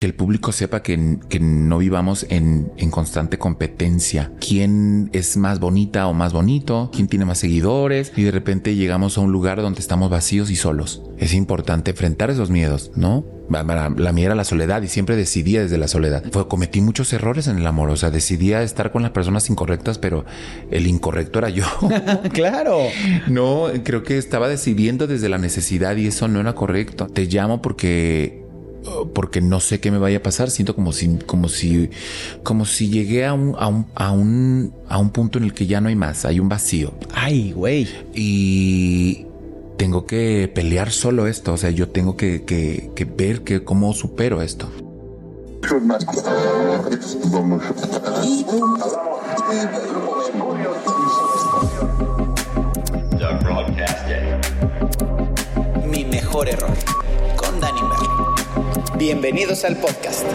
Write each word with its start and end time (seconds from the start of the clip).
que 0.00 0.06
el 0.06 0.14
público 0.14 0.52
sepa 0.52 0.80
que, 0.80 1.18
que 1.28 1.40
no 1.40 1.78
vivamos 1.78 2.24
en, 2.30 2.70
en, 2.76 2.88
constante 2.88 3.36
competencia. 3.36 4.30
¿Quién 4.38 5.10
es 5.12 5.36
más 5.36 5.58
bonita 5.58 6.06
o 6.06 6.14
más 6.14 6.32
bonito? 6.32 6.90
¿Quién 6.94 7.08
tiene 7.08 7.24
más 7.24 7.38
seguidores? 7.38 8.12
Y 8.14 8.22
de 8.22 8.30
repente 8.30 8.76
llegamos 8.76 9.18
a 9.18 9.22
un 9.22 9.32
lugar 9.32 9.60
donde 9.60 9.80
estamos 9.80 10.08
vacíos 10.08 10.52
y 10.52 10.56
solos. 10.56 11.02
Es 11.18 11.34
importante 11.34 11.90
enfrentar 11.90 12.30
esos 12.30 12.48
miedos, 12.48 12.92
¿no? 12.94 13.24
La, 13.50 13.64
la 13.64 14.12
mía 14.12 14.26
era 14.26 14.34
la 14.36 14.44
soledad 14.44 14.82
y 14.82 14.88
siempre 14.88 15.16
decidía 15.16 15.62
desde 15.62 15.78
la 15.78 15.88
soledad. 15.88 16.22
Fue, 16.30 16.46
cometí 16.46 16.80
muchos 16.80 17.12
errores 17.12 17.48
en 17.48 17.58
el 17.58 17.66
amor. 17.66 17.90
O 17.90 17.96
sea, 17.96 18.12
decidía 18.12 18.62
estar 18.62 18.92
con 18.92 19.02
las 19.02 19.10
personas 19.10 19.50
incorrectas, 19.50 19.98
pero 19.98 20.24
el 20.70 20.86
incorrecto 20.86 21.40
era 21.40 21.48
yo. 21.48 21.64
claro. 22.32 22.82
No, 23.26 23.64
creo 23.82 24.04
que 24.04 24.16
estaba 24.16 24.46
decidiendo 24.46 25.08
desde 25.08 25.28
la 25.28 25.38
necesidad 25.38 25.96
y 25.96 26.06
eso 26.06 26.28
no 26.28 26.38
era 26.38 26.54
correcto. 26.54 27.08
Te 27.08 27.24
llamo 27.24 27.60
porque 27.62 28.46
porque 29.14 29.40
no 29.40 29.60
sé 29.60 29.80
qué 29.80 29.90
me 29.90 29.98
vaya 29.98 30.18
a 30.18 30.22
pasar. 30.22 30.50
Siento 30.50 30.74
como 30.74 30.92
si, 30.92 31.18
como 31.26 31.48
si, 31.48 31.90
como 32.42 32.64
si 32.64 32.88
llegué 32.88 33.26
a 33.26 33.32
un, 33.32 33.54
a 33.58 33.68
un, 33.68 33.86
a 33.94 34.12
un, 34.12 34.72
a 34.88 34.98
un 34.98 35.10
punto 35.10 35.38
en 35.38 35.44
el 35.44 35.54
que 35.54 35.66
ya 35.66 35.80
no 35.80 35.88
hay 35.88 35.96
más. 35.96 36.24
Hay 36.24 36.40
un 36.40 36.48
vacío. 36.48 36.92
Ay, 37.12 37.52
güey. 37.52 37.88
Y 38.14 39.26
tengo 39.76 40.06
que 40.06 40.50
pelear 40.52 40.90
solo 40.90 41.26
esto. 41.26 41.52
O 41.52 41.56
sea, 41.56 41.70
yo 41.70 41.88
tengo 41.88 42.16
que, 42.16 42.44
que, 42.44 42.90
que 42.94 43.04
ver 43.04 43.42
que 43.42 43.64
cómo 43.64 43.92
supero 43.92 44.42
esto. 44.42 44.70
Mi 55.90 56.04
mejor 56.04 56.48
error. 56.48 56.70
Bienvenidos 58.98 59.64
al 59.64 59.76
podcast. 59.76 60.26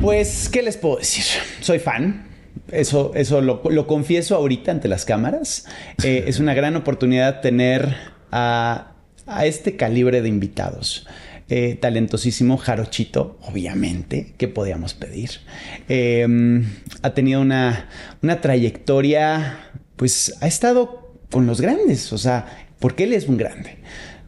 Pues, 0.00 0.48
¿qué 0.48 0.62
les 0.62 0.76
puedo 0.76 0.98
decir? 0.98 1.24
Soy 1.60 1.80
fan. 1.80 2.28
Eso, 2.70 3.10
eso 3.16 3.40
lo, 3.40 3.62
lo 3.68 3.88
confieso 3.88 4.36
ahorita 4.36 4.70
ante 4.70 4.86
las 4.86 5.04
cámaras. 5.04 5.66
Eh, 6.04 6.24
es 6.28 6.38
una 6.38 6.54
gran 6.54 6.76
oportunidad 6.76 7.40
tener 7.40 7.96
a, 8.30 8.92
a 9.26 9.46
este 9.46 9.74
calibre 9.74 10.22
de 10.22 10.28
invitados. 10.28 11.08
Eh, 11.48 11.74
talentosísimo 11.74 12.58
Jarochito, 12.58 13.38
obviamente, 13.42 14.34
¿qué 14.38 14.46
podíamos 14.46 14.94
pedir? 14.94 15.30
Eh, 15.88 16.24
ha 17.02 17.14
tenido 17.14 17.40
una, 17.40 17.88
una 18.22 18.40
trayectoria, 18.40 19.72
pues 19.96 20.36
ha 20.40 20.46
estado 20.46 21.12
con 21.32 21.46
los 21.46 21.60
grandes, 21.60 22.12
o 22.12 22.18
sea, 22.18 22.66
porque 22.78 23.02
él 23.02 23.12
es 23.12 23.28
un 23.28 23.36
grande. 23.36 23.78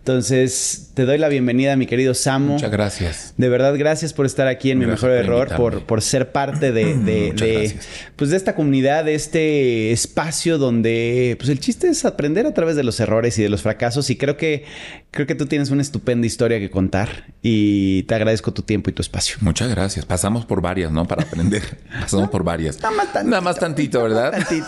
Entonces, 0.09 0.91
te 0.93 1.07
doy 1.07 1.17
la 1.17 1.29
bienvenida, 1.31 1.77
mi 1.77 1.87
querido 1.87 2.13
Samu. 2.13 2.53
Muchas 2.53 2.71
gracias. 2.71 3.33
De 3.39 3.49
verdad, 3.49 3.75
gracias 3.79 4.13
por 4.13 4.27
estar 4.27 4.47
aquí 4.49 4.71
en 4.71 4.81
Gracias 4.81 5.03
Mi 5.03 5.09
Mejor 5.09 5.25
por 5.27 5.35
Error, 5.49 5.57
por, 5.57 5.87
por 5.87 6.03
ser 6.03 6.31
parte 6.31 6.73
de, 6.73 6.95
de- 6.99 7.75
pues, 8.15 8.29
de 8.29 8.37
esta 8.37 8.55
comunidad, 8.55 9.07
de 9.07 9.15
este 9.15 9.93
espacio 9.93 10.59
donde 10.59 11.37
pues, 11.39 11.49
el 11.49 11.59
chiste 11.59 11.89
es 11.89 12.05
aprender 12.05 12.45
a 12.47 12.53
través 12.53 12.77
de 12.77 12.85
los 12.85 13.01
errores 13.01 13.39
y 13.39 13.43
de 13.43 13.49
los 13.49 13.63
fracasos. 13.63 14.11
Y 14.11 14.17
creo 14.17 14.37
que, 14.37 14.67
creo 15.11 15.27
que 15.27 15.35
tú 15.35 15.47
tienes 15.47 15.71
una 15.71 15.81
estupenda 15.81 16.27
historia 16.27 16.59
que 16.59 16.69
contar 16.69 17.33
y 17.41 18.03
te 18.03 18.15
agradezco 18.15 18.53
tu 18.53 18.61
tiempo 18.61 18.91
y 18.91 18.93
tu 18.93 19.01
espacio. 19.01 19.39
Muchas 19.41 19.71
gracias. 19.71 20.05
Pasamos 20.05 20.45
por 20.45 20.61
varias, 20.61 20.93
¿no? 20.93 21.07
Para 21.07 21.23
aprender. 21.23 21.63
Pasamos 22.01 22.29
por 22.29 22.45
varias. 22.45 22.77
Nada 22.83 22.91
más 22.95 23.07
tantito. 23.11 23.31
Nada 23.31 23.41
más 23.41 23.59
tantito, 23.59 24.03
¿verdad? 24.03 24.33
Tantito. 24.33 24.67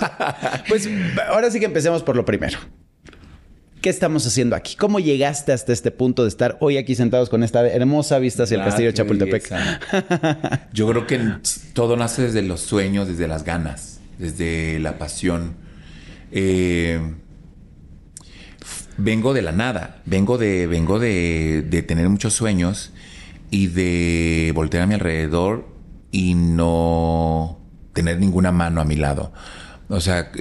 Pues 0.67 0.89
ahora 1.29 1.51
sí 1.51 1.61
que 1.61 1.67
empecemos 1.67 2.03
por 2.03 2.17
lo 2.17 2.25
primero. 2.25 2.59
¿Qué 3.87 3.91
estamos 3.91 4.27
haciendo 4.27 4.57
aquí? 4.57 4.75
¿Cómo 4.75 4.99
llegaste 4.99 5.53
hasta 5.53 5.73
este 5.73 5.93
punto 5.93 6.23
de 6.23 6.29
estar 6.29 6.59
hoy 6.61 6.77
aquí 6.77 6.97
sentados 6.97 7.29
con 7.29 7.45
esta 7.45 7.65
hermosa 7.69 8.19
vista 8.19 8.43
hacia 8.43 8.57
el 8.57 8.65
castillo 8.65 8.89
de 8.89 8.95
Chapultepec? 8.95 9.49
Yo 10.73 10.89
creo 10.89 11.07
que 11.07 11.21
todo 11.73 11.97
nace 11.97 12.23
desde 12.23 12.43
los 12.43 12.63
sueños, 12.63 13.07
desde 13.07 13.29
las 13.29 13.45
ganas, 13.45 14.01
desde 14.19 14.81
la 14.81 14.99
pasión. 14.99 15.55
Eh, 16.33 16.99
vengo 18.97 19.33
de 19.35 19.43
la 19.43 19.53
nada, 19.53 20.03
vengo 20.05 20.37
de, 20.37 20.67
vengo 20.67 20.99
de, 20.99 21.63
de 21.63 21.83
tener 21.83 22.09
muchos 22.09 22.35
sueños 22.35 22.93
y 23.53 23.69
de 23.69 24.51
voltear 24.53 24.83
a 24.83 24.87
mi 24.89 24.95
alrededor 24.95 25.65
y 26.11 26.35
no 26.35 27.61
tener 27.93 28.19
ninguna 28.19 28.51
mano 28.51 28.81
a 28.81 28.85
mi 28.85 28.97
lado. 28.97 29.33
O 29.89 30.01
sea, 30.01 30.33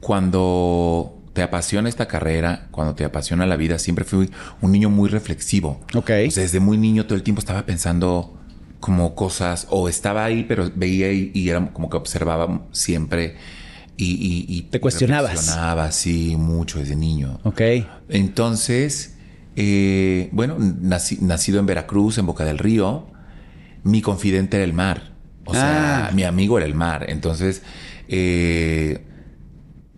cuando 0.00 1.21
te 1.32 1.42
apasiona 1.42 1.88
esta 1.88 2.06
carrera, 2.08 2.68
cuando 2.70 2.94
te 2.94 3.04
apasiona 3.04 3.46
la 3.46 3.56
vida, 3.56 3.78
siempre 3.78 4.04
fui 4.04 4.30
un 4.60 4.72
niño 4.72 4.90
muy 4.90 5.08
reflexivo. 5.08 5.80
Ok. 5.94 6.10
O 6.28 6.30
sea, 6.30 6.42
desde 6.42 6.60
muy 6.60 6.76
niño 6.78 7.04
todo 7.06 7.14
el 7.16 7.22
tiempo 7.22 7.40
estaba 7.40 7.64
pensando 7.64 8.38
como 8.80 9.14
cosas, 9.14 9.66
o 9.70 9.88
estaba 9.88 10.24
ahí, 10.24 10.44
pero 10.46 10.70
veía 10.74 11.12
y, 11.12 11.30
y 11.34 11.48
era 11.48 11.72
como 11.72 11.88
que 11.88 11.96
observaba 11.96 12.62
siempre 12.72 13.36
y... 13.96 14.06
y- 14.12 14.44
y 14.48 14.62
Te 14.62 14.80
cuestionabas. 14.80 15.30
reflexionaba, 15.30 15.92
sí, 15.92 16.34
mucho 16.36 16.80
desde 16.80 16.96
niño. 16.96 17.38
Ok. 17.44 17.60
Entonces, 18.08 19.14
eh, 19.56 20.28
bueno, 20.32 20.56
nací- 20.58 21.20
nacido 21.20 21.60
en 21.60 21.66
Veracruz, 21.66 22.18
en 22.18 22.26
Boca 22.26 22.44
del 22.44 22.58
Río, 22.58 23.06
mi 23.84 24.02
confidente 24.02 24.56
era 24.56 24.64
el 24.64 24.72
mar. 24.72 25.12
O 25.44 25.54
sea, 25.54 26.06
Ah. 26.08 26.10
mi 26.12 26.24
amigo 26.24 26.56
era 26.58 26.66
el 26.66 26.74
mar. 26.74 27.06
Entonces, 27.08 27.62
eh, 28.08 29.04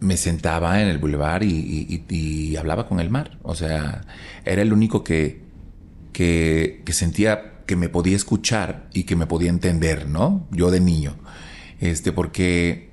me 0.05 0.17
sentaba 0.17 0.81
en 0.83 0.89
el 0.89 0.99
bulevar 0.99 1.43
y, 1.43 1.49
y- 1.51 2.05
y- 2.09 2.15
y 2.53 2.57
hablaba 2.57 2.87
con 2.89 3.01
el 3.01 3.11
mar. 3.11 3.39
O 3.43 3.55
sea, 3.55 4.03
era 4.45 4.63
el 4.63 4.73
único 4.73 5.03
que, 5.03 5.41
que, 6.13 6.83
que 6.85 6.93
sentía 6.93 7.53
que 7.67 7.77
me 7.77 7.89
podía 7.89 8.15
escuchar 8.15 8.89
y 8.93 9.05
que 9.05 9.17
me 9.17 9.27
podía 9.27 9.51
entender, 9.51 10.07
¿no? 10.09 10.47
Yo 10.51 10.71
de 10.71 10.81
niño. 10.81 11.17
Este, 11.81 12.13
porque 12.13 12.91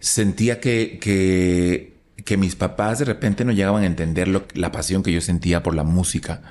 sentía 0.00 0.60
que, 0.60 0.98
que, 1.00 1.96
que 2.24 2.36
mis 2.36 2.56
papás 2.56 2.98
de 2.98 3.04
repente 3.04 3.44
no 3.44 3.52
llegaban 3.52 3.82
a 3.82 3.86
entender 3.86 4.28
lo- 4.28 4.44
la 4.54 4.72
pasión 4.72 5.02
que 5.02 5.12
yo 5.12 5.20
sentía 5.20 5.62
por 5.62 5.74
la 5.74 5.84
música. 5.84 6.42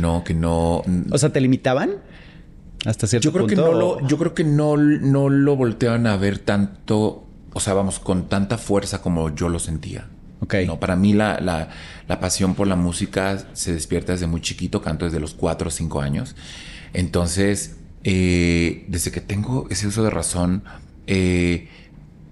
No, 0.00 0.24
que 0.24 0.34
no. 0.34 0.82
O 1.10 1.18
sea, 1.18 1.30
¿te 1.30 1.40
limitaban? 1.40 1.96
Hasta 2.86 3.06
cierto 3.06 3.24
Yo 3.24 3.32
creo 3.32 3.46
que 3.46 3.56
punto. 3.56 3.72
no 3.72 3.78
lo, 3.78 4.06
yo 4.08 4.18
creo 4.18 4.34
que 4.34 4.44
no, 4.44 4.76
no 4.76 5.28
lo 5.30 5.56
volteaban 5.56 6.06
a 6.06 6.16
ver 6.16 6.38
tanto, 6.38 7.23
o 7.54 7.60
sea, 7.60 7.72
vamos, 7.74 7.98
con 7.98 8.28
tanta 8.28 8.58
fuerza 8.58 9.00
como 9.00 9.34
yo 9.34 9.48
lo 9.48 9.58
sentía. 9.58 10.08
Ok. 10.40 10.56
No, 10.66 10.78
para 10.78 10.94
mí 10.96 11.14
la, 11.14 11.40
la, 11.40 11.70
la 12.06 12.20
pasión 12.20 12.54
por 12.54 12.66
la 12.66 12.76
música 12.76 13.46
se 13.54 13.72
despierta 13.72 14.12
desde 14.12 14.26
muy 14.26 14.42
chiquito, 14.42 14.82
canto 14.82 15.06
desde 15.06 15.18
los 15.20 15.32
4 15.32 15.68
o 15.68 15.70
5 15.70 16.02
años. 16.02 16.36
Entonces, 16.92 17.76
eh, 18.04 18.84
desde 18.88 19.10
que 19.10 19.20
tengo 19.20 19.66
ese 19.70 19.86
uso 19.86 20.02
de 20.04 20.10
razón, 20.10 20.64
eh, 21.06 21.68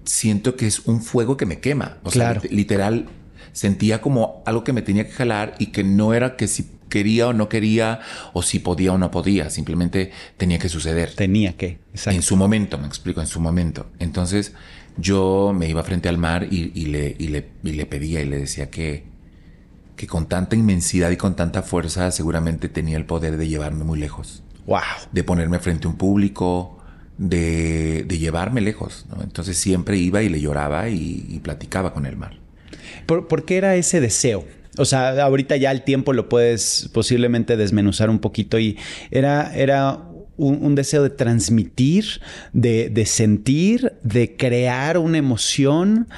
siento 0.05 0.57
que 0.57 0.67
es 0.67 0.81
un 0.81 1.03
fuego 1.03 1.37
que 1.37 1.47
me 1.47 1.61
quema. 1.61 1.99
O 2.03 2.11
Claro. 2.11 2.41
sea, 2.41 2.51
lit- 2.51 2.55
literal, 2.55 3.09
sentía 3.53 4.01
como 4.01 4.43
algo 4.47 4.65
que 4.65 4.73
me 4.73 4.83
tenía 4.83 5.07
que 5.07 5.13
jalar 5.13 5.55
y 5.59 5.67
que 5.67 5.85
no 5.85 6.15
era 6.15 6.37
que 6.37 6.49
si 6.49 6.71
quería 6.89 7.29
o 7.29 7.33
no 7.33 7.49
quería, 7.49 8.01
o 8.35 8.43
si 8.43 8.59
podía 8.59 8.93
o 8.93 8.99
no 8.99 9.11
podía, 9.11 9.49
simplemente 9.49 10.13
tenía 10.37 10.59
que 10.59 10.69
suceder. 10.69 11.15
Tenía 11.15 11.57
que. 11.57 11.79
Exacto. 11.93 12.17
En 12.17 12.23
su 12.23 12.37
momento, 12.37 12.77
me 12.79 12.87
explico, 12.87 13.21
en 13.23 13.27
su 13.27 13.41
momento. 13.41 13.87
Entonces 13.99 14.53
yo 14.97 15.53
me 15.57 15.69
iba 15.69 15.83
frente 15.83 16.09
al 16.09 16.19
mar 16.19 16.47
y, 16.51 16.73
y 16.75 16.87
le, 16.87 17.15
y, 17.19 17.29
le, 17.29 17.49
y 17.65 17.73
le 17.73 17.87
pedía 17.87 18.21
y 18.21 18.27
le 18.27 18.39
decía 18.39 18.71
que, 18.71 19.05
que 19.97 20.07
con 20.07 20.27
tanta 20.29 20.57
inmensidad 20.57 21.11
y 21.11 21.17
con 21.17 21.37
tanta 21.37 21.63
fuerza 21.63 22.11
seguramente 22.11 22.69
tenía 22.69 22.97
el 22.97 23.05
poder 23.07 23.37
de 23.37 23.49
llevarme 23.49 23.85
muy 23.85 23.99
lejos, 23.99 24.43
Wow. 24.67 24.81
de 25.11 25.25
ponerme 25.25 25.59
frente 25.59 25.87
a 25.87 25.91
un 25.91 25.97
público, 25.97 26.79
de, 27.19 28.05
de 28.07 28.19
llevarme 28.19 28.61
lejos. 28.61 29.07
¿no? 29.15 29.23
Entonces 29.23 29.57
siempre 29.59 29.97
iba 29.97 30.23
y 30.23 30.29
le 30.29 30.41
lloraba 30.41 30.89
y, 30.89 31.27
y 31.29 31.39
platicaba 31.41 31.93
con 31.93 32.07
el 32.07 32.17
mar. 32.17 32.39
¿Por, 33.07 33.29
por 33.29 33.45
qué 33.45 33.57
era 33.57 33.75
ese 33.77 34.01
deseo? 34.01 34.45
O 34.79 34.85
sea, 34.87 35.23
ahorita 35.23 35.57
ya 35.57 35.71
el 35.71 35.83
tiempo 35.83 36.13
lo 36.15 36.29
puedes 36.31 36.89
posiblemente 36.95 37.57
desmenuzar 37.59 38.09
un 38.09 38.19
poquito 38.21 38.59
y 38.59 38.79
era, 39.11 39.55
era 39.55 39.99
un, 40.43 40.65
un 40.65 40.75
deseo 40.75 41.03
de 41.03 41.11
transmitir, 41.11 42.21
de, 42.53 42.91
de 42.91 43.07
sentir, 43.07 43.93
de 44.03 44.37
crear 44.37 44.99
una 44.99 45.19
emoción. 45.19 46.09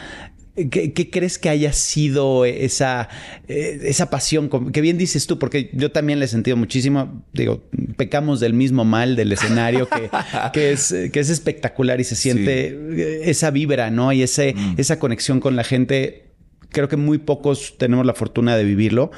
¿Qué, 0.55 0.93
qué 0.93 1.11
crees 1.11 1.37
que 1.37 1.49
haya 1.49 1.73
sido 1.73 2.45
esa, 2.45 3.09
eh, 3.49 3.81
esa 3.83 4.09
pasión? 4.09 4.49
Que 4.71 4.81
bien 4.81 4.99
dices 4.99 5.27
tú, 5.27 5.37
porque 5.37 5.71
yo 5.73 5.91
también 5.91 6.21
le 6.21 6.27
he 6.27 6.29
sentido 6.29 6.57
muchísimo. 6.57 7.25
Digo, 7.33 7.65
pecamos 7.97 8.39
del 8.39 8.55
mismo 8.55 8.85
mal 8.85 9.17
del 9.17 9.33
escenario 9.33 9.89
que, 9.89 10.09
que, 10.53 10.71
es, 10.71 10.95
que 11.13 11.19
es 11.19 11.29
espectacular 11.29 12.01
y 12.01 12.05
se 12.05 12.15
siente 12.15 12.69
eh, 12.69 13.23
esa 13.25 13.51
vibra, 13.51 13.91
¿no? 13.91 14.13
Y 14.13 14.23
ese, 14.23 14.55
esa 14.77 14.99
conexión 15.01 15.41
con 15.41 15.57
la 15.57 15.65
gente. 15.65 16.31
Creo 16.71 16.89
que 16.89 16.97
muy 16.97 17.19
pocos 17.19 17.75
tenemos 17.79 18.07
la 18.07 18.15
fortuna 18.15 18.57
de 18.57 18.65
vivirlo, 18.65 19.11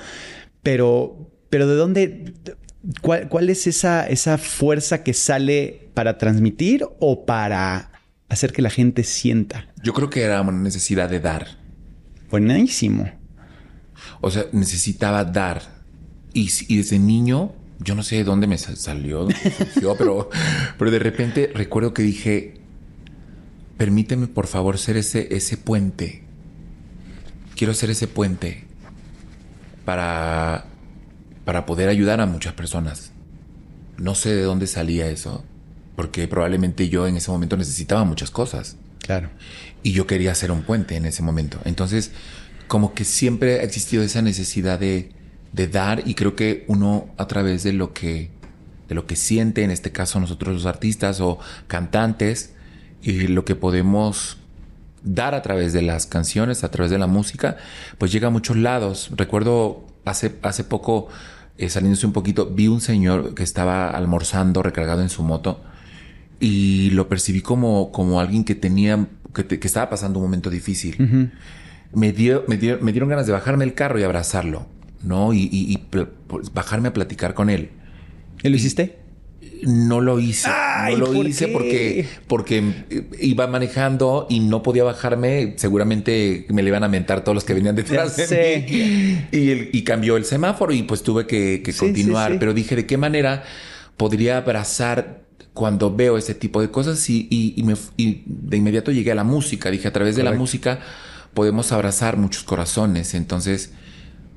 pero, 0.62 1.30
pero 1.48 1.66
¿de 1.66 1.74
dónde? 1.74 2.34
¿Cuál, 3.00 3.28
cuál 3.28 3.50
es 3.50 3.66
esa, 3.66 4.06
esa 4.06 4.38
fuerza 4.38 5.02
que 5.02 5.12
sale 5.14 5.90
para 5.94 6.18
transmitir 6.18 6.86
o 7.00 7.26
para 7.26 7.92
hacer 8.28 8.52
que 8.52 8.62
la 8.62 8.70
gente 8.70 9.02
sienta? 9.02 9.66
Yo 9.82 9.92
creo 9.92 10.10
que 10.10 10.22
era 10.22 10.40
una 10.40 10.52
necesidad 10.52 11.08
de 11.08 11.20
dar. 11.20 11.46
Buenísimo. 12.30 13.10
O 14.20 14.30
sea, 14.30 14.46
necesitaba 14.52 15.24
dar. 15.24 15.62
Y, 16.32 16.50
y 16.68 16.76
desde 16.76 16.98
niño 16.98 17.54
yo 17.78 17.94
no 17.94 18.02
sé 18.02 18.16
de 18.16 18.24
dónde 18.24 18.46
me 18.46 18.58
salió, 18.58 19.28
pero, 19.98 20.30
pero 20.78 20.90
de 20.90 20.98
repente 20.98 21.50
recuerdo 21.54 21.92
que 21.92 22.02
dije, 22.02 22.54
permíteme 23.76 24.26
por 24.26 24.46
favor 24.46 24.78
ser 24.78 24.96
ese, 24.96 25.34
ese 25.34 25.56
puente. 25.56 26.22
Quiero 27.54 27.74
ser 27.74 27.90
ese 27.90 28.06
puente 28.06 28.64
para, 29.84 30.66
para 31.46 31.64
poder 31.64 31.88
ayudar 31.88 32.20
a 32.20 32.26
muchas 32.26 32.54
personas. 32.54 33.12
No 33.96 34.16
sé 34.16 34.34
de 34.34 34.42
dónde 34.42 34.66
salía 34.66 35.08
eso, 35.08 35.44
porque 35.94 36.26
probablemente 36.26 36.88
yo 36.88 37.06
en 37.06 37.16
ese 37.16 37.30
momento 37.30 37.56
necesitaba 37.56 38.04
muchas 38.04 38.30
cosas. 38.30 38.76
Claro. 38.98 39.30
Y 39.84 39.92
yo 39.92 40.08
quería 40.08 40.34
ser 40.34 40.50
un 40.50 40.62
puente 40.62 40.96
en 40.96 41.06
ese 41.06 41.22
momento. 41.22 41.58
Entonces, 41.64 42.10
como 42.66 42.94
que 42.94 43.04
siempre 43.04 43.60
ha 43.60 43.62
existido 43.62 44.02
esa 44.02 44.22
necesidad 44.22 44.80
de, 44.80 45.12
de 45.52 45.68
dar 45.68 46.02
y 46.04 46.14
creo 46.14 46.34
que 46.34 46.64
uno 46.66 47.06
a 47.16 47.28
través 47.28 47.62
de 47.62 47.72
lo 47.72 47.94
que 47.94 48.30
de 48.88 48.94
lo 48.94 49.06
que 49.06 49.16
siente, 49.16 49.64
en 49.64 49.70
este 49.70 49.90
caso 49.90 50.20
nosotros 50.20 50.54
los 50.54 50.66
artistas 50.66 51.20
o 51.20 51.38
cantantes, 51.66 52.54
y 53.02 53.28
lo 53.28 53.44
que 53.44 53.54
podemos 53.54 54.38
dar 55.02 55.34
a 55.34 55.42
través 55.42 55.72
de 55.72 55.82
las 55.82 56.06
canciones, 56.06 56.64
a 56.64 56.70
través 56.70 56.90
de 56.90 56.98
la 56.98 57.06
música, 57.06 57.56
pues 57.98 58.10
llega 58.10 58.28
a 58.28 58.30
muchos 58.30 58.56
lados. 58.56 59.10
Recuerdo 59.14 59.86
hace, 60.04 60.36
hace 60.42 60.64
poco, 60.64 61.08
eh, 61.58 61.68
saliéndose 61.68 62.06
un 62.06 62.12
poquito, 62.12 62.46
vi 62.46 62.68
un 62.68 62.80
señor 62.80 63.34
que 63.34 63.42
estaba 63.42 63.90
almorzando 63.90 64.62
recargado 64.62 65.02
en 65.02 65.08
su 65.08 65.22
moto 65.22 65.60
y 66.40 66.90
lo 66.90 67.08
percibí 67.08 67.40
como, 67.40 67.92
como 67.92 68.20
alguien 68.20 68.44
que 68.44 68.54
tenía, 68.54 69.08
que, 69.32 69.58
estaba 69.62 69.88
pasando 69.88 70.18
un 70.18 70.26
momento 70.26 70.50
difícil. 70.50 71.30
me, 71.92 72.12
dio, 72.12 72.44
me, 72.46 72.56
me 72.56 72.92
dieron 72.92 73.08
ganas 73.08 73.26
de 73.26 73.32
bajarme 73.32 73.64
el 73.64 73.74
carro 73.74 73.98
y 73.98 74.02
abrazarlo, 74.02 74.66
¿no? 75.02 75.32
Y, 75.32 75.48
y, 75.50 75.78
pues, 76.28 76.52
bajarme 76.52 76.88
a 76.88 76.92
platicar 76.92 77.34
con 77.34 77.48
él. 77.48 77.70
¿Y 78.42 78.48
lo 78.48 78.56
hiciste? 78.56 78.98
No 79.62 80.00
lo 80.00 80.18
hice. 80.20 80.48
no 80.90 81.06
lo 81.06 81.24
hice 81.24 81.48
porque, 81.48 82.06
porque 82.26 82.84
iba 83.20 83.46
manejando 83.46 84.26
y 84.28 84.40
no 84.40 84.62
podía 84.62 84.84
bajarme. 84.84 85.54
Seguramente 85.56 86.46
me 86.48 86.62
le 86.62 86.68
iban 86.68 86.84
a 86.84 86.88
mentar 86.88 87.22
todos 87.22 87.34
los 87.34 87.44
que 87.44 87.54
venían 87.54 87.76
detrás 87.76 88.16
de 88.16 88.64
mí. 88.68 89.38
Y, 89.38 89.76
y, 89.76 89.82
cambió 89.84 90.16
el 90.16 90.24
semáforo 90.24 90.72
y 90.72 90.82
pues 90.82 91.02
tuve 91.02 91.26
que, 91.26 91.62
continuar. 91.78 92.38
Pero 92.38 92.54
dije, 92.54 92.76
¿de 92.76 92.86
qué 92.86 92.96
manera 92.96 93.44
podría 93.96 94.38
abrazar 94.38 95.22
cuando 95.54 95.94
veo 95.94 96.18
ese 96.18 96.34
tipo 96.34 96.60
de 96.60 96.70
cosas? 96.70 97.08
Y, 97.08 97.28
y, 97.30 97.62
me, 97.62 97.74
y 97.96 98.22
de 98.26 98.56
inmediato 98.56 98.92
llegué 98.92 99.12
a 99.12 99.16
la 99.16 99.24
música. 99.24 99.70
Dije, 99.70 99.88
a 99.88 99.92
través 99.92 100.16
de 100.16 100.22
la 100.22 100.32
música 100.32 100.80
podemos 101.34 101.72
abrazar 101.72 102.16
muchos 102.16 102.44
corazones. 102.44 103.14
Entonces, 103.14 103.72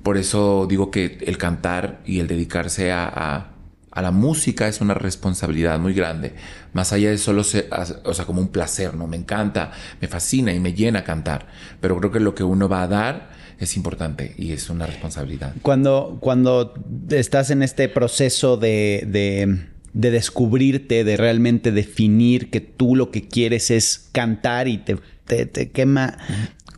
por 0.03 0.17
eso 0.17 0.65
digo 0.69 0.91
que 0.91 1.17
el 1.21 1.37
cantar 1.37 2.01
y 2.05 2.19
el 2.19 2.27
dedicarse 2.27 2.91
a 2.91 3.05
a 3.07 3.58
la 3.95 4.11
música 4.11 4.67
es 4.67 4.81
una 4.81 4.93
responsabilidad 4.93 5.79
muy 5.79 5.93
grande, 5.93 6.33
más 6.73 6.93
allá 6.93 7.09
de 7.09 7.17
solo 7.17 7.43
ser, 7.43 7.69
o 8.03 8.13
sea, 8.13 8.25
como 8.25 8.41
un 8.41 8.49
placer, 8.49 8.93
¿no? 8.93 9.07
Me 9.07 9.17
encanta, 9.17 9.71
me 9.99 10.07
fascina 10.07 10.53
y 10.53 10.59
me 10.59 10.73
llena 10.73 11.03
cantar, 11.03 11.47
pero 11.81 11.97
creo 11.97 12.11
que 12.11 12.19
lo 12.19 12.35
que 12.35 12.43
uno 12.43 12.69
va 12.69 12.83
a 12.83 12.87
dar 12.87 13.29
es 13.59 13.75
importante 13.75 14.33
y 14.37 14.53
es 14.53 14.69
una 14.69 14.85
responsabilidad. 14.85 15.53
Cuando, 15.61 16.17
cuando 16.21 16.73
estás 17.09 17.51
en 17.51 17.61
este 17.61 17.89
proceso 17.89 18.57
de, 18.57 19.03
de, 19.07 19.59
de 19.93 20.11
descubrirte, 20.11 21.03
de 21.03 21.17
realmente 21.17 21.71
definir 21.71 22.49
que 22.49 22.61
tú 22.61 22.95
lo 22.95 23.11
que 23.11 23.27
quieres 23.27 23.69
es 23.71 24.09
cantar 24.11 24.67
y 24.67 24.77
te, 24.77 24.97
te, 25.45 25.71
quema, 25.71 26.17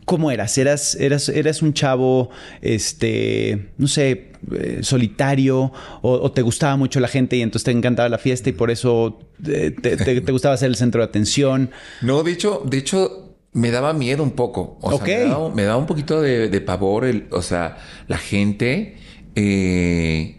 ¿cómo 0.05 0.31
eras? 0.31 0.57
¿Eras, 0.57 0.95
eras? 0.95 1.29
¿Eras 1.29 1.61
un 1.61 1.73
chavo, 1.73 2.31
este, 2.61 3.69
no 3.77 3.87
sé, 3.87 4.30
eh, 4.51 4.79
solitario 4.81 5.71
o, 6.01 6.31
te 6.31 6.41
gustaba 6.41 6.75
mucho 6.75 6.99
la 6.99 7.07
gente 7.07 7.35
y 7.35 7.41
entonces 7.41 7.65
te 7.65 7.71
encantaba 7.71 8.09
la 8.09 8.17
fiesta 8.17 8.49
y 8.49 8.53
por 8.53 8.71
eso 8.71 9.19
eh, 9.47 9.71
te, 9.71 10.31
gustaba 10.31 10.57
ser 10.57 10.69
el 10.69 10.75
centro 10.75 11.01
de 11.01 11.05
atención. 11.05 11.71
No, 12.01 12.23
de 12.23 12.31
hecho, 12.31 12.63
de 12.65 12.77
hecho, 12.77 13.35
me 13.53 13.71
daba 13.71 13.93
miedo 13.93 14.23
un 14.23 14.31
poco. 14.31 14.77
O 14.81 14.97
sea, 14.97 15.37
me 15.53 15.63
daba, 15.63 15.77
un 15.77 15.85
poquito 15.85 16.21
de, 16.21 16.61
pavor, 16.61 17.05
el, 17.05 17.27
o 17.31 17.41
sea, 17.41 17.77
la 18.07 18.17
gente. 18.17 18.97
Eh, 19.35 20.37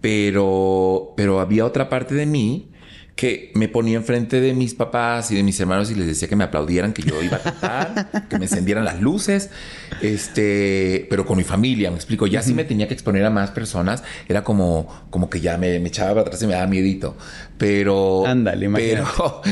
pero, 0.00 1.14
pero 1.16 1.40
había 1.40 1.64
otra 1.64 1.88
parte 1.88 2.14
de 2.14 2.26
mí 2.26 2.70
que 3.16 3.50
me 3.54 3.66
ponía 3.66 3.96
enfrente 3.96 4.42
de 4.42 4.52
mis 4.52 4.74
papás 4.74 5.30
y 5.30 5.36
de 5.36 5.42
mis 5.42 5.58
hermanos 5.58 5.90
y 5.90 5.94
les 5.94 6.06
decía 6.06 6.28
que 6.28 6.36
me 6.36 6.44
aplaudieran, 6.44 6.92
que 6.92 7.00
yo 7.00 7.22
iba 7.22 7.38
a 7.38 7.40
cantar, 7.40 8.26
que 8.28 8.38
me 8.38 8.44
encendieran 8.44 8.84
las 8.84 9.00
luces, 9.00 9.48
este, 10.02 11.06
pero 11.08 11.24
con 11.24 11.38
mi 11.38 11.42
familia, 11.42 11.90
me 11.90 11.96
explico, 11.96 12.26
ya 12.26 12.42
si 12.42 12.52
me 12.52 12.64
tenía 12.64 12.86
que 12.86 12.92
exponer 12.92 13.24
a 13.24 13.30
más 13.30 13.52
personas, 13.52 14.04
era 14.28 14.44
como, 14.44 15.06
como 15.08 15.30
que 15.30 15.40
ya 15.40 15.56
me, 15.56 15.76
echaba 15.76 16.10
para 16.10 16.20
atrás 16.20 16.42
y 16.42 16.46
me 16.46 16.52
daba 16.52 16.66
miedito, 16.66 17.16
pero, 17.56 18.26
Ándale, 18.26 18.68
pero, 18.68 19.06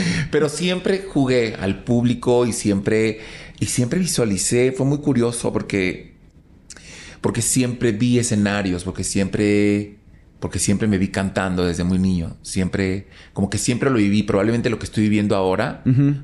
pero 0.31 0.51
siempre 0.51 1.07
jugué 1.11 1.57
al 1.59 1.85
público 1.85 2.45
y 2.45 2.53
siempre, 2.53 3.21
y 3.61 3.67
siempre 3.67 3.99
visualicé, 3.99 4.73
fue 4.73 4.85
muy 4.85 4.99
curioso 4.99 5.55
porque, 5.55 6.13
porque 7.23 7.41
siempre 7.41 7.93
vi 7.93 8.19
escenarios, 8.19 8.85
porque 8.85 9.05
siempre 9.05 10.04
porque 10.45 10.59
siempre 10.59 10.87
me 10.87 10.99
vi 10.99 11.09
cantando 11.09 11.65
desde 11.65 11.85
muy 11.85 11.99
niño, 11.99 12.37
siempre, 12.43 13.07
como 13.33 13.49
que 13.49 13.57
siempre 13.57 13.89
lo 13.89 13.97
viví, 13.97 14.25
probablemente 14.25 14.69
lo 14.69 14.79
que 14.79 14.85
estoy 14.85 15.05
viviendo 15.05 15.37
ahora, 15.37 15.81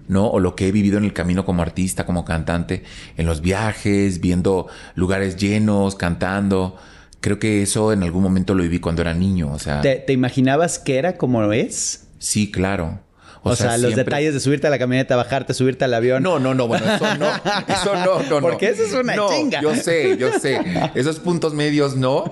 ¿no? 0.09 0.27
O 0.27 0.41
lo 0.41 0.55
que 0.55 0.69
he 0.69 0.73
vivido 0.73 0.99
en 0.99 1.05
el 1.05 1.15
camino 1.15 1.47
como 1.47 1.63
artista, 1.63 2.05
como 2.05 2.23
cantante, 2.23 2.83
en 3.17 3.25
los 3.25 3.41
viajes, 3.41 4.21
viendo 4.21 4.67
lugares 4.95 5.37
llenos, 5.37 5.95
cantando. 5.95 6.77
Creo 7.23 7.39
que 7.39 7.63
eso 7.63 7.95
en 7.95 8.03
algún 8.03 8.23
momento 8.23 8.53
lo 8.53 8.63
viví 8.63 8.79
cuando 8.79 9.01
era 9.01 9.15
niño, 9.15 9.51
o 9.55 9.59
sea. 9.59 9.81
¿Te, 9.81 9.97
te 9.97 10.13
imaginabas 10.13 10.79
que 10.79 10.99
era 10.99 11.17
como 11.17 11.51
es? 11.55 12.07
Sí, 12.19 12.51
claro. 12.51 13.01
O, 13.43 13.57
sea, 13.57 13.79
los 13.79 13.97
detalles 13.97 14.35
de 14.35 14.41
subirte 14.41 14.67
a 14.67 14.71
la 14.71 14.79
camioneta, 14.79 15.17
bajarte, 15.17 15.55
subirte 15.55 15.85
al 15.85 15.95
avión. 15.95 16.23
No, 16.23 16.39
no, 16.39 16.55
no, 16.55 16.69
bueno, 16.69 16.85
eso 16.95 17.15
no. 17.17 17.31
Eso 17.69 17.95
no, 17.95 18.23
no, 18.23 18.41
no. 18.41 18.41
Porque 18.41 18.69
eso 18.69 18.85
es 18.85 18.93
una 18.93 19.15
no, 19.15 19.31
chinga. 19.31 19.63
Yo 19.63 19.75
sé, 19.75 20.17
yo 20.19 20.39
sé. 20.39 20.61
Esos 20.95 21.21
puntos 21.21 21.55
medios 21.55 21.97
no. 21.97 22.25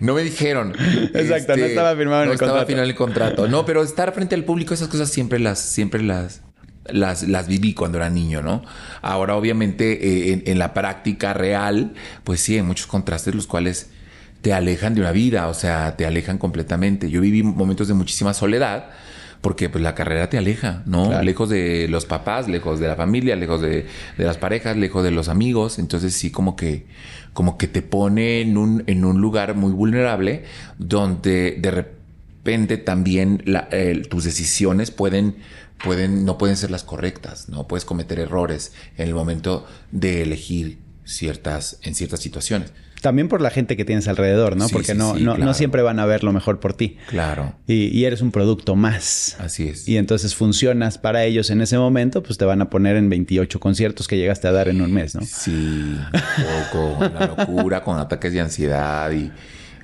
No 0.00 0.14
me 0.14 0.22
dijeron. 0.22 0.74
Exacto, 1.14 1.56
no 1.56 1.62
este, 1.62 1.66
estaba 1.66 1.94
firmado 1.96 2.24
en 2.24 2.30
el 2.30 2.38
contrato. 2.38 2.54
No 2.54 2.60
estaba 2.60 2.66
firmado 2.66 2.84
en 2.84 2.90
el 2.90 2.96
contrato. 2.96 3.48
No, 3.48 3.66
pero 3.66 3.82
estar 3.82 4.12
frente 4.12 4.34
al 4.34 4.44
público, 4.44 4.72
esas 4.72 4.88
cosas 4.88 5.10
siempre 5.10 5.38
las, 5.38 5.58
siempre 5.58 6.02
las, 6.02 6.40
las, 6.86 7.24
las 7.24 7.46
viví 7.46 7.74
cuando 7.74 7.98
era 7.98 8.08
niño, 8.08 8.42
¿no? 8.42 8.62
Ahora, 9.02 9.36
obviamente, 9.36 10.32
eh, 10.32 10.42
en, 10.46 10.58
la 10.58 10.72
práctica 10.72 11.34
real, 11.34 11.92
pues 12.24 12.40
sí, 12.40 12.56
hay 12.56 12.62
muchos 12.62 12.86
contrastes 12.86 13.34
los 13.34 13.46
cuales 13.46 13.90
te 14.40 14.54
alejan 14.54 14.94
de 14.94 15.02
una 15.02 15.12
vida, 15.12 15.48
o 15.48 15.54
sea, 15.54 15.96
te 15.96 16.06
alejan 16.06 16.38
completamente. 16.38 17.10
Yo 17.10 17.20
viví 17.20 17.42
momentos 17.42 17.88
de 17.88 17.94
muchísima 17.94 18.32
soledad 18.32 18.90
porque 19.40 19.70
pues 19.70 19.82
la 19.82 19.94
carrera 19.94 20.28
te 20.28 20.36
aleja, 20.36 20.82
¿no? 20.86 21.22
Lejos 21.22 21.48
de 21.48 21.88
los 21.88 22.04
papás, 22.04 22.48
lejos 22.48 22.78
de 22.78 22.88
la 22.88 22.96
familia, 22.96 23.36
lejos 23.36 23.62
de, 23.62 23.86
las 24.18 24.36
parejas, 24.36 24.76
lejos 24.76 25.02
de 25.02 25.10
los 25.10 25.28
amigos, 25.28 25.78
entonces 25.78 26.14
sí 26.14 26.30
como 26.30 26.56
que 26.56 26.86
como 27.32 27.56
que 27.56 27.68
te 27.68 27.80
pone 27.80 28.40
en 28.40 28.58
un, 28.58 28.82
en 28.86 29.04
un 29.04 29.20
lugar 29.20 29.54
muy 29.54 29.72
vulnerable 29.72 30.44
donde 30.78 31.56
de 31.58 31.70
repente 31.70 32.76
también 32.76 33.44
tus 34.10 34.24
decisiones 34.24 34.90
pueden 34.90 35.36
pueden 35.82 36.24
no 36.24 36.36
pueden 36.36 36.56
ser 36.56 36.70
las 36.70 36.84
correctas, 36.84 37.48
no 37.48 37.66
puedes 37.66 37.84
cometer 37.84 38.18
errores 38.18 38.72
en 38.98 39.08
el 39.08 39.14
momento 39.14 39.66
de 39.90 40.22
elegir 40.22 40.78
ciertas 41.04 41.78
en 41.82 41.94
ciertas 41.94 42.20
situaciones. 42.20 42.72
También 43.00 43.28
por 43.28 43.40
la 43.40 43.50
gente 43.50 43.76
que 43.76 43.84
tienes 43.84 44.08
alrededor, 44.08 44.56
¿no? 44.56 44.68
Porque 44.68 44.94
no, 44.94 45.14
no, 45.14 45.36
no, 45.36 45.54
siempre 45.54 45.82
van 45.82 45.98
a 45.98 46.06
ver 46.06 46.24
lo 46.24 46.32
mejor 46.32 46.60
por 46.60 46.74
ti. 46.74 46.96
Claro. 47.08 47.54
Y, 47.66 48.04
eres 48.04 48.20
un 48.20 48.30
producto 48.30 48.76
más. 48.76 49.36
Así 49.38 49.68
es. 49.68 49.88
Y 49.88 49.96
entonces 49.96 50.34
funcionas 50.34 50.98
para 50.98 51.24
ellos 51.24 51.50
en 51.50 51.60
ese 51.60 51.78
momento, 51.78 52.22
pues 52.22 52.38
te 52.38 52.44
van 52.44 52.60
a 52.62 52.70
poner 52.70 52.96
en 52.96 53.08
28 53.08 53.60
conciertos 53.60 54.08
que 54.08 54.16
llegaste 54.16 54.48
a 54.48 54.52
dar 54.52 54.68
en 54.68 54.80
un 54.80 54.92
mes, 54.92 55.14
¿no? 55.14 55.22
Sí, 55.22 55.96
poco, 56.72 56.98
la 57.00 57.26
locura, 57.26 57.82
con 57.82 57.98
ataques 57.98 58.32
de 58.32 58.40
ansiedad 58.40 59.10
y, 59.12 59.30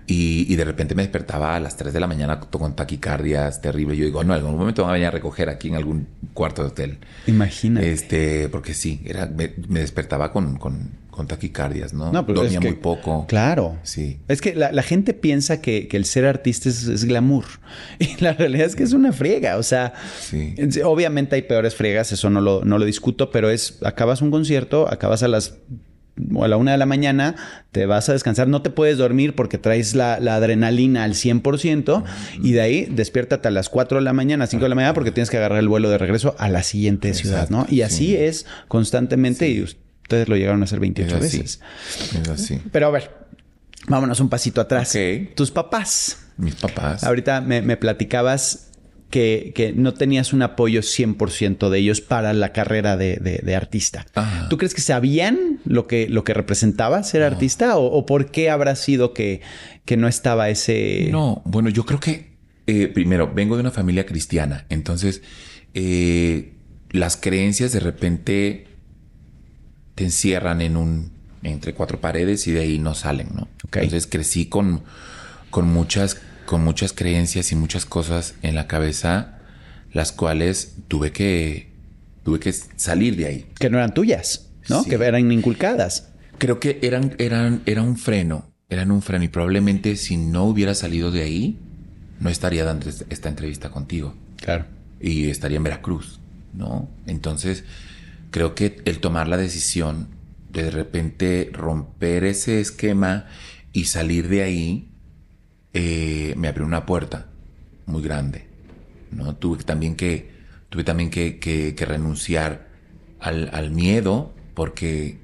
y, 0.06 0.54
de 0.54 0.64
repente 0.64 0.94
me 0.94 1.02
despertaba 1.02 1.56
a 1.56 1.60
las 1.60 1.76
3 1.76 1.92
de 1.92 2.00
la 2.00 2.06
mañana 2.06 2.40
con 2.40 2.76
taquicardias 2.76 3.60
terribles. 3.60 3.98
Yo 3.98 4.04
digo, 4.04 4.24
no, 4.24 4.34
en 4.34 4.44
algún 4.44 4.58
momento 4.58 4.82
van 4.82 4.90
a 4.90 4.92
venir 4.94 5.08
a 5.08 5.10
recoger 5.10 5.48
aquí 5.48 5.68
en 5.68 5.76
algún 5.76 6.08
cuarto 6.34 6.62
de 6.62 6.68
hotel. 6.68 6.98
Imagínate. 7.26 7.92
Este, 7.92 8.48
porque 8.48 8.74
sí, 8.74 9.00
era, 9.04 9.26
me, 9.26 9.48
despertaba 9.80 10.32
con 10.32 10.56
con 10.56 11.05
taquicardias, 11.24 11.94
¿no? 11.94 12.12
no 12.12 12.26
pero 12.26 12.42
Dormía 12.42 12.60
muy 12.60 12.74
poco. 12.74 13.26
Claro. 13.26 13.78
Sí. 13.82 14.18
Es 14.28 14.40
que 14.40 14.54
la, 14.54 14.82
gente 14.82 15.14
piensa 15.14 15.60
que, 15.60 15.88
el 15.90 16.04
ser 16.04 16.26
artista 16.26 16.68
es, 16.68 17.04
glamour. 17.04 17.44
Y 17.98 18.20
la 18.22 18.34
realidad 18.34 18.66
es 18.66 18.76
que 18.76 18.82
es 18.82 18.92
una 18.92 19.12
friega. 19.12 19.56
O 19.56 19.62
sea, 19.62 19.94
sí. 20.20 20.54
obviamente 20.84 21.36
hay 21.36 21.42
peores 21.42 21.74
friegas, 21.74 22.12
eso 22.12 22.28
no 22.28 22.40
lo, 22.40 22.64
no 22.64 22.78
lo 22.78 22.84
discuto, 22.84 23.30
pero 23.30 23.48
es, 23.48 23.78
acabas 23.82 24.20
un 24.20 24.30
concierto, 24.30 24.88
acabas 24.88 25.22
a 25.22 25.28
las 25.28 25.54
o 26.34 26.44
a 26.44 26.48
la 26.48 26.56
una 26.56 26.72
de 26.72 26.78
la 26.78 26.86
mañana, 26.86 27.36
te 27.72 27.86
vas 27.86 28.08
a 28.08 28.12
descansar, 28.12 28.48
no 28.48 28.62
te 28.62 28.70
puedes 28.70 28.98
dormir 28.98 29.34
porque 29.34 29.58
traes 29.58 29.94
la, 29.94 30.14
adrenalina 30.14 31.04
al 31.04 31.12
100% 31.12 32.04
y 32.42 32.52
de 32.52 32.60
ahí 32.60 32.86
despiértate 32.86 33.48
a 33.48 33.50
las 33.50 33.68
4 33.68 33.98
de 33.98 34.04
la 34.04 34.12
mañana, 34.12 34.46
5 34.46 34.64
de 34.64 34.68
la 34.68 34.74
mañana 34.74 34.94
porque 34.94 35.10
tienes 35.10 35.30
que 35.30 35.36
agarrar 35.36 35.58
el 35.58 35.68
vuelo 35.68 35.90
de 35.90 35.98
regreso 35.98 36.34
a 36.38 36.48
la 36.48 36.62
siguiente 36.62 37.12
ciudad, 37.14 37.50
¿no? 37.50 37.66
Y 37.68 37.82
así 37.82 38.16
es 38.16 38.46
constantemente 38.68 39.48
y 39.48 39.66
Ustedes 40.06 40.28
lo 40.28 40.36
llegaron 40.36 40.60
a 40.62 40.64
hacer 40.64 40.78
28 40.80 41.18
veces. 41.20 41.60
Es 42.22 42.28
así. 42.28 42.60
Pero 42.72 42.86
a 42.86 42.90
ver, 42.90 43.26
Vámonos 43.88 44.18
un 44.18 44.28
pasito 44.28 44.60
atrás. 44.60 44.88
Tus 45.36 45.50
papás. 45.52 46.26
Mis 46.38 46.56
papás. 46.56 47.04
Ahorita 47.04 47.40
me, 47.40 47.62
me 47.62 47.76
platicabas 47.76 48.72
que, 49.10 49.52
que 49.54 49.72
no 49.72 49.94
tenías 49.94 50.32
un 50.32 50.42
apoyo 50.42 50.80
100% 50.80 51.68
de 51.70 51.78
ellos 51.78 52.00
para 52.00 52.32
la 52.32 52.52
carrera 52.52 52.96
de, 52.96 53.16
de- 53.18 53.38
de 53.44 53.54
artista. 53.54 54.04
Ajá. 54.14 54.48
¿Tú 54.48 54.58
crees 54.58 54.74
que 54.74 54.80
sabían 54.80 55.60
lo 55.64 55.86
que, 55.86 56.08
lo 56.08 56.24
que 56.24 56.34
representaba 56.34 57.00
ser 57.04 57.22
artista? 57.22 57.76
¿O, 57.76 57.86
o 57.86 58.06
por 58.06 58.32
qué 58.32 58.50
habrá 58.50 58.74
sido 58.74 59.14
que, 59.14 59.40
que 59.84 59.96
no 59.96 60.08
estaba 60.08 60.48
ese... 60.50 61.08
No, 61.12 61.42
bueno, 61.44 61.68
yo 61.68 61.86
creo 61.86 62.00
que 62.00 62.32
eh, 62.66 62.88
primero 62.88 63.32
vengo 63.32 63.54
de 63.54 63.60
una 63.60 63.70
familia 63.70 64.04
cristiana, 64.04 64.66
entonces 64.68 65.22
eh, 65.74 66.54
las 66.90 67.16
creencias 67.16 67.70
de 67.72 67.78
repente 67.80 68.66
te 69.96 70.04
encierran 70.04 70.60
en 70.60 70.76
un 70.76 71.10
entre 71.42 71.74
cuatro 71.74 72.00
paredes 72.00 72.46
y 72.46 72.52
de 72.52 72.60
ahí 72.60 72.78
no 72.78 72.94
salen, 72.94 73.28
¿no? 73.34 73.42
Ok. 73.64 73.76
Entonces 73.78 74.06
crecí 74.06 74.46
con, 74.46 74.82
con 75.50 75.66
muchas 75.66 76.20
con 76.46 76.62
muchas 76.62 76.92
creencias 76.92 77.50
y 77.50 77.56
muchas 77.56 77.84
cosas 77.86 78.34
en 78.42 78.54
la 78.54 78.68
cabeza, 78.68 79.38
las 79.92 80.12
cuales 80.12 80.76
tuve 80.86 81.10
que 81.10 81.72
tuve 82.22 82.38
que 82.38 82.52
salir 82.52 83.16
de 83.16 83.26
ahí. 83.26 83.46
Que 83.58 83.68
no 83.70 83.78
eran 83.78 83.92
tuyas, 83.94 84.48
¿no? 84.68 84.84
Sí. 84.84 84.90
Que 84.90 84.96
eran 84.96 85.30
inculcadas. 85.32 86.08
Creo 86.38 86.60
que 86.60 86.78
eran, 86.82 87.14
eran, 87.18 87.62
era 87.66 87.82
un 87.82 87.96
freno, 87.96 88.50
eran 88.68 88.90
un 88.90 89.00
freno 89.02 89.24
y 89.24 89.28
probablemente 89.28 89.96
si 89.96 90.16
no 90.16 90.44
hubiera 90.44 90.74
salido 90.74 91.10
de 91.10 91.22
ahí, 91.22 91.58
no 92.20 92.28
estaría 92.30 92.64
dando 92.64 92.88
est- 92.88 93.02
esta 93.10 93.28
entrevista 93.28 93.70
contigo 93.70 94.14
Claro. 94.36 94.66
y 95.00 95.30
estaría 95.30 95.56
en 95.56 95.62
Veracruz, 95.64 96.18
¿no? 96.52 96.88
Entonces, 97.06 97.64
creo 98.36 98.54
que 98.54 98.82
el 98.84 99.00
tomar 99.00 99.28
la 99.28 99.38
decisión 99.38 100.08
de 100.50 100.64
de 100.64 100.70
repente 100.70 101.50
romper 101.52 102.24
ese 102.24 102.60
esquema 102.60 103.26
y 103.72 103.84
salir 103.86 104.28
de 104.28 104.42
ahí, 104.42 104.88
eh, 105.72 106.34
me 106.36 106.48
abrió 106.48 106.66
una 106.66 106.86
puerta 106.86 107.28
muy 107.86 108.02
grande, 108.02 108.46
¿no? 109.10 109.36
Tuve 109.36 109.64
también 109.64 109.96
que, 109.96 110.30
tuve 110.68 110.84
también 110.84 111.10
que, 111.10 111.38
que- 111.40 111.74
que 111.74 111.86
renunciar 111.86 112.68
al, 113.20 113.50
al 113.52 113.70
miedo 113.72 114.34
porque 114.54 115.20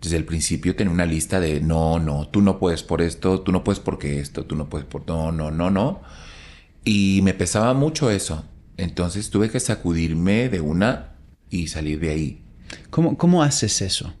desde 0.00 0.16
el 0.18 0.24
principio 0.24 0.76
tenía 0.76 0.92
una 0.94 1.06
lista 1.06 1.40
de 1.40 1.60
no, 1.60 1.98
no, 2.00 2.28
tú 2.28 2.42
no 2.42 2.58
puedes 2.58 2.82
por 2.84 3.02
esto, 3.02 3.40
tú 3.42 3.52
no 3.52 3.64
puedes 3.64 3.80
porque 3.80 4.20
esto, 4.20 4.46
tú 4.46 4.56
no 4.56 4.68
puedes 4.70 4.86
por 4.86 5.06
no, 5.08 5.32
no, 5.32 5.50
no, 5.52 5.70
no. 5.70 6.02
Y 6.84 7.20
me 7.22 7.34
pesaba 7.34 7.74
mucho 7.74 8.10
eso. 8.10 8.44
Entonces 8.76 9.30
tuve 9.30 9.50
que 9.50 9.60
sacudirme 9.60 10.48
de 10.48 10.60
una 10.60 11.18
y 11.50 11.68
salir 11.68 12.00
de 12.00 12.10
ahí. 12.10 12.41
¿Cómo, 12.90 13.16
cómo 13.16 13.42
haces 13.42 13.82
eso? 13.82 14.14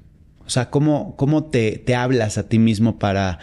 O 0.44 0.50
sea, 0.50 0.70
¿cómo, 0.70 1.16
cómo 1.16 1.44
te, 1.44 1.78
te 1.78 1.94
hablas 1.94 2.36
a 2.36 2.48
ti 2.48 2.58
mismo 2.58 2.98
para, 2.98 3.38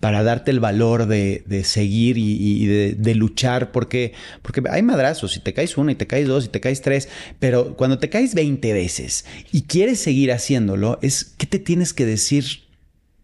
para 0.00 0.22
darte 0.22 0.50
el 0.50 0.60
valor 0.60 1.06
de, 1.06 1.42
de 1.46 1.64
seguir 1.64 2.16
y, 2.18 2.66
de, 2.66 3.14
luchar? 3.14 3.72
Porque, 3.72 4.12
porque 4.42 4.62
hay 4.70 4.82
madrazos, 4.82 5.36
y 5.36 5.40
te 5.40 5.52
caes 5.52 5.76
una, 5.76 5.92
y 5.92 5.94
te 5.94 6.06
caes 6.06 6.28
dos, 6.28 6.44
y 6.44 6.48
te 6.48 6.60
caes 6.60 6.80
tres, 6.80 7.08
pero 7.38 7.76
cuando 7.76 7.98
te 7.98 8.08
caes 8.08 8.34
20 8.34 8.72
veces 8.72 9.24
y 9.50 9.62
quieres 9.62 10.00
seguir 10.00 10.32
haciéndolo, 10.32 10.98
es 11.02 11.24
¿qué 11.24 11.46
te 11.46 11.58
tienes 11.58 11.92
que 11.92 12.06
decir 12.06 12.44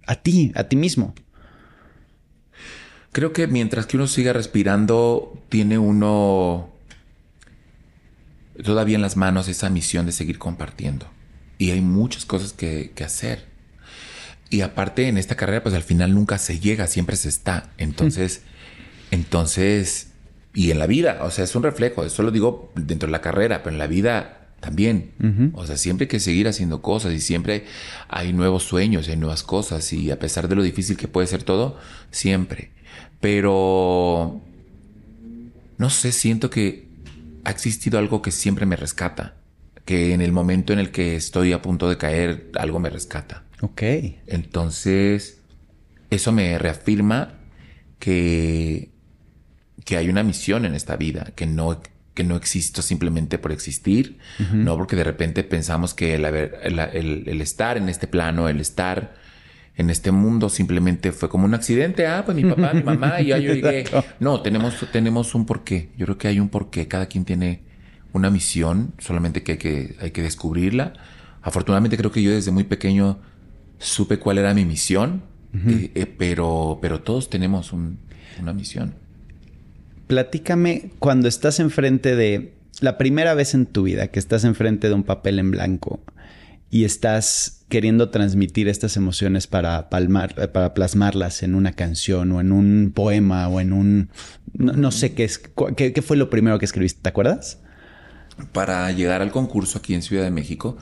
a 0.07 0.17
ti, 0.17 0.53
a 0.55 0.65
ti 0.65 0.77
mismo? 0.77 1.15
Creo 3.13 3.33
que 3.33 3.47
mientras 3.47 3.87
que 3.87 3.97
uno 3.97 4.07
siga 4.07 4.33
respirando, 4.33 5.39
tiene 5.49 5.79
uno 5.79 6.71
todavía 8.65 8.97
en 8.97 9.03
las 9.03 9.17
manos 9.17 9.49
esa 9.49 9.69
misión 9.69 10.07
de 10.07 10.13
seguir 10.13 10.39
compartiendo. 10.39 11.07
Y 11.61 11.71
hay 11.73 11.83
muchas 11.83 12.25
cosas 12.25 12.55
que, 12.55 12.90
que 12.95 13.05
hacer. 13.05 13.45
Y 14.49 14.62
aparte 14.62 15.09
en 15.09 15.19
esta 15.19 15.37
carrera, 15.37 15.62
pues 15.62 15.75
al 15.75 15.83
final 15.83 16.14
nunca 16.14 16.38
se 16.38 16.59
llega, 16.59 16.87
siempre 16.87 17.17
se 17.17 17.29
está. 17.29 17.71
Entonces, 17.76 18.40
entonces, 19.11 20.09
y 20.55 20.71
en 20.71 20.79
la 20.79 20.87
vida, 20.87 21.19
o 21.23 21.31
sea, 21.31 21.45
es 21.45 21.55
un 21.55 21.62
reflejo, 21.62 22.02
eso 22.05 22.23
lo 22.23 22.31
digo 22.31 22.73
dentro 22.75 23.07
de 23.07 23.12
la 23.12 23.21
carrera, 23.21 23.62
pero 23.62 23.75
en 23.75 23.79
la 23.79 23.87
vida 23.87 24.49
también. 24.61 25.50
O 25.55 25.67
sea, 25.67 25.76
siempre 25.76 26.05
hay 26.05 26.09
que 26.09 26.19
seguir 26.19 26.49
haciendo 26.49 26.83
cosas 26.83 27.12
y 27.12 27.21
siempre 27.21 27.67
hay 28.09 28.33
nuevos 28.33 28.64
sueños, 28.64 29.09
hay 29.09 29.17
nuevas 29.17 29.43
cosas 29.43 29.93
y 29.93 30.11
a 30.11 30.19
pesar 30.19 30.49
de 30.49 30.57
lo 30.57 30.62
difícil 30.62 30.97
que 30.97 31.09
puede 31.09 31.26
ser 31.26 31.43
todo, 31.43 31.79
siempre. 32.11 32.71
Pero, 33.21 34.40
no 35.79 35.90
sé, 35.90 36.12
siento 36.12 36.50
que 36.50 36.88
ha 37.45 37.50
existido 37.50 37.99
algo 37.99 38.23
que 38.23 38.33
siempre 38.33 38.67
me 38.67 38.76
rescata, 38.76 39.37
que 39.91 40.13
en 40.15 40.21
el 40.21 40.31
momento 40.31 40.73
en 40.73 40.79
el 40.79 40.91
que 40.93 41.17
estoy 41.17 41.53
a 41.53 41.61
punto 41.63 41.89
de 41.89 41.97
caer, 41.97 42.53
algo 42.57 42.79
me 42.79 42.91
rescata. 42.91 43.43
Ok. 43.61 43.83
Entonces, 44.29 45.41
eso 46.11 46.31
me 46.31 46.57
reafirma 46.59 47.35
que, 47.99 48.91
que 49.85 49.97
hay 49.97 50.09
una 50.09 50.23
misión 50.23 50.65
en 50.65 50.77
esta 50.77 50.95
vida, 50.97 51.33
que 51.35 51.47
no, 51.47 51.81
que 52.15 52.23
no 52.23 52.37
existo 52.37 52.83
simplemente 52.83 53.39
por 53.39 53.51
existir, 53.51 54.19
no 54.53 54.77
porque 54.77 54.95
de 54.95 55.03
repente 55.03 55.43
pensamos 55.43 55.93
que 55.93 56.15
el, 56.15 56.25
haber- 56.25 56.59
el- 56.63 56.79
el- 56.79 57.25
el 57.29 57.41
estar 57.41 57.77
en 57.77 57.89
este 57.89 58.07
plano, 58.07 58.49
el 58.49 58.61
estar 58.61 59.15
en 59.77 59.91
este 59.91 60.13
mundo 60.13 60.51
simplemente 60.51 61.11
fue 61.11 61.29
como 61.29 61.47
un 61.47 61.55
accidente. 61.55 62.07
Ah, 62.07 62.23
pues 62.25 62.37
mi 62.37 62.45
papá, 62.45 62.75
mi 62.75 62.83
mamá, 62.85 63.21
y 63.21 63.27
ya 63.29 63.39
yo 63.39 63.55
llegué. 63.55 63.85
No, 64.21 64.41
tenemos, 64.41 64.75
tenemos 64.93 65.35
un 65.35 65.47
porqué. 65.47 65.89
Yo 65.97 66.07
creo 66.07 66.17
que 66.19 66.29
hay 66.29 66.39
un 66.39 66.49
porqué. 66.49 66.87
Cada 66.87 67.07
quien 67.07 67.25
tiene 67.25 67.63
una 68.12 68.31
misión, 68.31 68.93
solamente 68.99 69.43
que 69.43 69.52
hay 69.52 69.59
que, 69.59 69.97
hay 70.00 70.11
que 70.11 70.23
descubrirla. 70.23 70.93
Afortunadamente 71.43 71.97
creo 71.97 72.11
que 72.12 72.23
yo 72.23 72.31
desde 72.31 72.50
muy 72.50 72.64
pequeño 72.64 73.19
supe 73.79 74.19
cuál 74.19 74.38
era 74.38 74.52
mi 74.55 74.64
misión, 74.64 75.23
eh, 75.67 75.90
eh, 75.95 76.07
pero, 76.07 76.79
pero 76.81 77.00
todos 77.00 77.29
tenemos 77.31 77.73
un- 77.73 77.99
una 78.40 78.52
misión. 78.52 78.95
Platícame 80.07 80.90
cuando 80.99 81.29
estás 81.29 81.61
enfrente 81.61 82.17
de 82.17 82.55
la 82.81 82.99
primera 82.99 83.35
vez 83.35 83.55
en 83.55 83.67
tu 83.67 83.85
vida 83.85 84.09
que 84.09 84.19
estás 84.19 84.45
enfrente 84.45 84.88
de 84.88 84.95
un 84.95 85.05
papel 85.05 85.38
en 85.38 85.50
blanco 85.50 86.00
y 86.71 86.85
estás 86.85 87.64
queriendo 87.69 88.11
transmitir 88.11 88.69
estas 88.69 88.97
emociones 88.97 89.47
para 89.47 89.88
palmar, 89.88 90.50
para 90.52 90.75
plasmarlas 90.75 91.43
en 91.43 91.55
una 91.55 91.73
canción 91.73 92.33
o 92.33 92.40
en 92.40 92.50
un 92.52 92.93
poema 92.95 93.49
o 93.49 93.61
en 93.61 93.73
un 93.73 94.11
no, 94.52 94.73
no 94.73 94.90
sé 94.90 95.14
qué 95.14 95.25
es 95.25 95.38
qué 95.76 96.02
fue 96.02 96.17
lo 96.17 96.31
primero 96.31 96.59
que 96.59 96.64
escribiste, 96.64 97.00
¿te 97.02 97.09
acuerdas? 97.09 97.61
Para 98.47 98.91
llegar 98.93 99.23
al 99.23 99.31
concurso 99.31 99.79
aquí 99.79 99.95
en 99.95 100.03
Ciudad 100.03 100.25
de 100.25 100.31
México, 100.31 100.77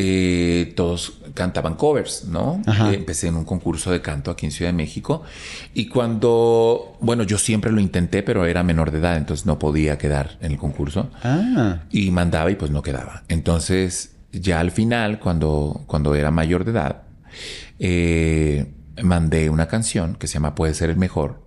eh, 0.00 0.74
todos 0.76 1.14
cantaban 1.34 1.74
covers, 1.74 2.26
¿no? 2.26 2.62
Ajá. 2.66 2.92
Eh, 2.92 2.94
empecé 2.94 3.26
en 3.26 3.34
un 3.34 3.44
concurso 3.44 3.90
de 3.90 4.00
canto 4.00 4.30
aquí 4.30 4.46
en 4.46 4.52
Ciudad 4.52 4.70
de 4.70 4.76
México 4.76 5.24
y 5.74 5.88
cuando, 5.88 6.96
bueno, 7.00 7.24
yo 7.24 7.36
siempre 7.36 7.72
lo 7.72 7.80
intenté, 7.80 8.22
pero 8.22 8.46
era 8.46 8.62
menor 8.62 8.92
de 8.92 8.98
edad, 8.98 9.16
entonces 9.16 9.44
no 9.44 9.58
podía 9.58 9.98
quedar 9.98 10.38
en 10.40 10.52
el 10.52 10.58
concurso. 10.58 11.10
Ah, 11.24 11.80
y 11.90 12.12
mandaba 12.12 12.50
y 12.50 12.54
pues 12.54 12.70
no 12.70 12.80
quedaba. 12.80 13.24
Entonces, 13.28 14.12
ya 14.30 14.60
al 14.60 14.70
final, 14.70 15.18
cuando, 15.18 15.82
cuando 15.86 16.14
era 16.14 16.30
mayor 16.30 16.64
de 16.64 16.70
edad, 16.70 17.02
eh, 17.80 18.72
mandé 19.02 19.50
una 19.50 19.66
canción 19.66 20.14
que 20.14 20.28
se 20.28 20.34
llama 20.34 20.54
Puede 20.54 20.74
ser 20.74 20.90
el 20.90 20.96
mejor 20.96 21.46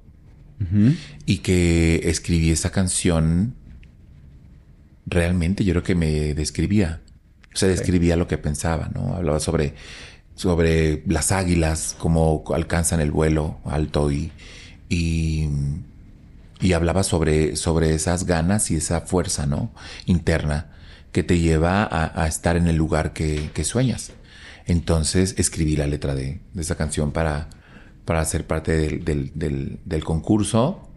y 1.25 1.39
que 1.39 2.01
escribí 2.03 2.51
esa 2.51 2.69
canción 2.69 3.55
realmente 5.11 5.63
yo 5.65 5.73
creo 5.73 5.83
que 5.83 5.95
me 5.95 6.33
describía. 6.33 7.01
O 7.53 7.57
sea, 7.57 7.69
describía 7.69 8.15
lo 8.15 8.27
que 8.27 8.39
pensaba, 8.39 8.89
¿no? 8.95 9.15
Hablaba 9.15 9.39
sobre, 9.41 9.75
sobre 10.35 11.03
las 11.07 11.31
águilas, 11.33 11.95
cómo 11.99 12.43
alcanzan 12.55 13.01
el 13.01 13.11
vuelo 13.11 13.59
alto 13.65 14.11
y, 14.11 14.31
y, 14.89 15.49
y 16.61 16.73
hablaba 16.73 17.03
sobre, 17.03 17.55
sobre 17.55 17.93
esas 17.93 18.25
ganas 18.25 18.71
y 18.71 18.75
esa 18.77 19.01
fuerza, 19.01 19.45
¿no? 19.47 19.73
Interna 20.05 20.71
que 21.11 21.23
te 21.23 21.39
lleva 21.39 21.83
a, 21.83 22.23
a 22.23 22.27
estar 22.27 22.55
en 22.55 22.67
el 22.67 22.77
lugar 22.77 23.13
que, 23.13 23.49
que 23.53 23.65
sueñas. 23.65 24.13
Entonces 24.65 25.35
escribí 25.37 25.75
la 25.75 25.87
letra 25.87 26.15
de, 26.15 26.39
de 26.53 26.61
esa 26.61 26.75
canción 26.75 27.11
para, 27.11 27.49
para 28.05 28.23
ser 28.25 28.47
parte 28.47 28.71
del, 28.77 29.03
del, 29.03 29.31
del- 29.35 29.79
del 29.85 30.03
concurso. 30.05 30.87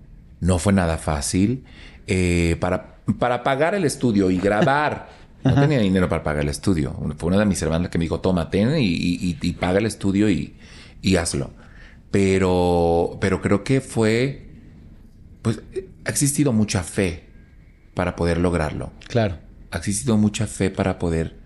No 0.40 0.58
fue 0.58 0.72
nada 0.72 0.98
fácil. 0.98 1.64
Eh, 2.06 2.56
para, 2.60 2.93
para 3.18 3.42
pagar 3.42 3.74
el 3.74 3.84
estudio 3.84 4.30
y 4.30 4.38
grabar. 4.38 5.08
No 5.44 5.54
tenía 5.54 5.78
dinero 5.78 6.08
para 6.08 6.22
pagar 6.22 6.42
el 6.42 6.48
estudio. 6.48 6.94
Fue 7.18 7.26
una 7.28 7.38
de 7.38 7.44
mis 7.44 7.60
hermanas 7.60 7.90
que 7.90 7.98
me 7.98 8.04
dijo, 8.06 8.20
toma, 8.20 8.48
ten 8.50 8.78
y, 8.78 8.84
y- 8.86 9.38
y 9.42 9.52
paga 9.52 9.78
el 9.78 9.84
estudio 9.86 10.30
y, 10.30 10.54
y 11.02 11.16
hazlo. 11.16 11.50
Pero, 12.10 13.18
pero 13.20 13.42
creo 13.42 13.62
que 13.64 13.80
fue, 13.80 14.46
pues, 15.42 15.60
ha 16.06 16.08
existido 16.10 16.52
mucha 16.52 16.82
fe 16.82 17.24
para 17.92 18.16
poder 18.16 18.38
lograrlo 18.38 18.92
claro. 19.08 19.38
ha 19.70 19.76
existido 19.78 20.16
mucha 20.16 20.46
fe 20.46 20.70
para 20.70 20.98
poder 20.98 21.36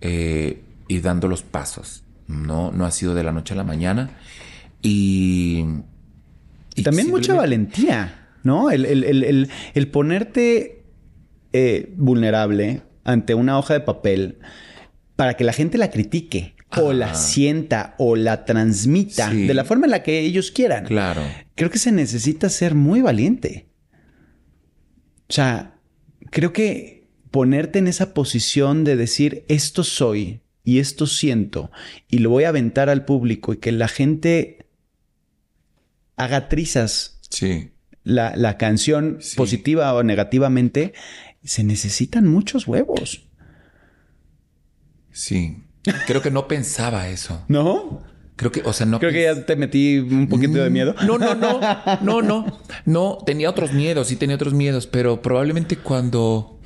eh, 0.00 0.62
ir 0.88 1.02
dando 1.02 1.28
los 1.28 1.42
pasos. 1.42 2.04
No, 2.28 2.70
no 2.72 2.86
ha 2.86 2.90
sido 2.90 3.14
de 3.14 3.22
la 3.22 3.32
noche 3.32 3.54
a 3.54 3.56
la 3.56 3.64
mañana. 3.64 4.10
Y, 4.80 5.64
Y 6.74 6.82
también 6.82 7.10
mucha 7.10 7.34
valentía, 7.34 8.28
¿no? 8.44 8.70
El- 8.70 8.86
el- 8.86 9.04
el- 9.04 9.50
el 9.74 9.88
ponerte 9.88 10.75
eh, 11.56 11.92
vulnerable 11.96 12.82
ante 13.04 13.34
una 13.34 13.58
hoja 13.58 13.74
de 13.74 13.80
papel 13.80 14.38
para 15.16 15.34
que 15.34 15.44
la 15.44 15.52
gente 15.52 15.78
la 15.78 15.90
critique. 15.90 16.54
o 16.76 16.92
la 16.92 17.14
sienta 17.14 17.94
o 17.96 18.16
la 18.16 18.44
transmita 18.44 19.30
de 19.30 19.54
la 19.54 19.64
forma 19.64 19.86
en 19.86 19.92
la 19.92 20.02
que 20.02 20.20
ellos 20.20 20.50
quieran. 20.50 20.84
Claro. 20.84 21.22
Creo 21.54 21.70
que 21.70 21.78
se 21.78 21.92
necesita 21.92 22.50
ser 22.50 22.74
muy 22.74 23.00
valiente. 23.00 23.68
O 25.28 25.32
sea, 25.32 25.78
creo 26.30 26.52
que 26.52 27.08
ponerte 27.30 27.78
en 27.78 27.86
esa 27.86 28.12
posición 28.12 28.84
de 28.84 28.96
decir 28.96 29.44
esto 29.48 29.84
soy 29.84 30.40
y 30.64 30.80
esto 30.80 31.06
siento 31.06 31.70
y 32.08 32.18
lo 32.18 32.30
voy 32.30 32.44
a 32.44 32.48
aventar 32.50 32.90
al 32.90 33.04
público 33.04 33.52
y 33.52 33.58
que 33.58 33.72
la 33.72 33.88
gente 33.88 34.66
haga 36.16 36.48
trizas. 36.48 37.20
Sí. 37.30 37.70
La, 38.02 38.36
la 38.36 38.56
canción 38.56 39.18
positiva 39.36 39.92
o 39.94 40.02
negativamente, 40.02 40.92
se 41.46 41.64
necesitan 41.64 42.26
muchos 42.26 42.66
huevos. 42.66 43.22
Sí. 45.12 45.62
Creo 46.06 46.20
que 46.20 46.30
no 46.30 46.48
pensaba 46.48 47.08
eso. 47.08 47.44
¿No? 47.48 48.02
Creo 48.34 48.52
que, 48.52 48.60
o 48.64 48.72
sea, 48.72 48.84
no. 48.84 48.98
Creo 48.98 49.12
que 49.12 49.22
ya 49.22 49.46
te 49.46 49.56
metí 49.56 49.98
un 49.98 50.28
poquito 50.28 50.62
de 50.62 50.68
miedo. 50.68 50.94
No, 51.06 51.16
no, 51.16 51.34
no. 51.34 51.60
No, 52.02 52.20
no. 52.20 52.60
No, 52.84 53.18
tenía 53.24 53.48
otros 53.48 53.72
miedos, 53.72 54.08
sí 54.08 54.16
tenía 54.16 54.36
otros 54.36 54.52
miedos, 54.52 54.86
pero 54.86 55.22
probablemente 55.22 55.76
cuando. 55.76 56.60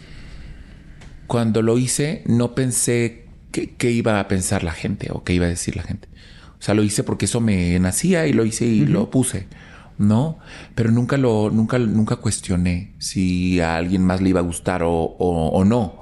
Cuando 1.27 1.63
lo 1.63 1.79
hice, 1.79 2.25
no 2.27 2.57
pensé 2.57 3.29
qué 3.53 3.91
iba 3.93 4.19
a 4.19 4.27
pensar 4.27 4.65
la 4.65 4.73
gente 4.73 5.11
o 5.13 5.23
qué 5.23 5.33
iba 5.33 5.47
a 5.47 5.49
decir 5.49 5.77
la 5.77 5.85
gente. 5.85 6.09
O 6.59 6.63
sea, 6.63 6.75
lo 6.75 6.83
hice 6.83 7.05
porque 7.05 7.27
eso 7.27 7.41
me 7.41 7.79
nacía 7.79 8.27
y 8.27 8.33
lo 8.33 8.45
hice 8.45 8.67
y 8.67 8.85
lo 8.85 9.11
puse. 9.11 9.47
¿No? 10.01 10.39
Pero 10.75 10.91
nunca 10.91 11.19
lo, 11.19 11.51
nunca, 11.51 11.79
nunca 11.79 12.17
cuestioné 12.17 12.95
si 12.99 13.61
a 13.61 13.77
alguien 13.77 14.03
más 14.03 14.23
le 14.23 14.31
iba 14.31 14.41
a 14.41 14.43
gustar 14.43 14.83
o, 14.83 14.91
o, 14.91 15.65
no 15.65 16.01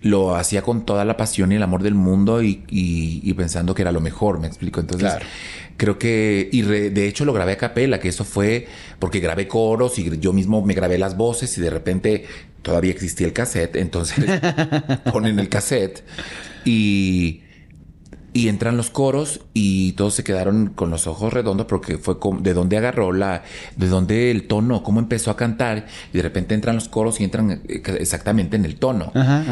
lo 0.00 0.36
hacía 0.36 0.62
con 0.62 0.86
toda 0.86 1.04
la 1.04 1.16
pasión 1.16 1.50
y 1.50 1.56
el 1.56 1.62
amor 1.64 1.82
del 1.82 1.94
mundo 1.94 2.40
y, 2.42 2.62
y, 2.68 3.32
pensando 3.34 3.74
que 3.74 3.82
era 3.82 3.90
lo 3.90 4.00
mejor, 4.00 4.38
me 4.38 4.46
explico. 4.46 4.78
Entonces, 4.78 5.12
creo 5.76 5.98
que, 5.98 6.48
y 6.52 6.62
de 6.62 7.08
hecho 7.08 7.24
lo 7.24 7.32
grabé 7.32 7.52
a 7.52 7.56
capela, 7.56 7.98
que 7.98 8.08
eso 8.08 8.24
fue 8.24 8.68
porque 9.00 9.18
grabé 9.18 9.48
coros 9.48 9.98
y 9.98 10.18
yo 10.20 10.32
mismo 10.32 10.64
me 10.64 10.74
grabé 10.74 10.98
las 10.98 11.16
voces 11.16 11.58
y 11.58 11.60
de 11.60 11.70
repente 11.70 12.26
todavía 12.62 12.92
existía 12.92 13.26
el 13.26 13.32
cassette, 13.32 13.76
entonces 13.76 14.24
ponen 15.12 15.40
el 15.40 15.48
cassette 15.48 16.04
y 16.64 17.42
y 18.38 18.48
entran 18.48 18.76
los 18.76 18.88
coros 18.88 19.40
y 19.52 19.92
todos 19.94 20.14
se 20.14 20.22
quedaron 20.22 20.68
con 20.68 20.90
los 20.90 21.08
ojos 21.08 21.32
redondos 21.32 21.66
porque 21.66 21.98
fue 21.98 22.16
de 22.38 22.54
dónde 22.54 22.76
agarró 22.76 23.12
la, 23.12 23.42
de 23.74 23.88
dónde 23.88 24.30
el 24.30 24.46
tono, 24.46 24.84
cómo 24.84 25.00
empezó 25.00 25.32
a 25.32 25.36
cantar 25.36 25.86
y 26.12 26.18
de 26.18 26.22
repente 26.22 26.54
entran 26.54 26.76
los 26.76 26.88
coros 26.88 27.20
y 27.20 27.24
entran 27.24 27.62
eh, 27.66 27.82
exactamente 27.98 28.54
en 28.54 28.64
el 28.64 28.76
tono. 28.76 29.10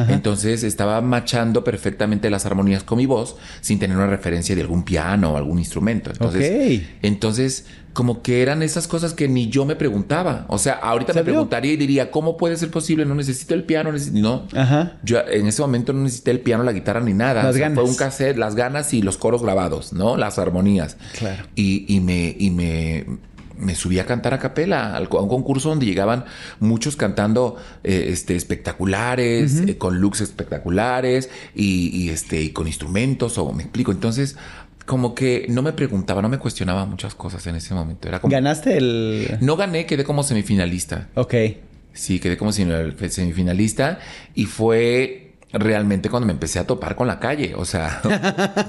Entonces 0.09 0.62
estaba 0.62 1.00
machando 1.00 1.64
perfectamente 1.64 2.31
las 2.31 2.47
armonías 2.47 2.85
con 2.85 2.99
mi 2.99 3.07
voz 3.07 3.35
sin 3.61 3.81
tener 3.81 3.97
una 3.97 4.07
referencia 4.07 4.55
de 4.55 4.61
algún 4.61 4.85
piano 4.85 5.33
o 5.33 5.37
algún 5.37 5.59
instrumento. 5.59 6.12
Entonces, 6.12 6.83
entonces 7.02 7.64
como 7.96 8.20
que 8.20 8.42
eran 8.42 8.62
esas 8.62 8.86
cosas 8.86 9.14
que 9.14 9.26
ni 9.26 9.48
yo 9.48 9.64
me 9.64 9.74
preguntaba. 9.74 10.44
O 10.48 10.58
sea, 10.58 10.74
ahorita 10.74 11.14
me 11.14 11.24
preguntaría 11.24 11.72
y 11.72 11.78
diría, 11.78 12.10
¿cómo 12.10 12.36
puede 12.36 12.58
ser 12.58 12.70
posible? 12.70 13.06
No 13.06 13.14
necesito 13.14 13.54
el 13.54 13.64
piano, 13.64 13.90
no. 14.12 14.46
Ajá. 14.54 14.98
Yo 15.02 15.20
en 15.26 15.46
ese 15.46 15.62
momento 15.62 15.94
no 15.94 16.02
necesité 16.02 16.30
el 16.30 16.40
piano, 16.40 16.62
la 16.62 16.74
guitarra 16.74 17.00
ni 17.00 17.14
nada. 17.14 17.42
Las 17.42 17.56
ganas. 17.56 17.80
Fue 17.80 17.88
un 17.88 17.96
cassette, 17.96 18.36
las 18.36 18.54
ganas 18.54 18.92
y 18.92 19.00
los 19.00 19.16
coros 19.16 19.42
grabados, 19.42 19.94
¿no? 19.94 20.18
Las 20.18 20.38
armonías. 20.38 20.98
Claro. 21.18 21.44
Y, 21.54 21.86
y 21.88 22.00
me, 22.00 22.36
y 22.38 22.50
me, 22.50 23.06
me 23.58 23.74
subí 23.74 23.98
a 23.98 24.04
cantar 24.04 24.34
a 24.34 24.38
capela 24.40 24.94
a 24.94 25.00
un 25.00 25.28
concurso 25.28 25.70
donde 25.70 25.86
llegaban 25.86 26.26
muchos 26.60 26.96
cantando 26.96 27.56
eh, 27.82 28.08
este, 28.10 28.36
espectaculares, 28.36 29.62
eh, 29.66 29.78
con 29.78 30.02
looks 30.02 30.20
espectaculares 30.20 31.30
y, 31.54 31.88
y, 31.96 32.10
este, 32.10 32.42
y 32.42 32.50
con 32.50 32.66
instrumentos, 32.66 33.38
o 33.38 33.54
me 33.54 33.62
explico. 33.62 33.90
Entonces, 33.90 34.36
como 34.87 35.14
que 35.14 35.47
no 35.49 35.62
me 35.62 35.73
preguntaba, 35.73 36.23
no 36.23 36.28
me 36.28 36.38
cuestionaba 36.38 36.87
muchas 36.87 37.14
cosas 37.14 37.47
en 37.47 37.57
ese 37.57 37.75
momento. 37.75 38.09
Era 38.09 38.21
como... 38.21 38.31
¿Ganaste 38.31 38.78
el...? 38.78 39.38
No 39.40 39.57
gané, 39.57 39.85
quedé 39.85 40.05
como 40.05 40.23
semifinalista. 40.23 41.09
Ok. 41.14 41.35
Sí, 41.93 42.21
quedé 42.21 42.37
como 42.37 42.52
semifinalista 42.52 43.99
y 44.35 44.45
fue 44.45 45.35
realmente 45.52 46.09
cuando 46.09 46.27
me 46.27 46.33
empecé 46.33 46.59
a 46.59 46.66
topar 46.66 46.94
con 46.94 47.09
la 47.09 47.18
calle. 47.18 47.55
O 47.57 47.64
sea, 47.64 48.01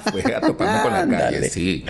fue 0.11 0.33
a 0.33 0.41
toparme 0.41 0.81
con 0.81 0.93
la 0.93 1.07
calle. 1.17 1.49
Sí, 1.49 1.85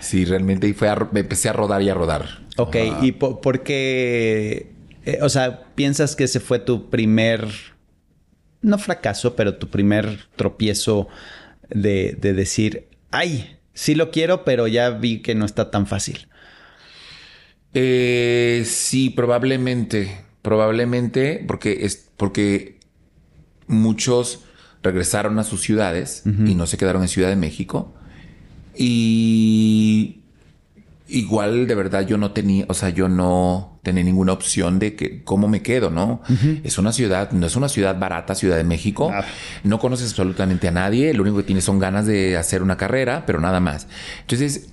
sí, 0.00 0.24
realmente 0.24 0.66
y 0.66 0.72
fue 0.72 0.88
me 1.12 1.20
empecé 1.20 1.48
a 1.48 1.52
rodar 1.52 1.80
y 1.82 1.88
a 1.88 1.94
rodar. 1.94 2.40
Ok, 2.56 2.76
¿y 3.02 3.12
por, 3.12 3.62
qué? 3.62 4.72
Eh, 5.04 5.18
o 5.22 5.28
sea, 5.28 5.66
¿piensas 5.76 6.16
que 6.16 6.24
ese 6.24 6.40
fue 6.40 6.58
tu 6.58 6.90
primer, 6.90 7.46
no 8.62 8.78
fracaso, 8.78 9.36
pero 9.36 9.54
tu 9.56 9.68
primer 9.68 10.26
tropiezo 10.34 11.06
de, 11.68 12.16
de 12.18 12.32
decir, 12.32 12.88
ay, 13.12 13.57
sí 13.78 13.94
lo 13.94 14.10
quiero, 14.10 14.44
pero 14.44 14.66
ya 14.66 14.90
vi 14.90 15.20
que 15.22 15.36
no 15.36 15.44
está 15.44 15.70
tan 15.70 15.86
fácil. 15.86 16.26
Eh, 17.74 18.64
sí, 18.66 19.08
probablemente. 19.10 20.24
Probablemente, 20.42 21.44
porque 21.46 21.84
es 21.84 22.10
porque 22.16 22.80
muchos 23.68 24.40
regresaron 24.82 25.38
a 25.38 25.44
sus 25.44 25.60
ciudades 25.60 26.22
y 26.24 26.54
no 26.54 26.66
se 26.66 26.76
quedaron 26.76 27.02
en 27.02 27.08
Ciudad 27.08 27.28
de 27.28 27.36
México. 27.36 27.94
Y 28.76 30.22
igual 31.06 31.66
de 31.66 31.74
verdad 31.74 32.06
yo 32.06 32.18
no 32.18 32.32
tenía, 32.32 32.64
o 32.68 32.74
sea, 32.74 32.88
yo 32.90 33.08
no 33.08 33.77
tenía 33.88 34.04
ninguna 34.04 34.32
opción 34.32 34.78
de 34.78 34.94
que 34.94 35.22
cómo 35.24 35.48
me 35.48 35.62
quedo, 35.62 35.90
¿no? 35.90 36.20
Es 36.62 36.78
una 36.78 36.92
ciudad, 36.92 37.30
no 37.32 37.46
es 37.46 37.56
una 37.56 37.68
ciudad 37.68 37.98
barata, 37.98 38.34
Ciudad 38.34 38.56
de 38.56 38.64
México. 38.64 39.10
No 39.64 39.78
conoces 39.78 40.10
absolutamente 40.10 40.68
a 40.68 40.70
nadie, 40.70 41.14
lo 41.14 41.22
único 41.22 41.38
que 41.38 41.42
tienes 41.44 41.64
son 41.64 41.78
ganas 41.78 42.06
de 42.06 42.36
hacer 42.36 42.62
una 42.62 42.76
carrera, 42.76 43.24
pero 43.26 43.40
nada 43.40 43.60
más. 43.60 43.86
Entonces, 44.20 44.68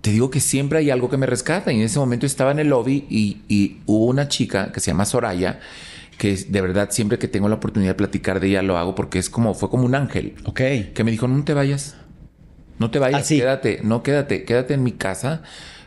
te 0.00 0.10
digo 0.10 0.30
que 0.30 0.40
siempre 0.40 0.78
hay 0.78 0.90
algo 0.90 1.08
que 1.10 1.16
me 1.16 1.26
rescata 1.26 1.72
y 1.72 1.76
en 1.76 1.82
ese 1.82 1.98
momento 1.98 2.26
estaba 2.26 2.50
en 2.52 2.58
el 2.58 2.68
lobby 2.68 3.06
y, 3.08 3.38
y 3.48 3.80
hubo 3.86 4.06
una 4.06 4.28
chica 4.28 4.70
que 4.72 4.80
se 4.80 4.90
llama 4.90 5.04
Soraya 5.04 5.60
que 6.18 6.36
de 6.36 6.60
verdad 6.60 6.88
siempre 6.92 7.18
que 7.18 7.26
tengo 7.26 7.48
la 7.48 7.56
oportunidad 7.56 7.90
de 7.90 7.94
platicar 7.96 8.38
de 8.38 8.46
ella 8.48 8.62
lo 8.62 8.78
hago 8.78 8.94
porque 8.94 9.18
es 9.18 9.28
como 9.28 9.52
fue 9.54 9.68
como 9.68 9.84
un 9.84 9.94
ángel. 9.94 10.34
Ok. 10.44 10.60
Que 10.94 11.02
me 11.04 11.10
dijo, 11.10 11.26
"No 11.26 11.42
te 11.42 11.54
vayas. 11.54 11.96
No 12.78 12.90
te 12.90 12.98
vayas, 12.98 13.22
ah, 13.22 13.28
quédate, 13.28 13.80
no 13.82 14.02
quédate, 14.02 14.44
quédate 14.44 14.74
en 14.74 14.82
mi 14.82 14.92
casa. 14.92 15.42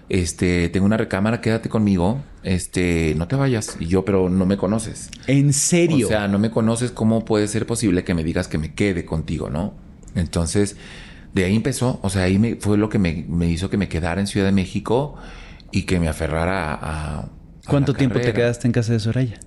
Este, 0.10 0.70
tengo 0.70 0.86
una 0.86 0.98
recámara, 0.98 1.42
quédate 1.42 1.70
conmigo. 1.70 2.24
Este, 2.44 3.14
no 3.18 3.28
te 3.28 3.36
vayas. 3.36 3.78
Y 3.80 3.88
yo, 3.88 4.06
pero 4.06 4.30
no 4.30 4.46
me 4.46 4.58
conoces. 4.58 5.10
¿En 5.28 5.52
serio? 5.54 6.08
O 6.08 6.10
sea, 6.10 6.28
no 6.28 6.40
me 6.40 6.50
conoces, 6.50 6.92
¿cómo 6.92 7.26
puede 7.26 7.48
ser 7.48 7.66
posible 7.66 8.04
que 8.04 8.14
me 8.14 8.24
digas 8.24 8.48
que 8.48 8.58
me 8.58 8.74
quede 8.74 9.06
contigo, 9.06 9.50
no? 9.50 9.74
Entonces, 10.16 10.78
de 11.34 11.44
ahí 11.44 11.56
empezó, 11.56 12.00
o 12.02 12.10
sea, 12.10 12.24
ahí 12.24 12.40
me, 12.40 12.56
fue 12.56 12.78
lo 12.78 12.90
que 12.90 13.00
me, 13.00 13.26
hizo 13.50 13.70
que 13.70 13.78
me 13.78 13.90
quedara 13.90 14.22
en 14.22 14.28
Ciudad 14.28 14.46
de 14.46 14.54
México 14.54 15.16
y 15.72 15.84
que 15.84 16.00
me 16.00 16.08
aferrara 16.08 16.74
a... 16.82 17.30
¿Cuánto 17.68 17.94
tiempo 17.94 18.20
te 18.20 18.32
quedaste 18.32 18.68
en 18.68 18.72
casa 18.72 18.94
de 18.94 19.00
Soraya? 19.00 19.40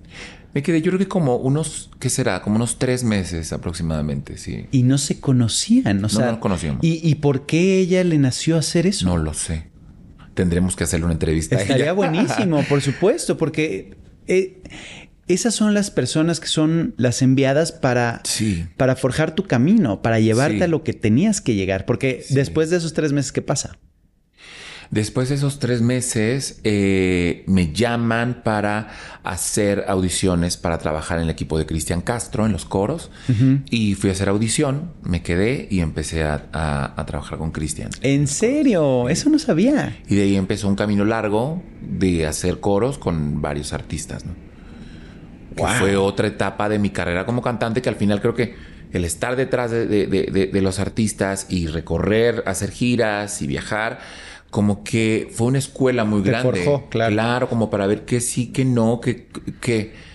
Me 0.53 0.61
quedé, 0.61 0.81
yo 0.81 0.91
creo 0.91 0.99
que 0.99 1.07
como 1.07 1.37
unos, 1.37 1.89
¿qué 1.99 2.09
será? 2.09 2.41
Como 2.41 2.57
unos 2.57 2.77
tres 2.77 3.03
meses 3.03 3.51
aproximadamente, 3.51 4.37
sí. 4.37 4.67
Y 4.71 4.83
no 4.83 4.97
se 4.97 5.19
conocían, 5.19 5.97
o 5.97 6.01
no, 6.01 6.09
sea. 6.09 6.25
No 6.25 6.31
nos 6.33 6.41
conocíamos. 6.41 6.81
¿y, 6.83 7.15
por 7.15 7.45
qué 7.45 7.79
ella 7.79 8.03
le 8.03 8.17
nació 8.19 8.57
hacer 8.57 8.85
eso? 8.85 9.05
No 9.05 9.17
lo 9.17 9.33
sé. 9.33 9.70
Tendremos 10.33 10.75
que 10.75 10.83
hacerle 10.83 11.05
una 11.05 11.13
entrevista. 11.13 11.55
Estaría 11.55 11.93
buenísimo, 12.01 12.63
por 12.63 12.81
supuesto, 12.81 13.37
porque 13.37 13.97
eh, 14.27 14.61
esas 15.27 15.53
son 15.53 15.73
las 15.73 15.91
personas 15.91 16.39
que 16.39 16.47
son 16.47 16.93
las 16.97 17.21
enviadas 17.21 17.71
para, 17.71 18.21
para 18.77 18.95
forjar 18.95 19.35
tu 19.35 19.43
camino, 19.43 20.01
para 20.01 20.19
llevarte 20.19 20.63
a 20.63 20.67
lo 20.67 20.83
que 20.83 20.93
tenías 20.93 21.41
que 21.41 21.55
llegar. 21.55 21.85
Porque 21.85 22.23
después 22.29 22.69
de 22.69 22.77
esos 22.77 22.93
tres 22.93 23.13
meses, 23.13 23.31
¿qué 23.31 23.41
pasa? 23.41 23.77
Después 24.91 25.29
de 25.29 25.35
esos 25.35 25.59
tres 25.59 25.81
meses 25.81 26.59
eh, 26.65 27.45
me 27.47 27.71
llaman 27.71 28.41
para 28.43 28.89
hacer 29.23 29.85
audiciones 29.87 30.57
para 30.57 30.79
trabajar 30.79 31.17
en 31.17 31.23
el 31.23 31.29
equipo 31.29 31.57
de 31.57 31.65
Cristian 31.65 32.01
Castro 32.01 32.45
en 32.45 32.51
los 32.51 32.65
coros 32.65 33.09
y 33.69 33.95
fui 33.95 34.09
a 34.09 34.13
hacer 34.13 34.27
audición, 34.27 34.91
me 35.01 35.23
quedé 35.23 35.69
y 35.71 35.79
empecé 35.79 36.23
a, 36.23 36.93
trabajar 37.07 37.37
con 37.37 37.51
Cristian. 37.51 37.89
¿En 38.01 38.27
serio? 38.27 39.07
Eso 39.07 39.29
no 39.29 39.39
sabía. 39.39 39.97
Y 40.09 40.15
de 40.15 40.23
ahí 40.23 40.35
empezó 40.35 40.67
un 40.67 40.75
camino 40.75 41.05
largo 41.05 41.63
de 41.81 42.27
hacer 42.27 42.59
coros 42.59 42.97
con 42.97 43.41
varios 43.41 43.71
artistas. 43.71 44.25
¿no? 44.25 44.33
fue 45.79 45.95
otra 45.95 46.27
etapa 46.27 46.67
de 46.67 46.79
mi 46.79 46.89
carrera 46.89 47.25
como 47.25 47.41
cantante 47.41 47.81
que 47.81 47.87
al 47.87 47.95
final 47.95 48.19
creo 48.19 48.33
que 48.33 48.55
el 48.91 49.05
estar 49.05 49.37
detrás 49.37 49.71
de 49.71 50.59
los 50.61 50.79
artistas 50.79 51.45
y 51.49 51.67
recorrer, 51.67 52.43
hacer 52.45 52.71
giras 52.71 53.41
y 53.41 53.47
viajar 53.47 53.99
como 54.51 54.83
que 54.83 55.29
fue 55.33 55.47
una 55.47 55.57
escuela 55.57 56.03
muy 56.03 56.21
grande. 56.21 56.63
claro. 56.89 57.13
claro. 57.13 57.49
como 57.49 57.69
para 57.69 57.87
ver 57.87 58.05
que 58.05 58.19
sí, 58.21 58.51
que 58.51 58.65
no, 58.65 59.01
que, 59.01 59.27
que... 59.59 60.11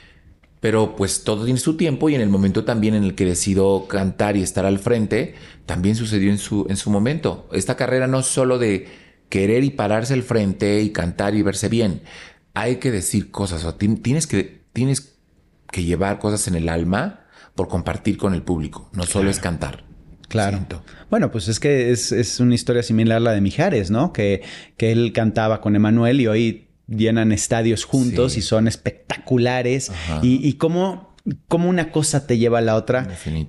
Pero 0.60 0.94
pues 0.96 1.24
todo 1.24 1.44
tiene 1.44 1.58
su 1.58 1.76
tiempo 1.76 2.08
y 2.08 2.14
en 2.14 2.20
el 2.20 2.28
momento 2.28 2.64
también 2.64 2.94
en 2.94 3.04
el 3.04 3.14
que 3.14 3.24
decido 3.24 3.86
cantar 3.88 4.36
y 4.36 4.42
estar 4.42 4.66
al 4.66 4.78
frente, 4.78 5.34
también 5.64 5.96
sucedió 5.96 6.30
en 6.30 6.38
su, 6.38 6.66
en 6.68 6.76
su 6.76 6.90
momento. 6.90 7.48
Esta 7.52 7.76
carrera 7.76 8.06
no 8.06 8.20
es 8.20 8.26
solo 8.26 8.58
de 8.58 8.88
querer 9.28 9.64
y 9.64 9.70
pararse 9.70 10.14
al 10.14 10.22
frente 10.22 10.80
y 10.82 10.90
cantar 10.90 11.34
y 11.34 11.42
verse 11.42 11.68
bien. 11.68 12.02
Hay 12.54 12.76
que 12.76 12.90
decir 12.90 13.30
cosas, 13.30 13.64
o 13.64 13.74
tienes 13.74 14.26
que, 14.26 14.62
tienes 14.72 15.16
que 15.70 15.84
llevar 15.84 16.18
cosas 16.18 16.48
en 16.48 16.56
el 16.56 16.68
alma 16.68 17.26
por 17.54 17.68
compartir 17.68 18.18
con 18.18 18.34
el 18.34 18.42
público. 18.42 18.90
No 18.92 19.04
solo 19.04 19.30
es 19.30 19.40
cantar. 19.40 19.85
Claro. 20.28 20.66
Bueno, 21.10 21.30
pues 21.30 21.48
es 21.48 21.60
que 21.60 21.90
es, 21.90 22.40
una 22.40 22.54
historia 22.54 22.82
similar 22.82 23.18
a 23.18 23.20
la 23.20 23.32
de 23.32 23.40
Mijares, 23.40 23.90
¿no? 23.90 24.12
Que, 24.12 24.42
que 24.76 24.92
él 24.92 25.12
cantaba 25.12 25.60
con 25.60 25.76
Emanuel 25.76 26.20
y 26.20 26.26
hoy 26.26 26.68
llenan 26.88 27.32
estadios 27.32 27.84
juntos 27.84 28.36
y 28.36 28.42
son 28.42 28.68
espectaculares. 28.68 29.92
Y, 30.22 30.46
y 30.46 30.54
cómo 30.54 31.16
cómo 31.48 31.68
una 31.68 31.90
cosa 31.90 32.26
te 32.26 32.38
lleva 32.38 32.58
a 32.58 32.62
la 32.62 32.76
otra. 32.76 33.08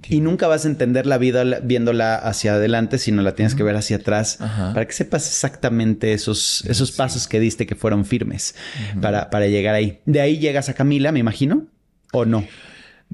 Y 0.09 0.21
nunca 0.21 0.47
vas 0.47 0.65
a 0.65 0.67
entender 0.67 1.05
la 1.05 1.17
vida 1.17 1.43
viéndola 1.61 2.15
hacia 2.15 2.55
adelante, 2.55 2.97
sino 2.97 3.21
la 3.21 3.35
tienes 3.35 3.55
que 3.55 3.63
ver 3.63 3.75
hacia 3.75 3.97
atrás 3.97 4.37
para 4.39 4.85
que 4.85 4.93
sepas 4.93 5.27
exactamente 5.27 6.13
esos, 6.13 6.63
esos 6.65 6.91
pasos 6.91 7.27
que 7.27 7.39
diste 7.39 7.65
que 7.65 7.75
fueron 7.75 8.05
firmes 8.05 8.55
para, 9.01 9.29
para 9.29 9.47
llegar 9.47 9.75
ahí. 9.75 9.99
De 10.05 10.21
ahí 10.21 10.39
llegas 10.39 10.69
a 10.69 10.73
Camila, 10.73 11.11
me 11.11 11.19
imagino, 11.19 11.67
¿o 12.11 12.25
no? 12.25 12.45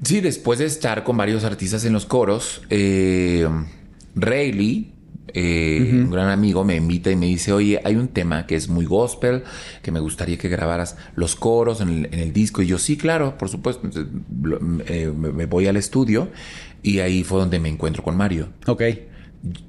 Sí, 0.02 0.20
después 0.20 0.58
de 0.58 0.66
estar 0.66 1.04
con 1.04 1.16
varios 1.16 1.44
artistas 1.44 1.84
en 1.84 1.92
los 1.92 2.06
coros, 2.06 2.62
eh, 2.70 3.48
Rayleigh 4.14 4.94
eh, 5.36 5.90
un 5.92 6.10
gran 6.10 6.28
amigo 6.28 6.62
me 6.62 6.76
invita 6.76 7.10
y 7.10 7.16
me 7.16 7.26
dice, 7.26 7.52
oye, 7.52 7.80
hay 7.82 7.96
un 7.96 8.06
tema 8.06 8.46
que 8.46 8.54
es 8.54 8.68
muy 8.68 8.84
gospel, 8.84 9.42
que 9.82 9.90
me 9.90 9.98
gustaría 9.98 10.38
que 10.38 10.48
grabaras 10.48 10.96
los 11.16 11.34
coros 11.34 11.80
en 11.80 12.08
el, 12.12 12.32
disco. 12.32 12.62
Y 12.62 12.66
yo, 12.66 12.78
sí, 12.78 12.96
claro, 12.96 13.36
por 13.36 13.48
supuesto. 13.48 13.88
Eh, 14.86 15.12
me 15.12 15.46
voy 15.46 15.66
al 15.66 15.76
estudio 15.76 16.28
y 16.82 17.00
ahí 17.00 17.24
fue 17.24 17.40
donde 17.40 17.58
me 17.58 17.68
encuentro 17.68 18.04
con 18.04 18.16
Mario. 18.16 18.50
Ok. 18.66 18.82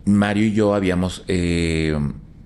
Mario 0.05 0.45
y 0.45 0.53
yo 0.53 0.75
habíamos... 0.75 1.23
Eh, 1.27 1.97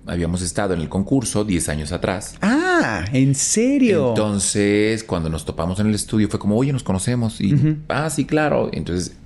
habíamos 0.06 0.42
estado 0.42 0.74
en 0.74 0.80
el 0.80 0.88
concurso 0.88 1.44
10 1.44 1.68
años 1.68 1.92
atrás. 1.92 2.34
Ah, 2.40 2.69
¿en 3.12 3.34
serio? 3.34 4.10
Entonces, 4.10 5.04
cuando 5.04 5.28
nos 5.28 5.44
topamos 5.44 5.80
en 5.80 5.88
el 5.88 5.94
estudio, 5.94 6.28
fue 6.28 6.38
como, 6.38 6.56
oye, 6.56 6.72
nos 6.72 6.82
conocemos. 6.82 7.40
Y, 7.40 7.76
ah, 7.88 8.10
sí, 8.10 8.24
claro. 8.24 8.70
Entonces, 8.72 9.16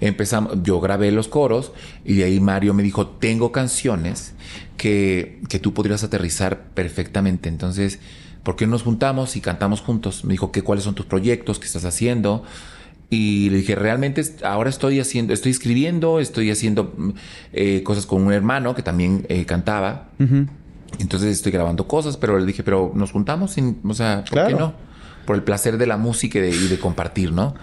Empezamos, 0.00 0.62
yo 0.62 0.80
grabé 0.80 1.10
los 1.12 1.28
coros 1.28 1.72
y 2.04 2.14
de 2.14 2.24
ahí 2.24 2.40
Mario 2.40 2.74
me 2.74 2.82
dijo, 2.82 3.06
tengo 3.06 3.52
canciones 3.52 4.32
que, 4.76 5.40
que 5.48 5.58
tú 5.58 5.74
podrías 5.74 6.02
aterrizar 6.04 6.64
perfectamente. 6.74 7.48
Entonces, 7.48 8.00
¿por 8.42 8.56
qué 8.56 8.66
nos 8.66 8.82
juntamos 8.82 9.36
y 9.36 9.40
cantamos 9.40 9.80
juntos? 9.80 10.24
Me 10.24 10.32
dijo, 10.32 10.52
¿qué, 10.52 10.62
¿cuáles 10.62 10.84
son 10.84 10.94
tus 10.94 11.06
proyectos? 11.06 11.58
¿Qué 11.58 11.66
estás 11.66 11.84
haciendo? 11.84 12.44
Y 13.10 13.50
le 13.50 13.58
dije, 13.58 13.74
realmente 13.74 14.22
ahora 14.44 14.70
estoy 14.70 15.00
haciendo, 15.00 15.32
estoy 15.32 15.50
escribiendo, 15.50 16.20
estoy 16.20 16.50
haciendo 16.50 16.94
eh, 17.52 17.82
cosas 17.82 18.06
con 18.06 18.22
un 18.22 18.32
hermano 18.32 18.74
que 18.76 18.82
también 18.82 19.26
eh, 19.28 19.44
cantaba. 19.46 20.10
Entonces 20.98 21.30
estoy 21.30 21.52
grabando 21.52 21.86
cosas, 21.86 22.16
pero 22.16 22.38
le 22.38 22.46
dije, 22.46 22.62
pero 22.62 22.92
nos 22.94 23.12
juntamos, 23.12 23.52
sin, 23.52 23.80
o 23.88 23.94
sea, 23.94 24.24
¿por 24.28 24.46
qué 24.46 24.54
no? 24.54 24.74
Por 25.24 25.36
el 25.36 25.42
placer 25.42 25.78
de 25.78 25.86
la 25.86 25.96
música 25.96 26.38
y 26.38 26.42
de, 26.42 26.50
y 26.50 26.68
de 26.68 26.78
compartir, 26.78 27.32
¿no? 27.32 27.54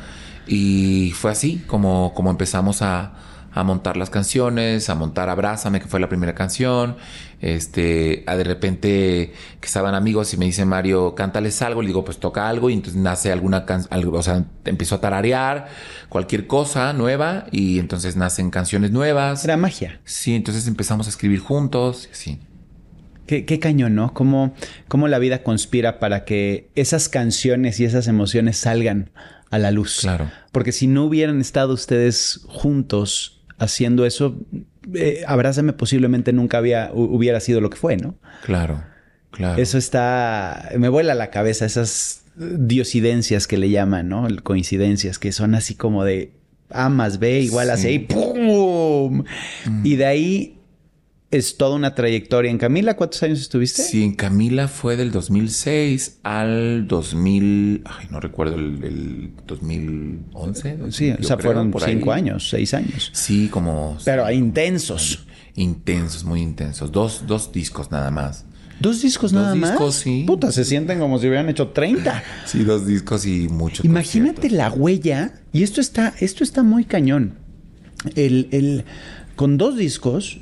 Y 0.47 1.11
fue 1.15 1.31
así 1.31 1.63
como, 1.67 2.13
como 2.13 2.29
empezamos 2.29 2.81
a, 2.81 3.13
a 3.59 3.63
montar 3.63 3.97
las 3.97 4.09
canciones, 4.09 4.89
a 4.89 4.95
montar 4.95 5.29
Abrázame, 5.29 5.79
que 5.79 5.87
fue 5.87 5.99
la 5.99 6.07
primera 6.07 6.35
canción. 6.35 6.95
Este, 7.39 8.23
a 8.25 8.35
de 8.35 8.43
repente 8.43 9.33
que 9.59 9.65
estaban 9.65 9.93
amigos 9.93 10.33
y 10.33 10.37
me 10.37 10.45
dice 10.45 10.65
Mario, 10.65 11.13
cántales 11.15 11.61
algo, 11.61 11.81
le 11.81 11.87
digo, 11.87 12.03
pues 12.03 12.17
toca 12.19 12.49
algo, 12.49 12.69
y 12.69 12.73
entonces 12.73 12.99
nace 12.99 13.31
alguna 13.31 13.65
canción, 13.65 14.15
o 14.15 14.23
sea, 14.23 14.45
empezó 14.65 14.95
a 14.95 15.01
tararear 15.01 15.67
cualquier 16.09 16.47
cosa 16.47 16.93
nueva, 16.93 17.45
y 17.51 17.79
entonces 17.79 18.15
nacen 18.15 18.49
canciones 18.49 18.91
nuevas. 18.91 19.43
Era 19.43 19.57
magia. 19.57 19.99
Sí, 20.03 20.35
entonces 20.35 20.67
empezamos 20.67 21.07
a 21.07 21.09
escribir 21.09 21.39
juntos, 21.39 22.09
sí. 22.11 22.39
Qué, 23.27 23.45
qué, 23.45 23.59
cañón, 23.59 23.93
¿no? 23.93 24.13
Cómo, 24.13 24.55
cómo 24.87 25.07
la 25.07 25.19
vida 25.19 25.43
conspira 25.43 25.99
para 25.99 26.25
que 26.25 26.69
esas 26.75 27.09
canciones 27.09 27.79
y 27.79 27.85
esas 27.85 28.07
emociones 28.07 28.57
salgan 28.57 29.11
a 29.51 29.59
la 29.59 29.71
luz. 29.71 29.99
Claro. 30.01 30.31
Porque 30.51 30.71
si 30.71 30.87
no 30.87 31.05
hubieran 31.05 31.39
estado 31.41 31.73
ustedes 31.73 32.41
juntos 32.47 33.41
haciendo 33.59 34.05
eso, 34.05 34.39
eh, 34.93 35.23
Abrázame 35.27 35.73
posiblemente 35.73 36.33
nunca 36.33 36.57
había, 36.57 36.91
hubiera 36.93 37.39
sido 37.39 37.61
lo 37.61 37.69
que 37.69 37.77
fue, 37.77 37.97
¿no? 37.97 38.15
Claro, 38.43 38.83
claro. 39.31 39.61
Eso 39.61 39.77
está, 39.77 40.69
me 40.77 40.89
vuela 40.89 41.15
la 41.15 41.29
cabeza 41.29 41.65
esas 41.65 42.23
diosidencias 42.37 43.47
que 43.47 43.57
le 43.57 43.69
llaman, 43.69 44.09
¿no? 44.09 44.27
Coincidencias 44.43 45.19
que 45.19 45.31
son 45.31 45.55
así 45.55 45.75
como 45.75 46.03
de 46.03 46.33
A 46.69 46.89
más 46.89 47.19
B 47.19 47.41
igual 47.41 47.69
a 47.69 47.77
C 47.77 47.91
y 47.91 47.99
¡pum! 47.99 49.23
Mm. 49.65 49.85
Y 49.85 49.95
de 49.95 50.05
ahí 50.05 50.56
es 51.29 51.57
toda 51.57 51.75
una 51.75 51.93
trayectoria. 51.93 52.49
¿En 52.49 52.57
Camila 52.57 52.95
cuántos 52.95 53.21
años 53.23 53.41
estuviste? 53.41 53.83
Sí, 53.83 54.03
en 54.03 54.13
Camila 54.13 54.67
fue 54.67 54.95
del 54.95 55.11
2006 55.11 56.19
al 56.23 56.87
2000, 56.87 57.83
ay, 57.85 58.07
no 58.09 58.19
recuerdo, 58.19 58.55
el, 58.55 59.31
2011. 59.45 60.91
Sí, 60.91 61.11
o 61.11 61.23
sea, 61.23 61.37
fueron 61.37 61.73
cinco 61.85 62.11
años, 62.11 62.49
seis 62.49 62.73
años. 62.73 63.11
Sí, 63.13 63.49
como... 63.49 63.97
Pero 64.05 64.29
intensos. 64.31 65.25
Intensos, 65.55 66.23
muy 66.23 66.41
intensos. 66.41 66.91
Dos, 66.91 67.23
dos 67.27 67.51
discos 67.51 67.91
nada 67.91 68.11
más. 68.11 68.45
¿Dos 68.79 69.01
discos 69.01 69.33
nada 69.33 69.55
más? 69.55 69.71
Dos 69.71 69.79
discos, 69.79 69.95
sí. 69.95 70.23
Puta, 70.27 70.51
se 70.51 70.63
sienten 70.63 70.99
como 70.99 71.17
si 71.17 71.27
hubieran 71.27 71.49
hecho 71.49 71.69
30. 71.69 72.23
Sí, 72.45 72.63
dos 72.63 72.85
discos 72.85 73.25
y 73.25 73.49
mucho. 73.49 73.81
Imagínate 73.85 74.49
la 74.49 74.71
huella. 74.71 75.33
Y 75.51 75.63
esto 75.63 75.81
está, 75.81 76.13
esto 76.19 76.43
está 76.43 76.63
muy 76.63 76.85
cañón. 76.85 77.33
El, 78.15 78.47
el, 78.51 78.85
con 79.35 79.57
dos 79.57 79.75
discos, 79.75 80.39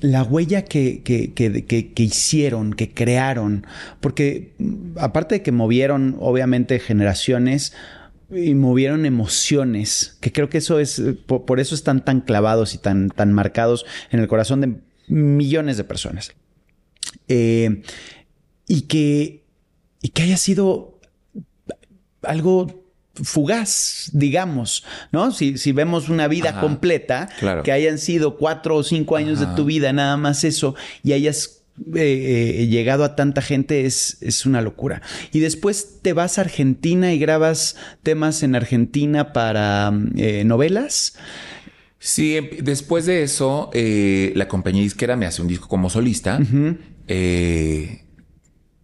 la 0.00 0.22
huella 0.22 0.64
que, 0.64 1.02
que, 1.02 1.32
que, 1.34 2.02
hicieron, 2.02 2.72
que 2.72 2.92
crearon, 2.92 3.66
porque 4.00 4.54
mm, 4.58 4.98
aparte 4.98 5.36
de 5.36 5.42
que 5.42 5.52
movieron 5.52 6.16
obviamente 6.20 6.78
generaciones 6.78 7.72
y 8.30 8.54
movieron 8.54 9.06
emociones, 9.06 10.18
que 10.20 10.32
creo 10.32 10.48
que 10.48 10.58
eso 10.58 10.78
es, 10.78 10.98
eh, 10.98 11.14
por, 11.14 11.60
eso 11.60 11.74
están 11.74 12.04
tan 12.04 12.20
clavados 12.20 12.74
y 12.74 12.78
tan, 12.78 13.10
tan 13.10 13.32
marcados 13.32 13.86
en 14.10 14.20
el 14.20 14.28
corazón 14.28 14.60
de 14.60 14.74
millones 15.08 15.76
de 15.76 15.84
personas. 15.84 16.32
Eh, 17.28 17.82
y, 18.66 18.82
que, 18.82 19.44
y 20.02 20.08
que 20.10 20.22
haya 20.22 20.36
sido 20.36 21.00
algo 22.22 22.77
fugaz, 23.22 24.10
digamos, 24.12 24.84
¿no? 25.12 25.32
Si, 25.32 25.58
si 25.58 25.72
vemos 25.72 26.08
una 26.08 26.28
vida 26.28 26.60
completa, 26.60 27.28
que 27.64 27.72
hayan 27.72 27.98
sido 27.98 28.36
cuatro 28.36 28.76
o 28.76 28.82
cinco 28.82 29.16
años 29.16 29.40
de 29.40 29.46
tu 29.56 29.64
vida, 29.64 29.92
nada 29.92 30.16
más 30.16 30.44
eso, 30.44 30.74
y 31.02 31.12
hayas 31.12 31.62
eh, 31.94 32.56
eh, 32.60 32.66
llegado 32.66 33.04
a 33.04 33.14
tanta 33.14 33.40
gente, 33.40 33.86
es, 33.86 34.18
es 34.20 34.46
una 34.46 34.60
locura. 34.60 35.00
Y 35.32 35.40
después 35.40 36.00
te 36.02 36.12
vas 36.12 36.38
a 36.38 36.42
Argentina 36.42 37.12
y 37.12 37.18
grabas 37.18 37.76
temas 38.02 38.42
en 38.42 38.54
Argentina 38.56 39.32
para 39.32 39.92
eh, 40.16 40.44
novelas. 40.44 41.14
Sí, 41.98 42.36
em, 42.36 42.50
después 42.62 43.06
de 43.06 43.22
eso, 43.22 43.70
la 43.72 44.48
compañía 44.48 44.82
disquera 44.82 45.16
me 45.16 45.26
hace 45.26 45.42
un 45.42 45.48
disco 45.48 45.68
como 45.68 45.90
solista 45.90 46.40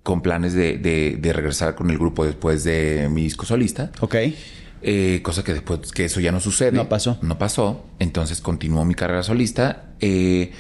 con 0.05 0.21
planes 0.21 0.53
de, 0.53 0.77
de, 0.79 1.33
regresar 1.33 1.75
con 1.75 1.91
el 1.91 1.97
grupo 1.97 2.27
después 2.27 2.63
de 2.63 3.09
mi 3.11 3.23
disco 3.23 3.47
solista. 3.47 3.91
Ok. 4.01 4.15
Eh, 4.83 5.21
cosa 5.23 5.43
que 5.43 5.55
después 5.55 5.93
que 5.93 6.05
eso 6.05 6.21
ya 6.21 6.31
no 6.31 6.41
sucede. 6.41 6.73
No 6.73 6.91
pasó. 6.91 7.19
No 7.23 7.39
pasó. 7.39 7.87
Entonces 7.99 8.43
continuó 8.43 8.85
mi 8.85 8.95
carrera 8.95 9.23
solista. 9.23 9.87
Eh, 10.01 10.53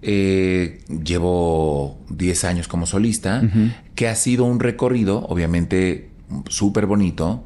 eh, 0.00 0.80
llevo 0.88 2.00
10 2.08 2.44
años 2.44 2.68
como 2.68 2.86
solista, 2.86 3.42
que 3.94 4.08
ha 4.08 4.14
sido 4.14 4.44
un 4.44 4.60
recorrido, 4.60 5.26
obviamente, 5.28 6.08
súper 6.48 6.86
bonito, 6.86 7.44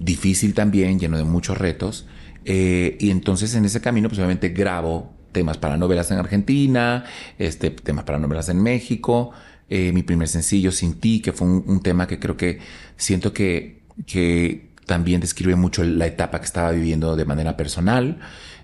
difícil 0.00 0.52
también, 0.52 0.98
lleno 0.98 1.16
de 1.16 1.24
muchos 1.24 1.58
retos. 1.58 2.06
y 2.44 3.10
entonces 3.10 3.54
en 3.54 3.64
ese 3.64 3.80
camino, 3.80 4.08
pues 4.08 4.18
obviamente 4.18 4.48
grabo 4.48 5.12
temas 5.30 5.58
para 5.58 5.76
novelas 5.76 6.10
en 6.10 6.18
Argentina, 6.18 7.04
este, 7.38 7.70
temas 7.70 8.04
para 8.04 8.18
novelas 8.18 8.48
en 8.48 8.60
México. 8.60 9.30
Eh, 9.70 9.92
mi 9.92 10.02
primer 10.02 10.28
sencillo, 10.28 10.72
Sin 10.72 10.94
ti, 10.94 11.20
que 11.20 11.32
fue 11.32 11.46
un, 11.46 11.80
tema 11.82 12.06
que 12.06 12.18
creo 12.18 12.36
que 12.36 12.58
siento 12.96 13.32
que, 13.32 13.82
que 14.06 14.68
también 14.86 15.20
describe 15.20 15.56
mucho 15.56 15.84
la 15.84 16.06
etapa 16.06 16.38
que 16.38 16.46
estaba 16.46 16.70
viviendo 16.72 17.16
de 17.16 17.24
manera 17.24 17.56
personal. 17.56 18.18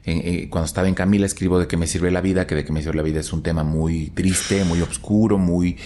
Eh, 0.06 0.48
cuando 0.50 0.66
estaba 0.66 0.88
en 0.88 0.94
Camila 0.94 1.24
escribo 1.24 1.58
de 1.58 1.66
que 1.66 1.76
me 1.76 1.86
sirve 1.86 2.10
la 2.10 2.20
vida, 2.20 2.46
que 2.46 2.54
de 2.54 2.64
que 2.64 2.72
me 2.72 2.82
sirve 2.82 2.96
la 2.96 3.02
vida 3.02 3.20
es 3.20 3.32
un 3.32 3.42
tema 3.42 3.64
muy 3.64 4.08
triste, 4.14 4.64
muy 4.64 4.80
oscuro, 4.80 5.38
muy... 5.38 5.76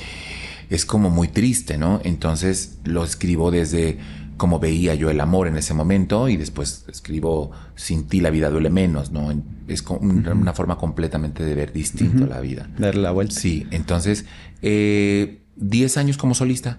es 0.71 0.85
como 0.85 1.11
muy 1.11 1.29
triste, 1.29 1.79
¿no? 1.79 2.01
Entonces 2.05 2.79
lo 2.85 3.05
escribo 3.05 3.51
desde 3.51 3.99
como 4.39 4.59
veía 4.59 4.95
yo 4.95 5.11
el 5.11 5.21
amor 5.21 5.49
en 5.49 5.59
ese 5.59 5.75
momento 5.75 6.29
y 6.31 6.39
después 6.39 6.87
escribo 6.89 7.51
sin 7.75 8.07
ti 8.07 8.21
la 8.21 8.31
vida 8.31 8.49
duele 8.49 8.71
menos, 8.71 9.11
¿no? 9.13 9.31
Es 9.67 9.85
una 9.87 10.55
forma 10.55 10.79
completamente 10.79 11.45
de 11.45 11.55
ver 11.55 11.73
distinto 11.73 12.25
la 12.27 12.41
vida. 12.41 12.71
Dar 12.79 12.95
la 12.95 13.11
vuelta. 13.11 13.35
Sí, 13.35 13.67
entonces, 13.71 14.25
eh, 14.63 15.43
10 15.57 15.97
años 15.99 16.17
como 16.17 16.35
solista, 16.35 16.79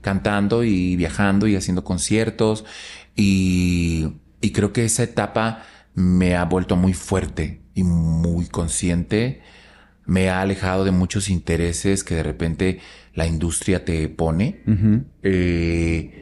cantando 0.00 0.64
y 0.64 0.96
viajando 0.96 1.46
y 1.46 1.56
haciendo 1.56 1.84
conciertos 1.84 2.64
y, 3.14 4.14
y 4.40 4.52
creo 4.52 4.72
que 4.72 4.84
esa 4.84 5.02
etapa 5.02 5.64
me 5.94 6.36
ha 6.36 6.44
vuelto 6.44 6.76
muy 6.76 6.94
fuerte 6.94 7.60
y 7.74 7.82
muy 7.82 8.46
consciente, 8.46 9.42
me 10.06 10.30
ha 10.30 10.40
alejado 10.40 10.84
de 10.84 10.90
muchos 10.92 11.28
intereses 11.28 12.04
que 12.04 12.14
de 12.14 12.22
repente 12.22 12.80
la 13.14 13.26
industria 13.26 13.84
te 13.84 14.08
pone. 14.08 14.62
eh, 15.22 16.21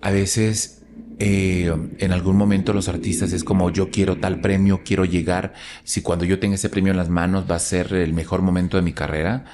a 0.00 0.10
veces 0.10 0.82
eh, 1.20 1.74
en 1.98 2.12
algún 2.12 2.36
momento 2.36 2.72
los 2.72 2.88
artistas 2.88 3.32
es 3.32 3.42
como 3.42 3.70
yo 3.70 3.90
quiero 3.90 4.18
tal 4.18 4.40
premio, 4.40 4.82
quiero 4.84 5.04
llegar, 5.04 5.54
si 5.82 6.00
cuando 6.00 6.24
yo 6.24 6.38
tenga 6.38 6.54
ese 6.54 6.68
premio 6.68 6.92
en 6.92 6.96
las 6.96 7.08
manos 7.08 7.44
va 7.50 7.56
a 7.56 7.60
ser 7.60 7.92
el 7.92 8.12
mejor 8.12 8.42
momento 8.42 8.76
de 8.76 8.82
mi 8.84 8.92
carrera, 8.92 9.44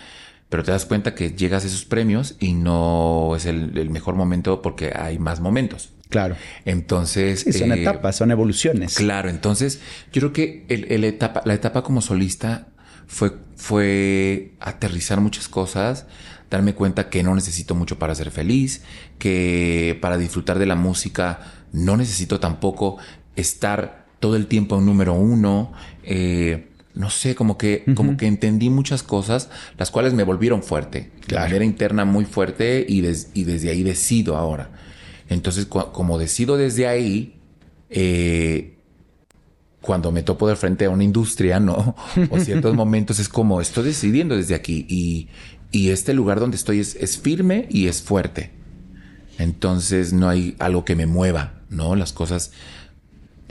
pero 0.51 0.63
te 0.63 0.73
das 0.73 0.85
cuenta 0.85 1.15
que 1.15 1.31
llegas 1.31 1.65
a 1.65 1.67
esos 1.67 1.87
premios 1.87 2.37
y 2.39 2.53
no 2.53 3.35
es 3.35 3.47
el, 3.47 3.91
mejor 3.91 4.15
momento 4.15 4.61
porque 4.61 4.93
hay 4.95 5.19
más 5.19 5.41
momentos. 5.41 5.91
Claro. 6.11 6.37
Entonces. 6.65 7.41
Sí, 7.41 7.53
son 7.55 7.73
eh, 7.73 7.81
etapas, 7.81 8.17
son 8.17 8.31
evoluciones. 8.31 8.95
Claro, 8.95 9.31
entonces 9.31 9.81
yo 10.13 10.21
creo 10.21 10.33
que 10.33 10.67
el, 10.69 11.03
etapa, 11.03 11.43
la 11.45 11.55
etapa 11.55 11.83
como 11.83 12.03
solista 12.03 12.69
fue, 13.07 13.33
fue 13.57 14.53
aterrizar 14.61 15.21
muchas 15.21 15.49
cosas, 15.49 16.07
darme 16.51 16.75
cuenta 16.75 17.09
que 17.09 17.23
no 17.23 17.35
necesito 17.35 17.75
mucho 17.75 17.99
para 17.99 18.15
ser 18.15 18.31
feliz, 18.31 18.83
que 19.19 19.99
para 20.01 20.19
disfrutar 20.19 20.59
de 20.59 20.67
la 20.67 20.75
música 20.75 21.41
no 21.73 21.97
necesito 21.97 22.41
tampoco 22.41 22.99
estar 23.37 24.07
todo 24.21 24.37
el 24.37 24.47
tiempo 24.47 24.79
en 24.79 24.87
número 24.87 25.15
uno. 25.15 25.73
Eh, 26.03 26.71
no 26.95 27.11
sé, 27.11 27.35
como 27.35 27.59
que, 27.59 27.85
como 27.97 28.17
que 28.17 28.27
entendí 28.27 28.71
muchas 28.71 29.03
cosas, 29.03 29.51
las 29.77 29.91
cuales 29.91 30.15
me 30.15 30.23
volvieron 30.23 30.63
fuerte, 30.63 31.11
de 31.27 31.35
manera 31.35 31.65
interna 31.65 32.05
muy 32.05 32.25
fuerte 32.25 32.87
y, 32.89 33.05
y 33.35 33.45
desde 33.45 33.71
ahí 33.71 33.83
decido 33.83 34.37
ahora. 34.37 34.71
Entonces, 35.29 35.67
como 35.67 36.19
decido 36.19 36.57
desde 36.57 36.87
ahí, 36.87 37.41
eh, 37.91 38.75
cuando 39.81 40.11
me 40.11 40.23
topo 40.23 40.49
de 40.49 40.57
frente 40.57 40.87
a 40.87 40.91
una 40.91 41.05
industria, 41.05 41.61
¿no? 41.61 41.95
O 42.31 42.39
ciertos 42.39 42.75
momentos 42.77 43.19
es 43.19 43.29
como, 43.29 43.61
estoy 43.61 43.85
decidiendo 43.85 44.37
desde 44.37 44.55
aquí 44.55 44.87
y, 44.89 45.29
y 45.75 45.91
este 45.91 46.15
lugar 46.15 46.39
donde 46.39 46.57
estoy 46.57 46.79
es, 46.79 46.95
es, 46.95 47.19
firme 47.19 47.67
y 47.69 47.89
es 47.89 48.01
fuerte. 48.01 48.53
Entonces 49.39 50.13
no 50.13 50.29
hay 50.29 50.55
algo 50.61 50.85
que 50.85 50.95
me 50.95 51.07
mueva, 51.07 51.55
¿no? 51.69 51.97
Las 51.97 52.13
cosas 52.13 52.53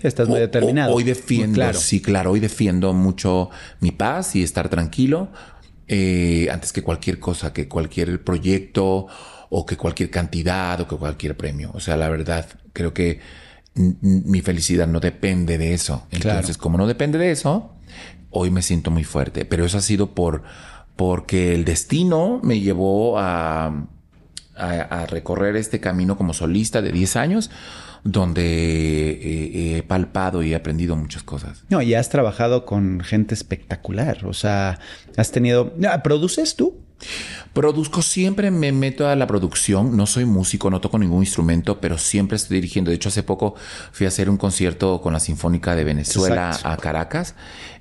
Estás 0.01 0.29
muy 0.29 0.39
determinado. 0.39 0.93
hoy 0.93 1.03
defiendo, 1.03 1.55
claro. 1.55 1.77
sí, 1.77 2.01
claro, 2.01 2.31
hoy 2.31 2.39
defiendo 2.39 2.93
mucho 2.93 3.49
mi 3.81 3.91
paz 3.91 4.37
y 4.37 4.43
estar 4.43 4.69
tranquilo 4.69 5.33
eh, 5.89 6.47
antes 6.49 6.71
que 6.71 6.81
cualquier 6.81 7.19
cosa, 7.19 7.51
que 7.51 7.67
cualquier 7.67 8.23
proyecto 8.23 9.07
o 9.49 9.65
que 9.65 9.75
cualquier 9.75 10.09
cantidad 10.09 10.79
o 10.79 10.87
que 10.87 10.95
cualquier 10.95 11.35
premio. 11.35 11.71
O 11.73 11.81
sea, 11.81 11.97
la 11.97 12.07
verdad, 12.07 12.47
creo 12.71 12.93
que 12.93 13.19
mi 13.75 14.41
felicidad 14.41 14.87
no 14.87 15.01
depende 15.01 15.57
de 15.57 15.73
eso. 15.73 16.07
Entonces, 16.09 16.57
como 16.57 16.77
no 16.77 16.87
depende 16.87 17.17
de 17.17 17.31
eso, 17.31 17.73
hoy 18.29 18.49
me 18.49 18.61
siento 18.61 18.91
muy 18.91 19.03
fuerte. 19.03 19.43
Pero 19.43 19.65
eso 19.65 19.77
ha 19.77 19.81
sido 19.81 20.15
por 20.15 20.43
porque 20.95 21.53
el 21.53 21.65
destino 21.65 22.39
me 22.43 22.59
llevó 22.59 23.17
a, 23.19 23.87
recorrer 25.07 25.55
este 25.55 25.79
camino 25.79 26.15
como 26.15 26.31
solista 26.33 26.83
de 26.83 26.91
10 26.91 27.15
años 27.15 27.49
donde 28.03 28.43
eh, 28.43 29.77
he 29.77 29.83
palpado 29.83 30.43
y 30.43 30.51
he 30.51 30.55
aprendido 30.55 30.95
muchas 30.95 31.23
cosas. 31.23 31.63
No, 31.69 31.81
y 31.81 31.95
has 31.95 32.09
trabajado 32.09 32.65
con 32.65 32.99
gente 32.99 33.33
espectacular. 33.33 34.25
O 34.25 34.33
sea, 34.33 34.79
has 35.17 35.31
tenido. 35.31 35.73
¿Produces 36.03 36.55
tú? 36.55 36.82
Produzco 37.53 38.01
siempre, 38.01 38.49
me 38.49 38.71
meto 38.71 39.07
a 39.07 39.15
la 39.15 39.27
producción. 39.27 39.95
No 39.95 40.07
soy 40.07 40.25
músico, 40.25 40.71
no 40.71 40.81
toco 40.81 40.97
ningún 40.97 41.21
instrumento, 41.21 41.79
pero 41.79 41.99
siempre 41.99 42.35
estoy 42.35 42.55
dirigiendo. 42.55 42.89
De 42.89 42.95
hecho, 42.95 43.09
hace 43.09 43.21
poco 43.21 43.55
fui 43.91 44.05
a 44.05 44.09
hacer 44.09 44.29
un 44.29 44.37
concierto 44.37 45.01
con 45.01 45.13
la 45.13 45.19
Sinfónica 45.19 45.75
de 45.75 45.83
Venezuela 45.83 46.57
a 46.63 46.77
Caracas. 46.77 47.35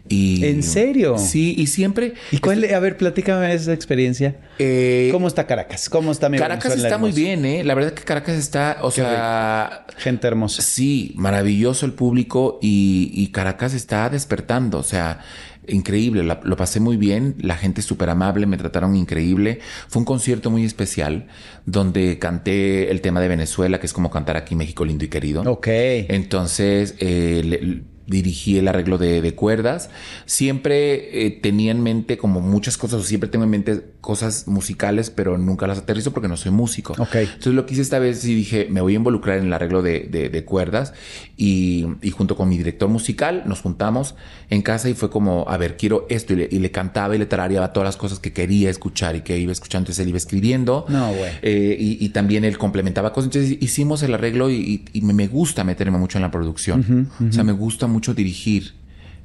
Y, 0.08 0.44
¿En 0.44 0.62
serio? 0.62 1.16
Sí, 1.16 1.54
y 1.56 1.68
siempre. 1.68 2.14
¿Y 2.32 2.38
cuál, 2.38 2.64
a 2.74 2.78
ver, 2.80 2.96
platícame 2.96 3.54
esa 3.54 3.72
experiencia. 3.72 4.36
Eh, 4.58 5.08
¿Cómo 5.12 5.28
está 5.28 5.46
Caracas? 5.46 5.88
¿Cómo 5.88 6.10
está 6.12 6.28
mi 6.28 6.38
Caracas 6.38 6.76
está 6.76 6.98
muy 6.98 7.12
bien, 7.12 7.44
¿eh? 7.46 7.64
La 7.64 7.74
verdad 7.74 7.92
que 7.92 8.02
Caracas 8.02 8.36
está, 8.36 8.78
o 8.82 8.90
sea. 8.90 9.86
Gente 9.96 10.26
hermosa. 10.26 10.60
Sí, 10.62 11.12
maravilloso 11.16 11.86
el 11.86 11.92
público 11.92 12.58
y, 12.60 13.10
y 13.14 13.28
Caracas 13.28 13.74
está 13.74 14.10
despertando. 14.10 14.78
O 14.78 14.82
sea, 14.82 15.20
increíble, 15.68 16.22
lo 16.22 16.56
pasé 16.56 16.80
muy 16.80 16.96
bien, 16.96 17.36
la 17.40 17.56
gente 17.56 17.82
súper 17.82 18.10
amable, 18.10 18.46
me 18.46 18.56
trataron 18.56 18.96
increíble. 18.96 19.60
Fue 19.88 20.00
un 20.00 20.06
concierto 20.06 20.50
muy 20.50 20.64
especial 20.64 21.28
donde 21.66 22.18
canté 22.18 22.90
el 22.90 23.00
tema 23.00 23.20
de 23.20 23.28
Venezuela, 23.28 23.78
que 23.78 23.86
es 23.86 23.92
como 23.92 24.10
cantar 24.10 24.36
aquí 24.36 24.54
México 24.54 24.84
lindo 24.84 25.04
y 25.04 25.08
querido. 25.08 25.42
Ok. 25.42 25.68
Entonces, 25.68 26.96
eh, 26.98 27.82
dirigí 28.06 28.58
el 28.58 28.68
arreglo 28.68 28.98
de, 28.98 29.34
cuerdas. 29.34 29.90
Siempre 30.26 31.26
eh, 31.26 31.30
tenía 31.30 31.70
en 31.70 31.82
mente 31.82 32.18
como 32.18 32.40
muchas 32.40 32.76
cosas, 32.76 33.00
o 33.00 33.04
siempre 33.04 33.28
tengo 33.28 33.44
en 33.44 33.50
mente 33.50 33.92
cosas 34.00 34.48
musicales, 34.48 35.10
pero 35.10 35.38
nunca 35.38 35.66
las 35.66 35.78
aterrizo 35.78 36.12
porque 36.12 36.28
no 36.28 36.36
soy 36.36 36.50
músico. 36.50 36.94
Entonces 36.98 37.54
lo 37.54 37.64
que 37.66 37.74
hice 37.74 37.82
esta 37.82 37.98
vez 37.98 38.24
y 38.24 38.34
dije, 38.34 38.66
me 38.68 38.80
voy 38.80 38.94
a 38.94 38.96
involucrar 38.96 39.38
en 39.38 39.46
el 39.46 39.52
arreglo 39.52 39.80
de, 39.80 40.44
cuerdas 40.46 40.92
y, 41.36 41.86
junto 42.12 42.36
con 42.36 42.48
mi 42.48 42.58
director 42.58 42.88
musical 42.88 43.44
nos 43.46 43.60
juntamos 43.60 44.16
en 44.50 44.62
casa 44.62 44.88
y 44.88 44.94
fue 44.94 45.08
como, 45.08 45.44
a 45.48 45.56
ver, 45.56 45.76
quiero 45.76 46.06
esto 46.10 46.34
y 46.34 46.58
le, 46.58 46.70
cantaba 46.70 47.14
y 47.14 47.18
le 47.18 47.26
tarareaba 47.26 47.72
todas 47.72 47.86
las 47.86 47.96
cosas 47.96 48.18
que 48.18 48.32
quería 48.32 48.70
escuchar 48.70 49.16
y 49.16 49.20
que 49.20 49.38
iba 49.38 49.52
escuchando, 49.52 49.84
entonces 49.84 50.02
él 50.02 50.08
iba 50.08 50.18
escribiendo. 50.18 50.84
No, 50.88 51.12
güey. 51.12 51.30
Eh, 51.42 51.76
y, 51.78 52.08
también 52.10 52.44
él 52.44 52.58
complementaba 52.58 53.12
cosas. 53.12 53.34
Entonces 53.34 53.56
hicimos 53.62 54.02
el 54.02 54.12
arreglo 54.12 54.50
y, 54.50 54.84
me, 55.00 55.28
gusta 55.28 55.64
meterme 55.64 55.98
mucho 55.98 56.18
en 56.18 56.22
la 56.22 56.30
producción. 56.30 57.08
O 57.28 57.32
sea, 57.32 57.44
me 57.44 57.52
gusta 57.52 57.86
mucho 57.92 58.14
dirigir. 58.14 58.82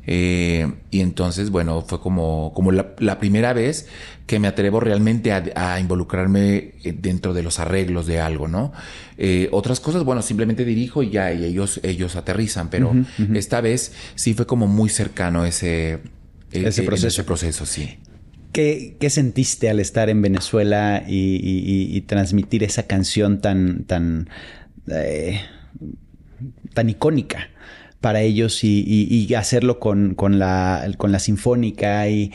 Eh, 0.10 0.71
y 0.89 1.01
entonces, 1.01 1.49
bueno, 1.49 1.82
fue 1.82 1.99
como, 1.99 2.53
como 2.56 2.71
la, 2.71 3.19
primera 3.19 3.51
vez 3.51 3.88
que 4.25 4.39
me 4.39 4.47
atrevo 4.47 4.80
realmente 4.80 5.34
a, 5.34 5.80
involucrarme 5.82 6.75
eh, 6.82 6.95
dentro 6.97 7.34
de 7.34 7.43
los 7.43 7.60
arreglos 7.60 8.08
de 8.08 8.21
algo, 8.21 8.47
¿no? 8.47 8.71
Eh, 9.17 9.49
otras 9.51 9.82
cosas, 9.82 10.06
bueno, 10.06 10.21
simplemente 10.21 10.63
dirijo 10.63 11.03
y 11.03 11.10
ya, 11.10 11.34
y 11.34 11.43
ellos, 11.43 11.82
ellos 11.84 12.15
aterrizan, 12.15 12.69
pero 12.69 12.93
esta 13.34 13.60
vez 13.60 13.91
sí 14.15 14.34
fue 14.34 14.47
como 14.47 14.65
muy 14.65 14.88
cercano 14.88 15.43
ese, 15.43 15.99
ese 16.51 16.84
proceso. 16.84 17.08
Ese 17.08 17.23
proceso, 17.25 17.65
sí. 17.65 17.97
¿Qué, 18.53 18.95
¿Qué, 19.01 19.10
sentiste 19.10 19.69
al 19.69 19.82
estar 19.82 20.10
en 20.10 20.21
Venezuela 20.21 21.03
y, 21.06 21.99
transmitir 22.08 22.63
esa 22.63 22.84
canción 22.84 23.41
tan, 23.41 23.84
tan, 23.84 24.30
tan 26.73 26.89
icónica? 26.89 27.49
Para 28.02 28.22
ellos 28.22 28.64
y, 28.64 29.34
hacerlo 29.36 29.80
con, 29.80 30.16
la, 30.40 30.90
con 30.98 31.12
la 31.12 31.20
sinfónica 31.20 32.08
y 32.10 32.32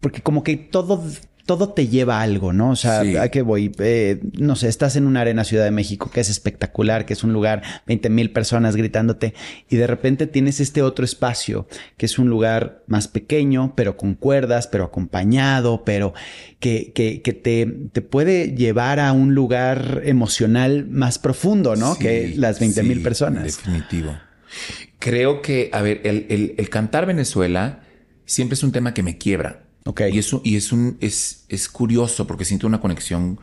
porque 0.00 0.20
como 0.20 0.42
que 0.42 0.56
todo 0.56 1.02
todo 1.46 1.70
te 1.70 1.88
lleva 1.88 2.20
a 2.20 2.22
algo, 2.22 2.52
¿no? 2.52 2.70
O 2.70 2.76
sea, 2.76 3.02
¿a 3.22 3.28
qué 3.28 3.42
voy? 3.42 3.70
Eh, 3.78 4.20
no 4.38 4.56
sé, 4.56 4.68
estás 4.68 4.96
en 4.96 5.06
una 5.06 5.20
arena 5.20 5.44
Ciudad 5.44 5.64
de 5.64 5.70
México 5.70 6.10
que 6.10 6.20
es 6.20 6.30
espectacular, 6.30 7.04
que 7.04 7.12
es 7.12 7.22
un 7.22 7.34
lugar, 7.34 7.62
20 7.86 8.08
mil 8.08 8.30
personas 8.30 8.76
gritándote, 8.76 9.34
y 9.68 9.76
de 9.76 9.86
repente 9.86 10.26
tienes 10.26 10.60
este 10.60 10.80
otro 10.80 11.04
espacio, 11.04 11.66
que 11.98 12.06
es 12.06 12.18
un 12.18 12.30
lugar 12.30 12.82
más 12.86 13.08
pequeño, 13.08 13.74
pero 13.76 13.96
con 13.98 14.14
cuerdas, 14.14 14.68
pero 14.68 14.84
acompañado, 14.84 15.84
pero 15.84 16.14
que, 16.60 16.92
que, 16.94 17.20
que 17.20 17.34
te, 17.34 17.66
te 17.92 18.00
puede 18.00 18.54
llevar 18.54 18.98
a 18.98 19.12
un 19.12 19.34
lugar 19.34 20.00
emocional 20.04 20.86
más 20.88 21.18
profundo, 21.18 21.76
¿no? 21.76 21.98
que 21.98 22.32
las 22.36 22.58
20 22.58 22.82
mil 22.84 23.02
personas. 23.02 23.44
Definitivo. 23.44 24.14
Creo 25.04 25.42
que, 25.42 25.68
a 25.74 25.82
ver, 25.82 26.00
el, 26.04 26.54
el, 26.56 26.70
cantar 26.70 27.04
Venezuela 27.04 27.82
siempre 28.24 28.54
es 28.54 28.62
un 28.62 28.72
tema 28.72 28.94
que 28.94 29.02
me 29.02 29.18
quiebra. 29.18 29.64
Ok. 29.84 30.00
Y 30.10 30.18
es, 30.18 30.34
y 30.44 30.56
es 30.56 30.72
un, 30.72 30.96
es, 31.02 31.44
es 31.50 31.68
curioso 31.68 32.26
porque 32.26 32.46
siento 32.46 32.66
una 32.66 32.80
conexión 32.80 33.38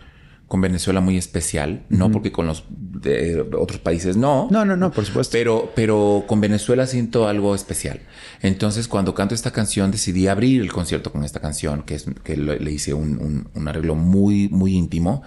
con 0.48 0.60
Venezuela 0.60 1.02
muy 1.02 1.18
especial, 1.18 1.86
no 1.90 2.12
porque 2.12 2.32
con 2.32 2.48
los 2.48 2.66
de 2.68 3.46
otros 3.60 3.80
países 3.80 4.18
no. 4.18 4.48
No, 4.50 4.66
no, 4.66 4.76
no, 4.76 4.92
por 4.92 5.06
supuesto. 5.06 5.34
Pero, 5.34 5.72
pero 5.76 6.24
con 6.26 6.42
Venezuela 6.42 6.88
siento 6.88 7.28
algo 7.28 7.54
especial. 7.54 8.00
Entonces, 8.42 8.88
cuando 8.88 9.14
canto 9.14 9.36
esta 9.36 9.52
canción, 9.52 9.92
decidí 9.92 10.26
abrir 10.26 10.62
el 10.62 10.74
concierto 10.74 11.12
con 11.12 11.24
esta 11.24 11.42
canción, 11.42 11.84
que 11.84 11.94
es 11.94 12.08
que 12.24 12.38
le 12.38 12.72
hice 12.72 12.96
un, 12.96 13.22
un, 13.22 13.50
un 13.54 13.68
arreglo 13.68 13.94
muy, 13.94 14.50
muy 14.50 14.74
íntimo. 14.74 15.22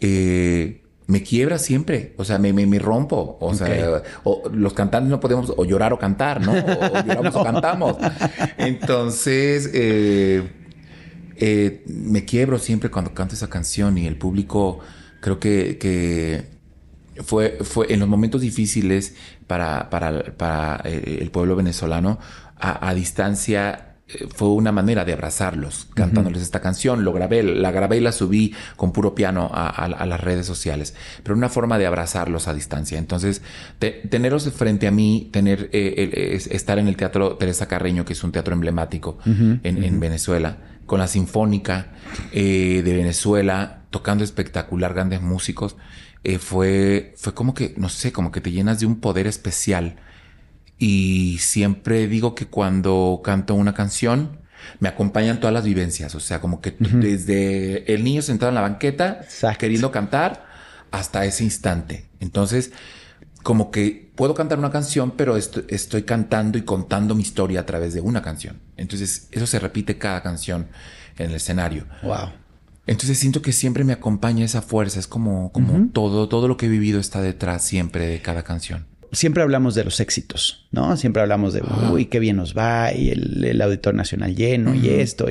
Eh, 0.00 0.82
me 1.08 1.22
quiebra 1.22 1.58
siempre, 1.58 2.12
o 2.18 2.24
sea, 2.24 2.38
me, 2.38 2.52
me, 2.52 2.78
rompo, 2.78 3.38
o 3.40 3.54
sea, 3.54 4.02
los 4.52 4.74
cantantes 4.74 5.10
no 5.10 5.18
podemos 5.20 5.54
o 5.56 5.64
llorar 5.64 5.94
o 5.94 5.98
cantar, 5.98 6.42
¿no? 6.42 6.52
O, 6.52 7.02
lloramos 7.06 7.34
o 7.34 7.42
cantamos. 7.42 7.96
Entonces, 8.58 9.70
eh, 9.72 10.46
eh, 11.36 11.82
me 11.86 12.26
quiebro 12.26 12.58
siempre 12.58 12.90
cuando 12.90 13.14
canto 13.14 13.34
esa 13.34 13.48
canción 13.48 13.96
y 13.96 14.06
el 14.06 14.16
público 14.16 14.80
creo 15.20 15.40
que, 15.40 15.78
que 15.78 16.44
fue, 17.24 17.56
fue 17.62 17.90
en 17.90 18.00
los 18.00 18.08
momentos 18.08 18.42
difíciles 18.42 19.14
para, 19.46 19.88
para, 19.88 20.36
para 20.36 20.82
eh, 20.84 21.20
el 21.22 21.30
pueblo 21.30 21.56
venezolano 21.56 22.18
a, 22.60 22.86
a 22.86 22.92
distancia 22.92 23.87
fue 24.34 24.48
una 24.48 24.72
manera 24.72 25.04
de 25.04 25.12
abrazarlos 25.12 25.86
cantándoles 25.94 26.42
esta 26.42 26.60
canción. 26.60 27.04
Lo 27.04 27.12
grabé, 27.12 27.42
la 27.42 27.70
grabé 27.70 27.98
y 27.98 28.00
la 28.00 28.12
subí 28.12 28.54
con 28.76 28.92
puro 28.92 29.14
piano 29.14 29.50
a, 29.52 30.06
las 30.06 30.20
redes 30.20 30.46
sociales, 30.46 30.94
pero 31.22 31.36
una 31.36 31.48
forma 31.48 31.78
de 31.78 31.86
abrazarlos 31.86 32.48
a 32.48 32.54
distancia. 32.54 32.98
Entonces, 32.98 33.42
tenerlos 33.78 34.50
frente 34.52 34.86
a 34.86 34.90
mí, 34.90 35.28
tener, 35.32 35.68
eh, 35.72 36.38
estar 36.50 36.78
en 36.78 36.88
el 36.88 36.96
Teatro 36.96 37.36
Teresa 37.36 37.68
Carreño, 37.68 38.04
que 38.04 38.14
es 38.14 38.24
un 38.24 38.32
teatro 38.32 38.54
emblemático 38.54 39.18
en, 39.24 40.00
Venezuela, 40.00 40.58
con 40.86 41.00
la 41.00 41.06
Sinfónica 41.06 41.92
eh, 42.32 42.82
de 42.84 42.92
Venezuela, 42.94 43.82
tocando 43.90 44.24
espectacular, 44.24 44.94
grandes 44.94 45.20
músicos. 45.20 45.76
eh, 46.24 46.38
fue, 46.38 47.14
fue 47.16 47.34
como 47.34 47.54
que, 47.54 47.74
no 47.76 47.88
sé, 47.88 48.12
como 48.12 48.32
que 48.32 48.40
te 48.40 48.50
llenas 48.50 48.80
de 48.80 48.86
un 48.86 49.00
poder 49.00 49.26
especial. 49.26 49.96
Y 50.78 51.38
siempre 51.40 52.06
digo 52.06 52.34
que 52.34 52.46
cuando 52.46 53.20
canto 53.24 53.54
una 53.54 53.74
canción, 53.74 54.38
me 54.80 54.88
acompañan 54.88 55.40
todas 55.40 55.52
las 55.52 55.64
vivencias. 55.64 56.14
O 56.14 56.20
sea, 56.20 56.40
como 56.40 56.60
que 56.60 56.76
desde 56.78 57.92
el 57.92 58.04
niño 58.04 58.22
sentado 58.22 58.50
en 58.50 58.54
la 58.54 58.60
banqueta, 58.60 59.20
queriendo 59.58 59.90
cantar, 59.90 60.46
hasta 60.90 61.24
ese 61.24 61.44
instante. 61.44 62.06
Entonces, 62.20 62.72
como 63.42 63.70
que 63.70 64.12
puedo 64.14 64.34
cantar 64.34 64.58
una 64.58 64.70
canción, 64.70 65.12
pero 65.12 65.36
estoy, 65.36 66.02
cantando 66.02 66.58
y 66.58 66.62
contando 66.62 67.14
mi 67.14 67.22
historia 67.22 67.60
a 67.60 67.66
través 67.66 67.92
de 67.94 68.00
una 68.00 68.22
canción. 68.22 68.60
Entonces, 68.76 69.28
eso 69.32 69.46
se 69.46 69.58
repite 69.58 69.98
cada 69.98 70.22
canción 70.22 70.68
en 71.18 71.30
el 71.30 71.36
escenario. 71.36 71.86
Wow. 72.02 72.30
Entonces 72.86 73.18
siento 73.18 73.42
que 73.42 73.52
siempre 73.52 73.84
me 73.84 73.92
acompaña 73.92 74.46
esa 74.46 74.62
fuerza. 74.62 74.98
Es 74.98 75.06
como, 75.06 75.52
como 75.52 75.88
todo, 75.92 76.26
todo 76.28 76.48
lo 76.48 76.56
que 76.56 76.66
he 76.66 76.68
vivido 76.70 77.00
está 77.00 77.20
detrás 77.20 77.62
siempre 77.62 78.06
de 78.06 78.22
cada 78.22 78.44
canción 78.44 78.86
siempre 79.12 79.42
hablamos 79.42 79.74
de 79.74 79.84
los 79.84 80.00
éxitos, 80.00 80.66
¿no? 80.70 80.96
Siempre 80.96 81.22
hablamos 81.22 81.54
de, 81.54 81.62
uy, 81.90 82.06
qué 82.06 82.18
bien 82.18 82.36
nos 82.36 82.56
va 82.56 82.92
y 82.92 83.10
el, 83.10 83.44
el 83.44 83.60
Auditor 83.60 83.94
Nacional 83.94 84.34
lleno 84.34 84.74
y 84.74 84.88
esto, 84.88 85.26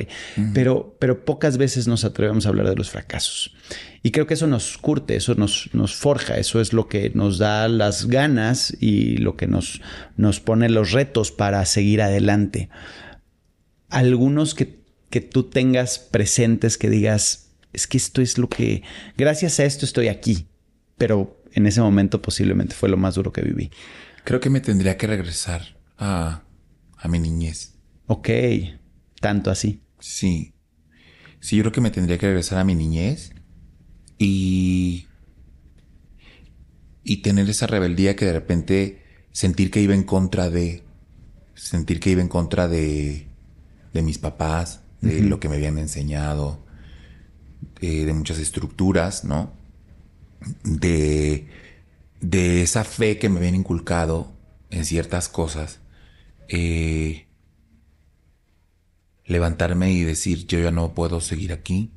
pero, 0.52 0.96
pero 0.98 1.24
pocas 1.24 1.58
veces 1.58 1.86
nos 1.86 2.04
atrevemos 2.04 2.46
a 2.46 2.48
hablar 2.50 2.68
de 2.68 2.76
los 2.76 2.90
fracasos. 2.90 3.54
Y 4.02 4.10
creo 4.10 4.26
que 4.26 4.34
eso 4.34 4.46
nos 4.46 4.78
curte, 4.78 5.16
eso 5.16 5.34
nos, 5.34 5.70
nos 5.72 5.94
forja, 5.94 6.38
eso 6.38 6.60
es 6.60 6.72
lo 6.72 6.88
que 6.88 7.10
nos 7.14 7.38
da 7.38 7.68
las 7.68 8.06
ganas 8.06 8.76
y 8.80 9.16
lo 9.18 9.36
que 9.36 9.46
nos, 9.46 9.80
nos 10.16 10.40
pone 10.40 10.68
los 10.68 10.92
retos 10.92 11.32
para 11.32 11.64
seguir 11.66 12.02
adelante. 12.02 12.68
Algunos 13.88 14.54
que, 14.54 14.80
que 15.10 15.20
tú 15.20 15.44
tengas 15.44 15.98
presentes 15.98 16.78
que 16.78 16.90
digas, 16.90 17.50
es 17.72 17.86
que 17.86 17.96
esto 17.96 18.22
es 18.22 18.38
lo 18.38 18.48
que, 18.48 18.82
gracias 19.16 19.60
a 19.60 19.64
esto 19.64 19.84
estoy 19.84 20.08
aquí, 20.08 20.46
pero 20.96 21.37
en 21.52 21.66
ese 21.66 21.80
momento 21.80 22.22
posiblemente 22.22 22.74
fue 22.74 22.88
lo 22.88 22.96
más 22.96 23.14
duro 23.14 23.32
que 23.32 23.42
viví. 23.42 23.70
Creo 24.24 24.40
que 24.40 24.50
me 24.50 24.60
tendría 24.60 24.96
que 24.96 25.06
regresar 25.06 25.78
a, 25.96 26.42
a 26.96 27.08
mi 27.08 27.18
niñez. 27.18 27.74
Ok, 28.06 28.28
tanto 29.20 29.50
así. 29.50 29.82
Sí. 30.00 30.54
Sí, 31.40 31.56
yo 31.56 31.62
creo 31.62 31.72
que 31.72 31.80
me 31.80 31.90
tendría 31.90 32.18
que 32.18 32.26
regresar 32.26 32.58
a 32.58 32.64
mi 32.64 32.74
niñez 32.74 33.32
y. 34.18 35.06
y 37.04 37.18
tener 37.18 37.48
esa 37.48 37.66
rebeldía 37.66 38.16
que 38.16 38.24
de 38.24 38.32
repente 38.32 39.02
sentir 39.30 39.70
que 39.70 39.80
iba 39.80 39.94
en 39.94 40.02
contra 40.02 40.50
de. 40.50 40.84
sentir 41.54 42.00
que 42.00 42.10
iba 42.10 42.22
en 42.22 42.28
contra 42.28 42.68
de. 42.68 43.28
de 43.92 44.02
mis 44.02 44.18
papás, 44.18 44.82
de 45.00 45.22
lo 45.22 45.38
que 45.38 45.48
me 45.48 45.56
habían 45.56 45.78
enseñado, 45.78 46.64
de, 47.80 48.04
de 48.04 48.12
muchas 48.14 48.38
estructuras, 48.38 49.24
¿no? 49.24 49.57
De, 50.64 51.48
de 52.20 52.62
esa 52.62 52.84
fe 52.84 53.18
que 53.18 53.28
me 53.28 53.38
habían 53.38 53.54
inculcado 53.54 54.32
en 54.70 54.84
ciertas 54.84 55.28
cosas, 55.28 55.80
eh, 56.48 57.26
levantarme 59.26 59.92
y 59.92 60.02
decir 60.04 60.46
yo 60.46 60.58
ya 60.58 60.70
no 60.70 60.94
puedo 60.94 61.20
seguir 61.20 61.52
aquí, 61.52 61.92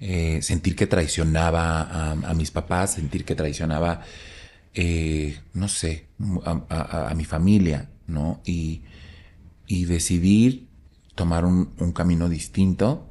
eh, 0.00 0.40
sentir 0.42 0.76
que 0.76 0.86
traicionaba 0.86 2.12
a, 2.12 2.34
mis 2.34 2.50
papás, 2.50 2.94
sentir 2.94 3.24
que 3.24 3.34
traicionaba, 3.34 4.02
eh, 4.74 5.38
no 5.54 5.68
sé, 5.68 6.06
a, 6.44 7.12
mi 7.16 7.24
familia, 7.24 7.90
¿no? 8.06 8.40
Y, 8.44 8.82
y 9.66 9.84
decidir 9.86 10.68
tomar 11.14 11.44
un, 11.44 11.72
un 11.78 11.92
camino 11.92 12.28
distinto, 12.28 13.08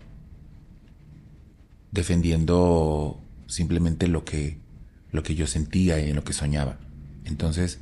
defendiendo 1.92 3.22
simplemente 3.48 4.08
lo 4.08 4.24
que, 4.26 4.60
lo 5.12 5.24
que 5.24 5.36
yo 5.36 5.48
sentía 5.48 6.00
y 6.00 6.10
en 6.10 6.16
lo 6.16 6.24
que 6.24 6.34
soñaba. 6.34 6.80
Entonces, 7.26 7.80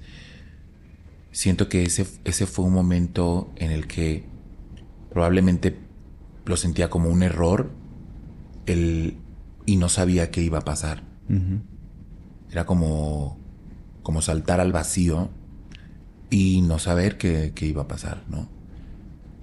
siento 1.32 1.67
que 1.67 1.84
ese, 1.84 2.08
ese 2.23 2.45
fue 2.45 2.65
un 2.65 2.73
momento 2.73 3.51
en 3.58 3.71
el 3.71 3.88
que 3.88 4.23
probablemente 5.12 5.78
lo 6.45 6.58
sentía 6.58 6.89
como 6.89 7.10
un 7.10 7.23
error 7.23 7.71
el, 8.65 9.17
y 9.65 9.78
no 9.78 9.89
sabía 9.89 10.32
qué 10.32 10.41
iba 10.41 10.60
a 10.60 10.65
pasar. 10.65 11.04
Era 12.51 12.65
como, 12.65 13.39
como 14.04 14.21
saltar 14.21 14.60
al 14.60 14.71
vacío 14.71 15.30
y 16.30 16.62
no 16.62 16.80
saber 16.80 17.17
qué, 17.17 17.51
qué, 17.56 17.65
iba 17.65 17.84
a 17.84 17.88
pasar, 17.88 18.23
¿no? 18.30 18.47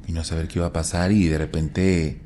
Y 0.07 0.13
no 0.13 0.25
saber 0.25 0.49
qué 0.49 0.61
iba 0.61 0.67
a 0.67 0.73
pasar 0.73 1.11
y 1.13 1.27
de 1.27 1.39
repente 1.39 2.21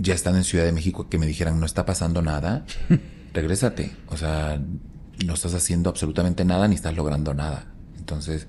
ya 0.00 0.14
estando 0.14 0.38
en 0.38 0.44
Ciudad 0.44 0.64
de 0.64 0.72
México, 0.72 1.08
que 1.08 1.18
me 1.18 1.26
dijeran, 1.26 1.60
no 1.60 1.66
está 1.66 1.84
pasando 1.84 2.22
nada, 2.22 2.64
regrésate. 3.34 3.92
O 4.08 4.16
sea, 4.16 4.60
no 5.24 5.34
estás 5.34 5.54
haciendo 5.54 5.90
absolutamente 5.90 6.44
nada 6.44 6.66
ni 6.68 6.74
estás 6.74 6.96
logrando 6.96 7.34
nada. 7.34 7.66
Entonces, 7.98 8.46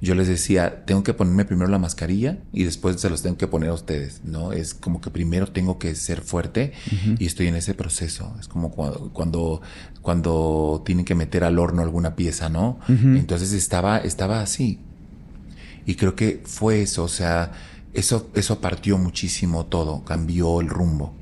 yo 0.00 0.14
les 0.14 0.28
decía, 0.28 0.84
tengo 0.86 1.02
que 1.02 1.12
ponerme 1.12 1.44
primero 1.44 1.70
la 1.70 1.78
mascarilla 1.78 2.38
y 2.52 2.64
después 2.64 2.98
se 3.00 3.10
los 3.10 3.20
tengo 3.20 3.36
que 3.36 3.46
poner 3.46 3.68
a 3.68 3.74
ustedes, 3.74 4.22
¿no? 4.24 4.52
Es 4.52 4.72
como 4.72 5.00
que 5.00 5.10
primero 5.10 5.48
tengo 5.48 5.78
que 5.78 5.94
ser 5.94 6.22
fuerte 6.22 6.72
y 7.18 7.26
estoy 7.26 7.48
en 7.48 7.56
ese 7.56 7.74
proceso. 7.74 8.34
Es 8.40 8.48
como 8.48 8.70
cuando, 8.70 9.10
cuando, 9.12 9.60
cuando 10.00 10.82
tienen 10.86 11.04
que 11.04 11.14
meter 11.14 11.44
al 11.44 11.58
horno 11.58 11.82
alguna 11.82 12.16
pieza, 12.16 12.48
¿no? 12.48 12.78
Entonces 12.88 13.52
estaba, 13.52 13.98
estaba 13.98 14.40
así. 14.40 14.78
Y 15.84 15.96
creo 15.96 16.14
que 16.14 16.42
fue 16.44 16.82
eso, 16.82 17.04
o 17.04 17.08
sea, 17.08 17.52
eso, 17.94 18.30
eso 18.34 18.60
partió 18.60 18.98
muchísimo 18.98 19.66
todo, 19.66 20.04
cambió 20.04 20.60
el 20.60 20.68
rumbo. 20.68 21.14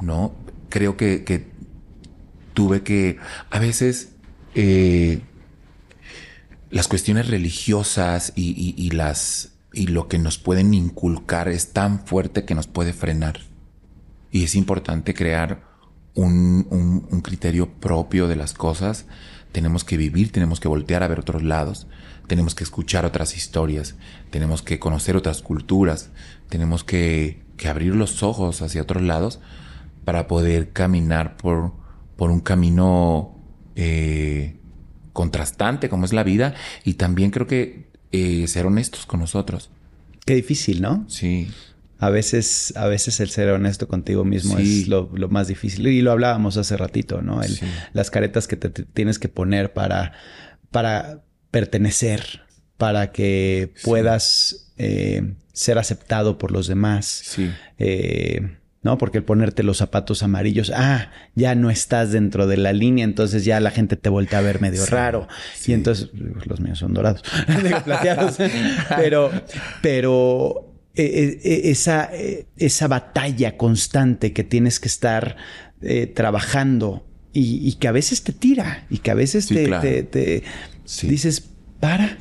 ¿No? 0.00 0.34
Creo 0.68 0.96
que, 0.96 1.46
tuve 2.52 2.82
que, 2.82 3.18
a 3.50 3.58
veces, 3.58 4.12
eh, 4.54 5.22
las 6.70 6.88
cuestiones 6.88 7.28
religiosas 7.28 8.32
y, 8.34 8.90
las, 8.90 9.52
y 9.72 9.86
lo 9.86 10.08
que 10.08 10.18
nos 10.18 10.38
pueden 10.38 10.74
inculcar 10.74 11.48
es 11.48 11.72
tan 11.72 12.04
fuerte 12.04 12.44
que 12.44 12.54
nos 12.54 12.66
puede 12.66 12.92
frenar. 12.92 13.40
Y 14.32 14.44
es 14.44 14.56
importante 14.56 15.14
crear 15.14 15.62
un, 16.14 16.66
un 17.10 17.20
criterio 17.20 17.72
propio 17.72 18.26
de 18.26 18.36
las 18.36 18.52
cosas. 18.52 19.06
Tenemos 19.52 19.84
que 19.84 19.96
vivir, 19.96 20.32
tenemos 20.32 20.58
que 20.58 20.66
voltear 20.66 21.04
a 21.04 21.08
ver 21.08 21.20
otros 21.20 21.44
lados 21.44 21.86
tenemos 22.26 22.54
que 22.54 22.64
escuchar 22.64 23.04
otras 23.04 23.36
historias, 23.36 23.96
tenemos 24.30 24.62
que 24.62 24.78
conocer 24.78 25.16
otras 25.16 25.42
culturas, 25.42 26.10
tenemos 26.48 26.84
que, 26.84 27.42
abrir 27.68 27.94
los 27.94 28.22
ojos 28.22 28.60
hacia 28.60 28.82
otros 28.82 29.02
lados 29.02 29.40
para 30.04 30.26
poder 30.28 30.70
caminar 30.72 31.38
por, 31.38 31.72
por 32.14 32.30
un 32.30 32.40
camino 32.40 33.38
eh, 33.74 34.56
contrastante 35.14 35.88
como 35.88 36.04
es 36.04 36.12
la 36.12 36.24
vida 36.24 36.54
y 36.84 36.94
también 36.94 37.30
creo 37.30 37.46
que 37.46 37.88
eh, 38.12 38.46
ser 38.48 38.66
honestos 38.66 39.06
con 39.06 39.20
nosotros. 39.20 39.70
Qué 40.26 40.34
difícil, 40.34 40.82
¿no? 40.82 41.06
Sí. 41.08 41.48
A 41.98 42.10
veces, 42.10 42.74
a 42.76 42.86
veces 42.86 43.18
el 43.20 43.30
ser 43.30 43.48
honesto 43.48 43.88
contigo 43.88 44.24
mismo 44.24 44.58
es 44.58 44.88
lo, 44.88 45.08
más 45.30 45.48
difícil. 45.48 45.86
Y 45.86 46.02
lo 46.02 46.12
hablábamos 46.12 46.56
hace 46.56 46.76
ratito, 46.76 47.22
¿no? 47.22 47.40
Las 47.92 48.10
caretas 48.10 48.46
que 48.46 48.56
te, 48.56 48.68
tienes 48.68 49.18
que 49.18 49.28
poner 49.28 49.72
para, 49.72 50.12
para 50.70 51.22
pertenecer, 51.54 52.40
para 52.78 53.12
que 53.12 53.72
puedas 53.84 54.72
eh, 54.76 55.34
ser 55.52 55.78
aceptado 55.78 56.36
por 56.36 56.50
los 56.50 56.66
demás. 56.66 57.06
Sí. 57.06 57.48
Eh, 57.78 58.56
¿no? 58.82 58.98
Porque 58.98 59.18
el 59.18 59.24
ponerte 59.24 59.62
los 59.62 59.76
zapatos 59.76 60.24
amarillos, 60.24 60.72
ah, 60.74 61.12
ya 61.36 61.54
no 61.54 61.70
estás 61.70 62.10
dentro 62.10 62.48
de 62.48 62.56
la 62.56 62.72
línea, 62.72 63.04
entonces 63.04 63.44
ya 63.44 63.60
la 63.60 63.70
gente 63.70 63.94
te 63.94 64.08
vuelve 64.08 64.34
a 64.34 64.40
ver 64.40 64.60
medio 64.60 64.84
raro. 64.86 65.28
Y 65.64 65.74
entonces, 65.74 66.10
los 66.12 66.58
míos 66.58 66.80
son 66.80 66.92
dorados, 66.92 67.22
plateados. 67.84 68.36
pero, 68.96 69.30
pero 69.80 70.74
eh, 70.96 71.38
esa, 71.66 72.10
esa 72.56 72.88
batalla 72.88 73.56
constante 73.56 74.32
que 74.32 74.42
tienes 74.42 74.80
que 74.80 74.88
estar 74.88 75.36
trabajando 76.14 77.06
y, 77.34 77.72
que 77.74 77.88
a 77.88 77.92
veces 77.92 78.22
te 78.22 78.32
tira 78.32 78.86
y 78.88 78.98
que 78.98 79.10
a 79.10 79.14
veces 79.14 79.48
te, 79.48 80.42
dices, 81.02 81.44
para. 81.80 82.16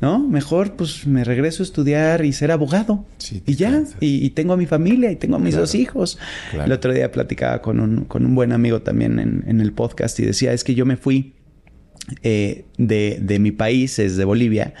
¿No? 0.00 0.20
Mejor 0.20 0.76
pues 0.76 1.04
me 1.04 1.24
regreso 1.24 1.64
a 1.64 1.66
estudiar 1.66 2.24
y 2.24 2.32
ser 2.32 2.52
abogado. 2.52 3.04
y 3.44 3.56
ya. 3.56 3.82
Y, 3.98 4.30
tengo 4.30 4.52
a 4.52 4.56
mi 4.56 4.66
familia 4.66 5.10
y 5.10 5.16
tengo 5.16 5.34
a 5.34 5.40
mis 5.40 5.56
dos 5.56 5.74
hijos. 5.74 6.18
El 6.52 6.70
otro 6.70 6.92
día 6.92 7.10
platicaba 7.10 7.60
con 7.60 7.80
un, 7.80 8.04
con 8.04 8.24
un 8.24 8.36
buen 8.36 8.52
amigo 8.52 8.82
también 8.82 9.18
en, 9.18 9.60
el 9.60 9.72
podcast 9.72 10.18
y 10.20 10.26
decía, 10.26 10.52
es 10.52 10.62
que 10.62 10.76
yo 10.76 10.86
me 10.86 10.96
fui 10.96 11.34
eh, 12.22 12.66
de, 12.76 13.18
de, 13.20 13.38
mi 13.40 13.50
país, 13.50 13.98
es 13.98 14.16
de 14.16 14.24
Bolivia. 14.24 14.74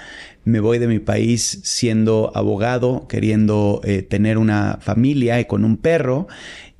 Me 0.44 0.60
voy 0.60 0.78
de 0.78 0.86
mi 0.86 1.00
país 1.00 1.60
siendo 1.64 2.30
abogado, 2.34 3.06
queriendo 3.08 3.80
eh, 3.82 4.02
tener 4.02 4.38
una 4.38 4.78
familia 4.80 5.40
y 5.40 5.44
con 5.46 5.64
un 5.64 5.76
perro 5.76 6.28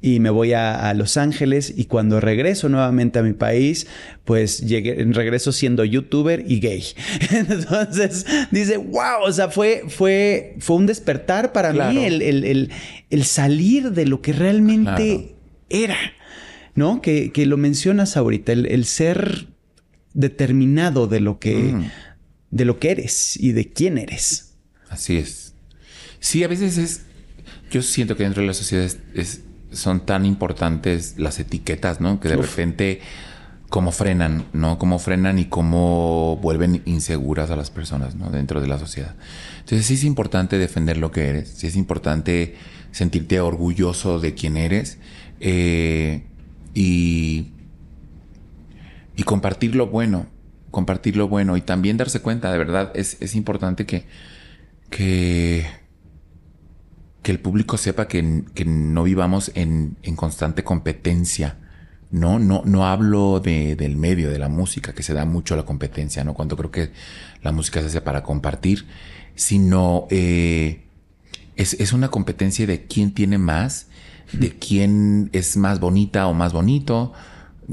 y 0.00 0.20
me 0.20 0.30
voy 0.30 0.52
a, 0.52 0.92
Los 0.94 1.16
Ángeles 1.16 1.72
y 1.76 1.86
cuando 1.86 2.20
regreso 2.20 2.68
nuevamente 2.68 3.18
a 3.18 3.22
mi 3.22 3.32
país, 3.32 3.86
pues 4.24 4.60
llegué, 4.60 4.94
regreso 5.10 5.50
siendo 5.50 5.84
youtuber 5.84 6.44
y 6.46 6.60
gay. 6.60 6.84
Entonces 7.30 8.24
dice, 8.50 8.76
wow, 8.76 9.22
o 9.24 9.32
sea, 9.32 9.48
fue, 9.50 9.84
fue, 9.88 10.56
fue 10.60 10.76
un 10.76 10.86
despertar 10.86 11.52
para 11.52 11.72
mí 11.72 12.04
el, 12.04 12.22
el, 12.22 12.70
el, 13.10 13.24
salir 13.24 13.90
de 13.90 14.06
lo 14.06 14.22
que 14.22 14.32
realmente 14.32 15.34
era. 15.68 15.96
¿no? 16.74 17.02
Que, 17.02 17.32
que 17.32 17.44
lo 17.44 17.56
mencionas 17.56 18.16
ahorita, 18.16 18.52
el, 18.52 18.84
ser 18.84 19.48
determinado 20.14 21.08
de 21.08 21.18
lo 21.18 21.40
que, 21.40 21.56
mm. 21.56 21.90
de 22.52 22.64
lo 22.64 22.78
que 22.78 22.92
eres 22.92 23.36
y 23.36 23.50
de 23.50 23.68
quién 23.72 23.98
eres. 23.98 24.54
Así 24.88 25.16
es. 25.16 25.54
Sí, 26.20 26.44
a 26.44 26.48
veces 26.48 26.78
es, 26.78 27.02
yo 27.70 27.82
siento 27.82 28.16
que 28.16 28.22
dentro 28.22 28.42
de 28.42 28.46
la 28.46 28.54
sociedad 28.54 28.88
es, 29.14 29.40
son 29.72 30.00
tan 30.00 30.24
importantes 30.24 31.14
las 31.18 31.38
etiquetas, 31.38 32.00
¿no? 32.00 32.20
Que 32.20 32.28
de 32.28 32.36
repente 32.36 33.00
cómo 33.68 33.92
frenan, 33.92 34.46
¿no? 34.52 34.78
Cómo 34.78 34.98
frenan 34.98 35.38
y 35.38 35.46
cómo 35.46 36.38
vuelven 36.42 36.82
inseguras 36.86 37.50
a 37.50 37.56
las 37.56 37.70
personas, 37.70 38.14
¿no? 38.14 38.30
Dentro 38.30 38.60
de 38.60 38.66
la 38.66 38.78
sociedad. 38.78 39.14
Entonces 39.60 39.86
sí 39.86 39.94
es 39.94 40.04
importante 40.04 40.58
defender 40.58 40.96
lo 40.96 41.10
que 41.10 41.28
eres, 41.28 41.48
sí 41.50 41.66
es 41.66 41.76
importante 41.76 42.56
sentirte 42.92 43.40
orgulloso 43.40 44.18
de 44.18 44.34
quién 44.34 44.56
eres 44.56 44.98
eh, 45.40 46.24
y, 46.74 47.48
y 49.16 49.22
compartir 49.24 49.76
lo 49.76 49.88
bueno, 49.88 50.26
compartir 50.70 51.16
lo 51.16 51.28
bueno 51.28 51.56
y 51.56 51.60
también 51.60 51.96
darse 51.96 52.20
cuenta, 52.20 52.50
de 52.50 52.58
verdad, 52.58 52.92
es, 52.94 53.18
es 53.20 53.34
importante 53.34 53.84
que, 53.84 54.04
que, 54.90 55.66
que 57.28 57.32
el 57.32 57.40
público 57.40 57.76
sepa 57.76 58.08
que, 58.08 58.42
que 58.54 58.64
no 58.64 59.02
vivamos 59.02 59.52
en, 59.54 59.98
en 60.02 60.16
constante 60.16 60.64
competencia 60.64 61.56
no, 62.10 62.38
no, 62.38 62.62
no 62.64 62.86
hablo 62.86 63.38
de, 63.38 63.76
del 63.76 63.98
medio, 63.98 64.30
de 64.30 64.38
la 64.38 64.48
música, 64.48 64.94
que 64.94 65.02
se 65.02 65.12
da 65.12 65.26
mucho 65.26 65.54
la 65.54 65.64
competencia, 65.64 66.24
¿no? 66.24 66.32
Cuando 66.32 66.56
creo 66.56 66.70
que 66.70 66.90
la 67.42 67.52
música 67.52 67.80
se 67.80 67.88
hace 67.88 68.00
para 68.00 68.22
compartir, 68.22 68.86
sino 69.34 70.06
eh, 70.08 70.84
es, 71.56 71.74
es, 71.74 71.92
una 71.92 72.08
competencia 72.08 72.66
de 72.66 72.86
quién 72.86 73.12
tiene 73.12 73.36
más, 73.36 73.88
de 74.32 74.56
quién 74.56 75.28
es 75.34 75.58
más 75.58 75.80
bonita 75.80 76.28
o 76.28 76.32
más 76.32 76.54
bonito. 76.54 77.12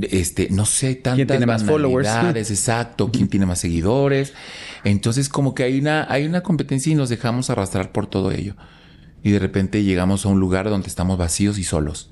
Este, 0.02 0.50
no 0.52 0.66
sé, 0.66 0.96
tantas 0.96 1.16
¿Quién 1.16 1.28
tiene 1.30 1.46
más 1.46 1.64
followers? 1.64 2.10
exacto, 2.36 3.10
quién 3.10 3.30
tiene 3.30 3.46
más 3.46 3.60
seguidores. 3.60 4.34
Entonces, 4.84 5.30
como 5.30 5.56
que 5.56 5.64
hay 5.64 5.80
una, 5.80 6.06
hay 6.12 6.26
una 6.26 6.44
competencia 6.44 6.92
y 6.92 6.96
nos 6.96 7.08
dejamos 7.08 7.50
arrastrar 7.50 7.94
por 7.94 8.08
todo 8.08 8.34
ello. 8.34 8.56
Y 9.26 9.32
de 9.32 9.40
repente 9.40 9.84
llegamos 9.84 10.24
a 10.24 10.30
un 10.30 10.40
lugar 10.40 10.70
donde 10.70 10.88
estamos 10.88 11.18
vacíos 11.18 11.58
y 11.58 11.64
solos. 11.64 12.12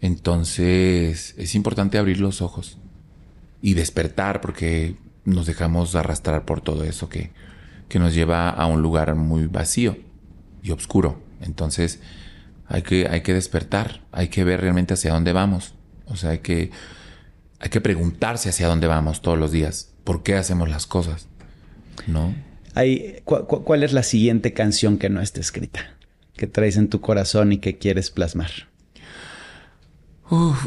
Entonces 0.00 1.34
es 1.36 1.56
importante 1.56 1.98
abrir 1.98 2.20
los 2.20 2.42
ojos 2.42 2.78
y 3.60 3.74
despertar 3.74 4.40
porque 4.40 4.94
nos 5.24 5.46
dejamos 5.46 5.96
arrastrar 5.96 6.44
por 6.44 6.60
todo 6.60 6.84
eso 6.84 7.08
que, 7.08 7.32
que 7.88 7.98
nos 7.98 8.14
lleva 8.14 8.50
a 8.50 8.66
un 8.66 8.82
lugar 8.82 9.16
muy 9.16 9.48
vacío 9.48 9.96
y 10.62 10.70
oscuro. 10.70 11.20
Entonces 11.40 11.98
hay 12.68 12.82
que, 12.82 13.08
hay 13.08 13.22
que 13.22 13.34
despertar, 13.34 14.02
hay 14.12 14.28
que 14.28 14.44
ver 14.44 14.60
realmente 14.60 14.94
hacia 14.94 15.12
dónde 15.12 15.32
vamos. 15.32 15.74
O 16.06 16.14
sea, 16.14 16.30
hay 16.30 16.38
que, 16.38 16.70
hay 17.58 17.70
que 17.70 17.80
preguntarse 17.80 18.48
hacia 18.48 18.68
dónde 18.68 18.86
vamos 18.86 19.22
todos 19.22 19.40
los 19.40 19.50
días. 19.50 19.92
¿Por 20.04 20.22
qué 20.22 20.36
hacemos 20.36 20.70
las 20.70 20.86
cosas? 20.86 21.26
¿No? 22.06 22.32
¿Cuál 23.24 23.82
es 23.82 23.92
la 23.92 24.04
siguiente 24.04 24.52
canción 24.52 24.98
que 24.98 25.08
no 25.08 25.20
está 25.20 25.40
escrita? 25.40 25.96
Que 26.42 26.48
traes 26.48 26.76
en 26.76 26.88
tu 26.88 27.00
corazón 27.00 27.52
y 27.52 27.58
que 27.58 27.78
quieres 27.78 28.10
plasmar 28.10 28.50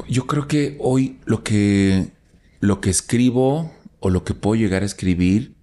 yo 0.08 0.28
creo 0.28 0.48
que 0.48 0.78
hoy 0.80 1.20
lo 1.26 1.44
que, 1.44 2.12
lo 2.60 2.82
que 2.82 2.90
escribo 2.90 3.72
o 4.00 4.10
lo 4.10 4.24
que 4.24 4.34
puedo 4.34 4.56
llegar 4.56 4.84
a 4.84 4.86
escribir 4.86 5.56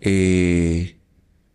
eh, 0.00 0.96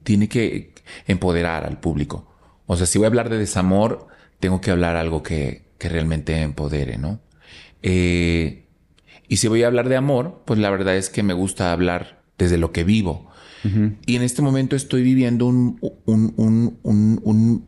tiene 0.03 0.27
que 0.27 0.73
empoderar 1.07 1.65
al 1.65 1.79
público. 1.79 2.27
O 2.65 2.75
sea, 2.75 2.85
si 2.85 2.97
voy 2.97 3.05
a 3.05 3.07
hablar 3.07 3.29
de 3.29 3.37
desamor, 3.37 4.07
tengo 4.39 4.59
que 4.59 4.71
hablar 4.71 4.97
algo 4.97 5.23
que, 5.23 5.69
que 5.77 5.87
realmente 5.87 6.41
empodere, 6.41 6.97
¿no? 6.97 7.21
Eh, 7.81 8.65
y 9.27 9.37
si 9.37 9.47
voy 9.47 9.63
a 9.63 9.67
hablar 9.67 9.87
de 9.87 9.95
amor, 9.95 10.43
pues 10.45 10.59
la 10.59 10.69
verdad 10.69 10.97
es 10.97 11.09
que 11.09 11.23
me 11.23 11.33
gusta 11.33 11.71
hablar 11.71 12.23
desde 12.37 12.57
lo 12.57 12.73
que 12.73 12.83
vivo. 12.83 13.30
Y 14.05 14.15
en 14.15 14.23
este 14.23 14.41
momento 14.41 14.75
estoy 14.75 15.03
viviendo 15.03 15.45
un, 15.45 15.79
un, 16.05 16.33
un, 16.35 16.79
un, 16.83 17.65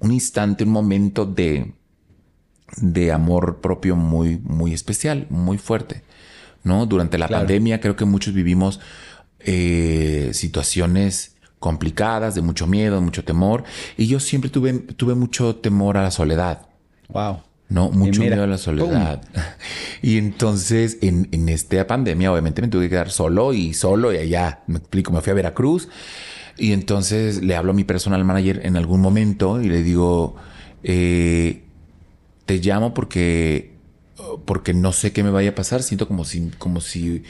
un 0.00 0.12
instante, 0.12 0.64
un 0.64 0.70
momento 0.70 1.24
de, 1.26 1.74
de 2.76 3.12
amor 3.12 3.60
propio 3.60 3.96
muy, 3.96 4.38
muy 4.38 4.72
especial, 4.72 5.26
muy 5.30 5.58
fuerte. 5.58 6.02
¿No? 6.64 6.86
Durante 6.86 7.18
la 7.18 7.26
pandemia 7.26 7.80
creo 7.80 7.96
que 7.96 8.04
muchos 8.04 8.34
vivimos 8.34 8.78
eh, 9.40 10.30
situaciones 10.32 11.34
complicadas, 11.58 12.34
de 12.34 12.42
mucho 12.42 12.66
miedo, 12.66 12.96
de 12.96 13.00
mucho 13.00 13.24
temor. 13.24 13.64
Y 13.96 14.06
yo 14.06 14.20
siempre 14.20 14.48
tuve, 14.50 14.72
tuve 14.74 15.14
mucho 15.14 15.56
temor 15.56 15.96
a 15.96 16.02
la 16.02 16.10
soledad. 16.10 16.66
Wow. 17.08 17.42
No, 17.72 17.90
mucho 17.90 18.20
miedo 18.20 18.42
a 18.42 18.46
la 18.46 18.58
soledad. 18.58 19.22
Y 20.02 20.18
entonces, 20.18 20.98
en, 21.00 21.28
en 21.30 21.48
esta 21.48 21.86
pandemia, 21.86 22.32
obviamente 22.32 22.60
me 22.60 22.66
tuve 22.66 22.86
que 22.86 22.90
quedar 22.90 23.10
solo 23.10 23.52
y 23.52 23.72
solo 23.72 24.12
y 24.12 24.16
allá, 24.16 24.62
me 24.66 24.78
explico, 24.78 25.12
me 25.12 25.20
fui 25.20 25.30
a 25.30 25.34
Veracruz. 25.34 25.88
Y 26.58 26.72
entonces 26.72 27.40
le 27.42 27.54
hablo 27.54 27.70
a 27.70 27.74
mi 27.74 27.84
personal 27.84 28.24
manager 28.24 28.60
en 28.64 28.76
algún 28.76 29.00
momento 29.00 29.62
y 29.62 29.68
le 29.68 29.82
digo, 29.82 30.34
eh, 30.82 31.62
te 32.46 32.58
llamo 32.58 32.94
porque 32.94 33.72
porque 34.44 34.74
no 34.74 34.92
sé 34.92 35.12
qué 35.12 35.22
me 35.22 35.30
vaya 35.30 35.50
a 35.50 35.54
pasar, 35.54 35.82
siento 35.82 36.06
como 36.06 36.24
si 36.24 36.50
como 36.58 36.80
si 36.80 37.22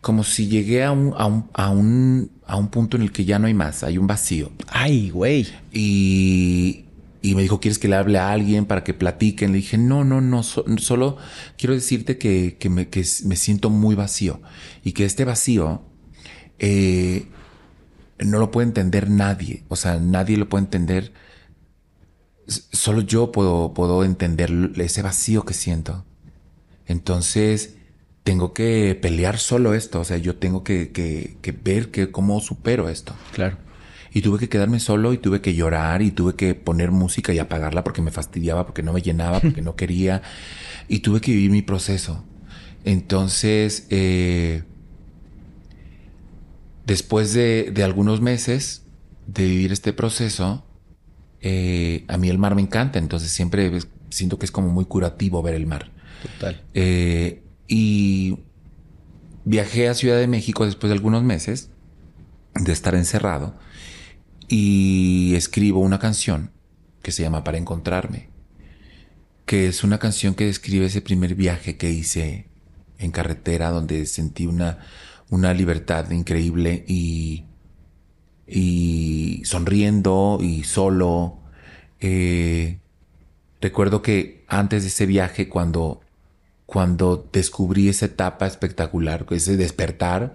como 0.00 0.24
si 0.24 0.48
llegué 0.48 0.84
a 0.84 0.92
un 0.92 1.14
a 1.16 1.26
un 1.26 1.48
a 1.52 1.70
un, 1.70 2.30
a 2.46 2.56
un 2.56 2.68
punto 2.68 2.96
en 2.96 3.02
el 3.02 3.12
que 3.12 3.24
ya 3.24 3.38
no 3.38 3.46
hay 3.46 3.54
más, 3.54 3.82
hay 3.82 3.98
un 3.98 4.06
vacío. 4.06 4.50
Ay, 4.68 5.10
güey. 5.10 5.48
Y 5.72 6.84
y 7.30 7.34
me 7.34 7.42
dijo, 7.42 7.60
¿quieres 7.60 7.78
que 7.78 7.88
le 7.88 7.96
hable 7.96 8.18
a 8.18 8.30
alguien 8.30 8.66
para 8.66 8.84
que 8.84 8.94
platiquen? 8.94 9.52
Le 9.52 9.58
dije, 9.58 9.78
no, 9.78 10.04
no, 10.04 10.20
no, 10.20 10.42
solo 10.42 11.16
quiero 11.56 11.74
decirte 11.74 12.18
que, 12.18 12.56
que, 12.58 12.70
me, 12.70 12.88
que 12.88 13.04
me 13.24 13.36
siento 13.36 13.70
muy 13.70 13.94
vacío 13.94 14.40
y 14.82 14.92
que 14.92 15.04
este 15.04 15.24
vacío 15.24 15.82
eh, 16.58 17.26
no 18.18 18.38
lo 18.38 18.50
puede 18.50 18.68
entender 18.68 19.10
nadie, 19.10 19.64
o 19.68 19.76
sea, 19.76 19.98
nadie 19.98 20.36
lo 20.36 20.48
puede 20.48 20.64
entender 20.64 21.12
solo 22.48 23.02
yo 23.02 23.30
puedo, 23.32 23.74
puedo 23.74 24.04
entender 24.04 24.50
ese 24.76 25.02
vacío 25.02 25.44
que 25.44 25.54
siento. 25.54 26.04
Entonces, 26.86 27.74
tengo 28.24 28.54
que 28.54 28.98
pelear 29.00 29.38
solo 29.38 29.74
esto. 29.74 30.00
O 30.00 30.04
sea, 30.04 30.16
yo 30.16 30.36
tengo 30.36 30.64
que, 30.64 30.90
que, 30.90 31.52
ver 31.52 31.90
que 31.90 32.10
cómo 32.10 32.40
supero 32.40 32.88
esto. 32.88 33.14
Claro. 33.32 33.58
Y 34.12 34.22
tuve 34.22 34.38
que 34.38 34.48
quedarme 34.48 34.80
solo 34.80 35.12
y 35.12 35.18
tuve 35.18 35.40
que 35.40 35.54
llorar 35.54 36.02
y 36.02 36.10
tuve 36.10 36.34
que 36.34 36.54
poner 36.54 36.90
música 36.90 37.32
y 37.32 37.38
apagarla 37.38 37.84
porque 37.84 38.02
me 38.02 38.10
fastidiaba, 38.10 38.64
porque 38.64 38.82
no 38.82 38.92
me 38.92 39.02
llenaba, 39.02 39.40
porque 39.40 39.62
no 39.62 39.76
quería. 39.76 40.22
Y 40.88 41.00
tuve 41.00 41.20
que 41.20 41.32
vivir 41.32 41.50
mi 41.50 41.62
proceso. 41.62 42.24
Entonces, 42.84 43.86
eh, 43.90 44.62
después 46.86 47.34
de, 47.34 47.70
de 47.72 47.82
algunos 47.82 48.20
meses 48.20 48.84
de 49.26 49.44
vivir 49.44 49.72
este 49.72 49.92
proceso, 49.92 50.64
eh, 51.40 52.04
a 52.08 52.16
mí 52.16 52.28
el 52.28 52.38
mar 52.38 52.54
me 52.54 52.62
encanta, 52.62 52.98
entonces 52.98 53.30
siempre 53.30 53.70
siento 54.10 54.38
que 54.38 54.46
es 54.46 54.50
como 54.50 54.68
muy 54.68 54.86
curativo 54.86 55.42
ver 55.42 55.54
el 55.54 55.66
mar. 55.66 55.90
Total. 56.22 56.64
Eh, 56.74 57.42
y 57.68 58.38
viajé 59.44 59.88
a 59.88 59.94
Ciudad 59.94 60.18
de 60.18 60.26
México 60.26 60.64
después 60.64 60.88
de 60.88 60.94
algunos 60.94 61.22
meses 61.22 61.70
de 62.54 62.72
estar 62.72 62.94
encerrado 62.94 63.54
y 64.48 65.34
escribo 65.34 65.80
una 65.80 65.98
canción 65.98 66.50
que 67.02 67.12
se 67.12 67.22
llama 67.22 67.44
Para 67.44 67.58
encontrarme, 67.58 68.30
que 69.46 69.68
es 69.68 69.84
una 69.84 69.98
canción 69.98 70.34
que 70.34 70.46
describe 70.46 70.86
ese 70.86 71.02
primer 71.02 71.34
viaje 71.34 71.76
que 71.76 71.90
hice 71.90 72.48
en 72.98 73.10
carretera 73.10 73.70
donde 73.70 74.06
sentí 74.06 74.46
una, 74.46 74.78
una 75.30 75.54
libertad 75.54 76.10
increíble 76.10 76.84
y 76.88 77.44
y 78.48 79.42
sonriendo 79.44 80.38
y 80.40 80.64
solo. 80.64 81.38
Eh, 82.00 82.80
recuerdo 83.60 84.02
que 84.02 84.44
antes 84.48 84.82
de 84.82 84.88
ese 84.88 85.06
viaje, 85.06 85.48
cuando, 85.48 86.00
cuando 86.66 87.28
descubrí 87.32 87.88
esa 87.88 88.06
etapa 88.06 88.46
espectacular, 88.46 89.26
ese 89.30 89.56
despertar, 89.56 90.34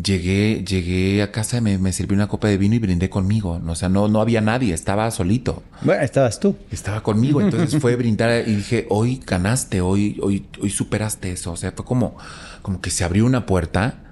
llegué, 0.00 0.62
llegué 0.64 1.22
a 1.22 1.32
casa, 1.32 1.60
me, 1.60 1.78
me 1.78 1.92
serví 1.92 2.14
una 2.14 2.28
copa 2.28 2.48
de 2.48 2.58
vino 2.58 2.74
y 2.74 2.78
brindé 2.78 3.08
conmigo. 3.08 3.60
O 3.66 3.74
sea, 3.74 3.88
no, 3.88 4.08
no 4.08 4.20
había 4.20 4.40
nadie, 4.40 4.74
estaba 4.74 5.10
solito. 5.10 5.62
Bueno, 5.82 6.02
estabas 6.02 6.38
tú. 6.38 6.56
Estaba 6.70 7.02
conmigo. 7.02 7.40
Entonces 7.40 7.80
fue 7.80 7.96
brindar 7.96 8.46
y 8.46 8.56
dije, 8.56 8.86
hoy 8.90 9.20
ganaste, 9.26 9.80
hoy, 9.80 10.18
hoy, 10.22 10.46
hoy 10.60 10.70
superaste 10.70 11.32
eso. 11.32 11.52
O 11.52 11.56
sea, 11.56 11.72
fue 11.72 11.84
como, 11.84 12.16
como 12.62 12.80
que 12.80 12.90
se 12.90 13.04
abrió 13.04 13.24
una 13.24 13.46
puerta 13.46 14.02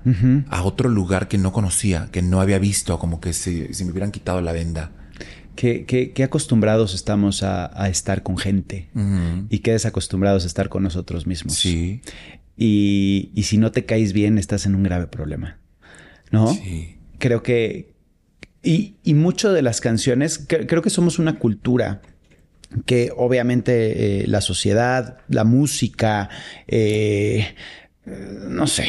a 0.51 0.63
otro 0.65 0.89
lugar 0.89 1.29
que 1.29 1.39
no 1.39 1.53
conocía, 1.53 2.09
que 2.11 2.23
no 2.23 2.41
había 2.41 2.59
visto, 2.59 2.99
como 2.99 3.21
que 3.21 3.33
si, 3.33 3.69
me 3.85 3.91
hubieran 3.91 4.11
quitado 4.11 4.41
la 4.41 4.53
venda. 4.53 4.91
Qué, 5.57 5.85
qué, 5.87 6.25
acostumbrados 6.25 6.95
estamos 6.95 7.43
a, 7.43 7.89
estar 7.89 8.23
con 8.23 8.37
gente 8.39 8.89
y 9.51 9.61
qué 9.61 9.73
desacostumbrados 9.73 10.45
a 10.45 10.47
estar 10.47 10.69
con 10.69 10.83
nosotros 10.83 11.27
mismos. 11.27 11.55
Sí. 11.55 12.03
Y, 12.57 13.31
y 13.35 13.45
si 13.45 13.59
no 13.59 13.73
te 13.73 13.85
caes 13.85 14.13
bien, 14.13 14.39
estás 14.39 14.67
en 14.67 14.75
un 14.75 14.83
grave 14.83 15.07
problema. 15.07 15.59
¿No? 16.35 16.53
Sí. 16.55 16.97
Creo 17.19 17.43
que... 17.43 17.95
Y, 18.63 18.97
y 19.03 19.15
mucho 19.15 19.53
de 19.53 19.61
las 19.61 19.81
canciones, 19.81 20.47
creo 20.49 20.81
que 20.81 20.89
somos 20.91 21.19
una 21.19 21.39
cultura 21.39 22.01
que 22.87 23.13
obviamente 23.17 24.23
eh, 24.23 24.27
la 24.27 24.41
sociedad, 24.41 25.19
la 25.29 25.45
música, 25.45 26.29
eh, 26.67 27.55
no 28.05 28.67
sé, 28.67 28.87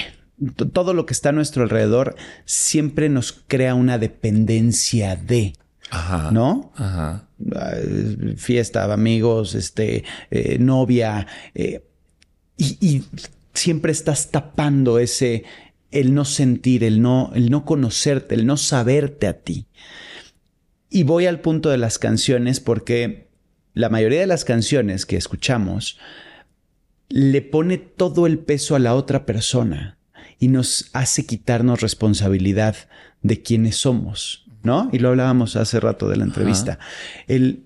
todo 0.74 0.94
lo 0.94 1.06
que 1.06 1.14
está 1.14 1.30
a 1.30 1.34
nuestro 1.34 1.64
alrededor 1.64 2.16
siempre 2.46 3.10
nos 3.10 3.32
crea 3.34 3.76
una 3.76 3.98
dependencia 3.98 5.16
de. 5.16 5.54
Ajá, 5.92 6.32
¿No? 6.32 6.74
Ajá. 6.76 7.30
Fiesta, 8.38 8.92
amigos, 8.92 9.56
este, 9.56 10.04
eh, 10.32 10.58
novia. 10.60 11.28
y, 11.54 11.78
y, 12.58 13.04
siempre 13.54 13.94
estás 13.94 14.32
tapando 14.32 15.00
ese, 15.00 15.46
el 15.96 16.14
no 16.14 16.26
sentir, 16.26 16.84
el 16.84 17.02
no, 17.02 17.32
el 17.34 17.50
no 17.50 17.64
conocerte, 17.64 18.36
el 18.36 18.46
no 18.46 18.58
saberte 18.58 19.28
a 19.28 19.40
ti. 19.40 19.66
Y 20.90 21.04
voy 21.04 21.26
al 21.26 21.40
punto 21.40 21.70
de 21.70 21.78
las 21.78 21.98
canciones 21.98 22.60
porque 22.60 23.30
la 23.74 23.90
mayoría 23.90 24.20
de 24.20 24.28
las 24.28 24.44
canciones 24.44 25.06
que 25.06 25.16
escuchamos 25.16 25.98
le 27.08 27.42
pone 27.42 27.78
todo 27.78 28.28
el 28.28 28.40
peso 28.40 28.76
a 28.76 28.80
la 28.80 28.94
otra 28.94 29.26
persona 29.26 29.98
y 30.38 30.50
nos 30.50 30.90
hace 30.92 31.26
quitarnos 31.26 31.80
responsabilidad 31.80 32.76
de 33.22 33.42
quiénes 33.42 33.78
somos, 33.78 34.46
¿no? 34.64 34.90
Y 34.92 35.00
lo 35.00 35.10
hablábamos 35.10 35.56
hace 35.56 35.80
rato 35.80 36.10
de 36.10 36.18
la 36.18 36.26
entrevista. 36.26 36.78
El 37.28 37.64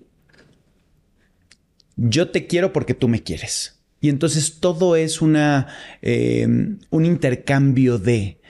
yo 1.96 2.30
te 2.30 2.46
quiero 2.46 2.72
porque 2.72 2.94
tú 2.94 3.08
me 3.08 3.24
quieres. 3.24 3.79
Y 4.00 4.08
entonces 4.08 4.60
todo 4.60 4.96
es 4.96 5.20
una, 5.20 5.68
eh, 6.02 6.46
un 6.90 7.04
intercambio 7.04 7.98
de... 7.98 8.40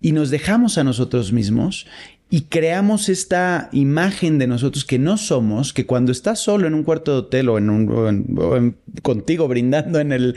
Y 0.00 0.12
nos 0.12 0.30
dejamos 0.30 0.78
a 0.78 0.84
nosotros 0.84 1.32
mismos 1.32 1.86
y 2.30 2.42
creamos 2.42 3.08
esta 3.08 3.68
imagen 3.72 4.38
de 4.38 4.46
nosotros 4.46 4.84
que 4.84 4.98
no 4.98 5.16
somos, 5.16 5.72
que 5.72 5.86
cuando 5.86 6.12
estás 6.12 6.40
solo 6.40 6.66
en 6.66 6.74
un 6.74 6.84
cuarto 6.84 7.12
de 7.12 7.18
hotel 7.18 7.48
o, 7.48 7.58
en 7.58 7.70
un, 7.70 8.76
contigo 9.02 9.48
brindando 9.48 9.98
en 9.98 10.12
el, 10.12 10.36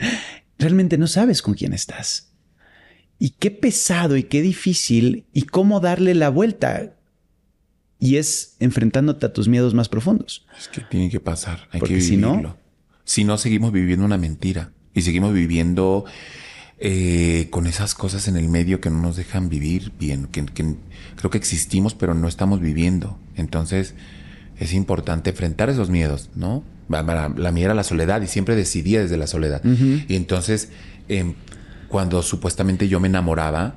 realmente 0.58 0.96
no 0.96 1.06
sabes 1.06 1.42
con 1.42 1.54
quién 1.54 1.74
estás. 1.74 2.32
Y 3.18 3.30
qué 3.30 3.50
pesado 3.50 4.16
y 4.16 4.24
qué 4.24 4.42
difícil 4.42 5.26
y 5.32 5.42
cómo 5.42 5.80
darle 5.80 6.14
la 6.14 6.28
vuelta. 6.28 6.94
Y 8.00 8.16
es 8.16 8.56
enfrentándote 8.58 9.26
a 9.26 9.32
tus 9.32 9.46
miedos 9.46 9.74
más 9.74 9.88
profundos. 9.88 10.44
Es 10.58 10.66
que 10.68 10.80
tiene 10.80 11.08
que 11.08 11.20
pasar, 11.20 11.68
hay 11.70 11.80
que 11.82 11.94
vivirlo. 11.94 12.08
Si 12.08 12.16
no, 12.42 12.56
si 13.04 13.24
no 13.24 13.38
seguimos 13.38 13.72
viviendo 13.72 14.04
una 14.04 14.18
mentira 14.18 14.72
y 14.94 15.02
seguimos 15.02 15.32
viviendo 15.32 16.04
eh, 16.78 17.48
con 17.50 17.66
esas 17.66 17.94
cosas 17.94 18.28
en 18.28 18.36
el 18.36 18.48
medio 18.48 18.80
que 18.80 18.90
no 18.90 19.00
nos 19.00 19.16
dejan 19.16 19.48
vivir 19.48 19.92
bien, 19.98 20.26
que, 20.26 20.44
creo 20.44 21.30
que 21.30 21.38
existimos 21.38 21.94
pero 21.94 22.14
no 22.14 22.28
estamos 22.28 22.60
viviendo. 22.60 23.18
Entonces 23.36 23.94
es 24.58 24.74
importante 24.74 25.30
enfrentar 25.30 25.70
esos 25.70 25.90
miedos, 25.90 26.30
¿no? 26.34 26.64
La, 26.88 27.02
la 27.34 27.52
mía 27.52 27.66
era 27.66 27.74
la 27.74 27.84
soledad 27.84 28.20
y 28.20 28.26
siempre 28.26 28.54
decidía 28.54 29.00
desde 29.00 29.16
la 29.16 29.26
soledad. 29.26 29.62
Y 29.64 30.14
entonces 30.14 30.68
eh, 31.08 31.34
cuando 31.92 32.22
supuestamente 32.22 32.88
yo 32.88 32.98
me 33.00 33.08
enamoraba, 33.08 33.74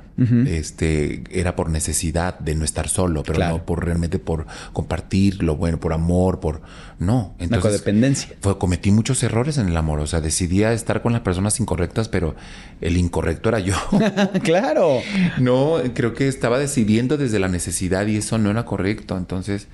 este, 0.47 1.25
era 1.29 1.57
por 1.57 1.69
necesidad 1.69 2.39
de 2.39 2.55
no 2.55 2.63
estar 2.63 2.87
solo, 2.87 3.23
pero 3.23 3.39
no 3.39 3.65
por 3.65 3.83
realmente 3.83 4.19
por 4.19 4.47
compartir 4.71 5.43
lo 5.43 5.57
bueno, 5.57 5.81
por 5.81 5.91
amor, 5.91 6.39
por 6.39 6.61
no. 6.97 7.35
Entonces, 7.39 7.51
La 7.51 7.59
codependencia. 7.59 8.35
Fue, 8.39 8.57
cometí 8.57 8.91
muchos 8.91 9.21
errores 9.23 9.57
en 9.57 9.67
el 9.67 9.75
amor. 9.75 9.99
O 9.99 10.07
sea, 10.07 10.21
decidía 10.21 10.71
estar 10.71 11.01
con 11.01 11.11
las 11.11 11.23
personas 11.23 11.59
incorrectas, 11.59 12.07
pero 12.07 12.35
el 12.79 12.95
incorrecto 12.95 13.49
era 13.49 13.59
yo. 13.59 13.75
claro. 14.43 15.01
No, 15.37 15.81
creo 15.93 16.13
que 16.13 16.29
estaba 16.29 16.57
decidiendo 16.57 17.17
desde 17.17 17.39
la 17.39 17.49
necesidad 17.49 18.07
y 18.07 18.15
eso 18.15 18.37
no 18.37 18.49
era 18.49 18.63
correcto. 18.63 19.17
Entonces, 19.17 19.67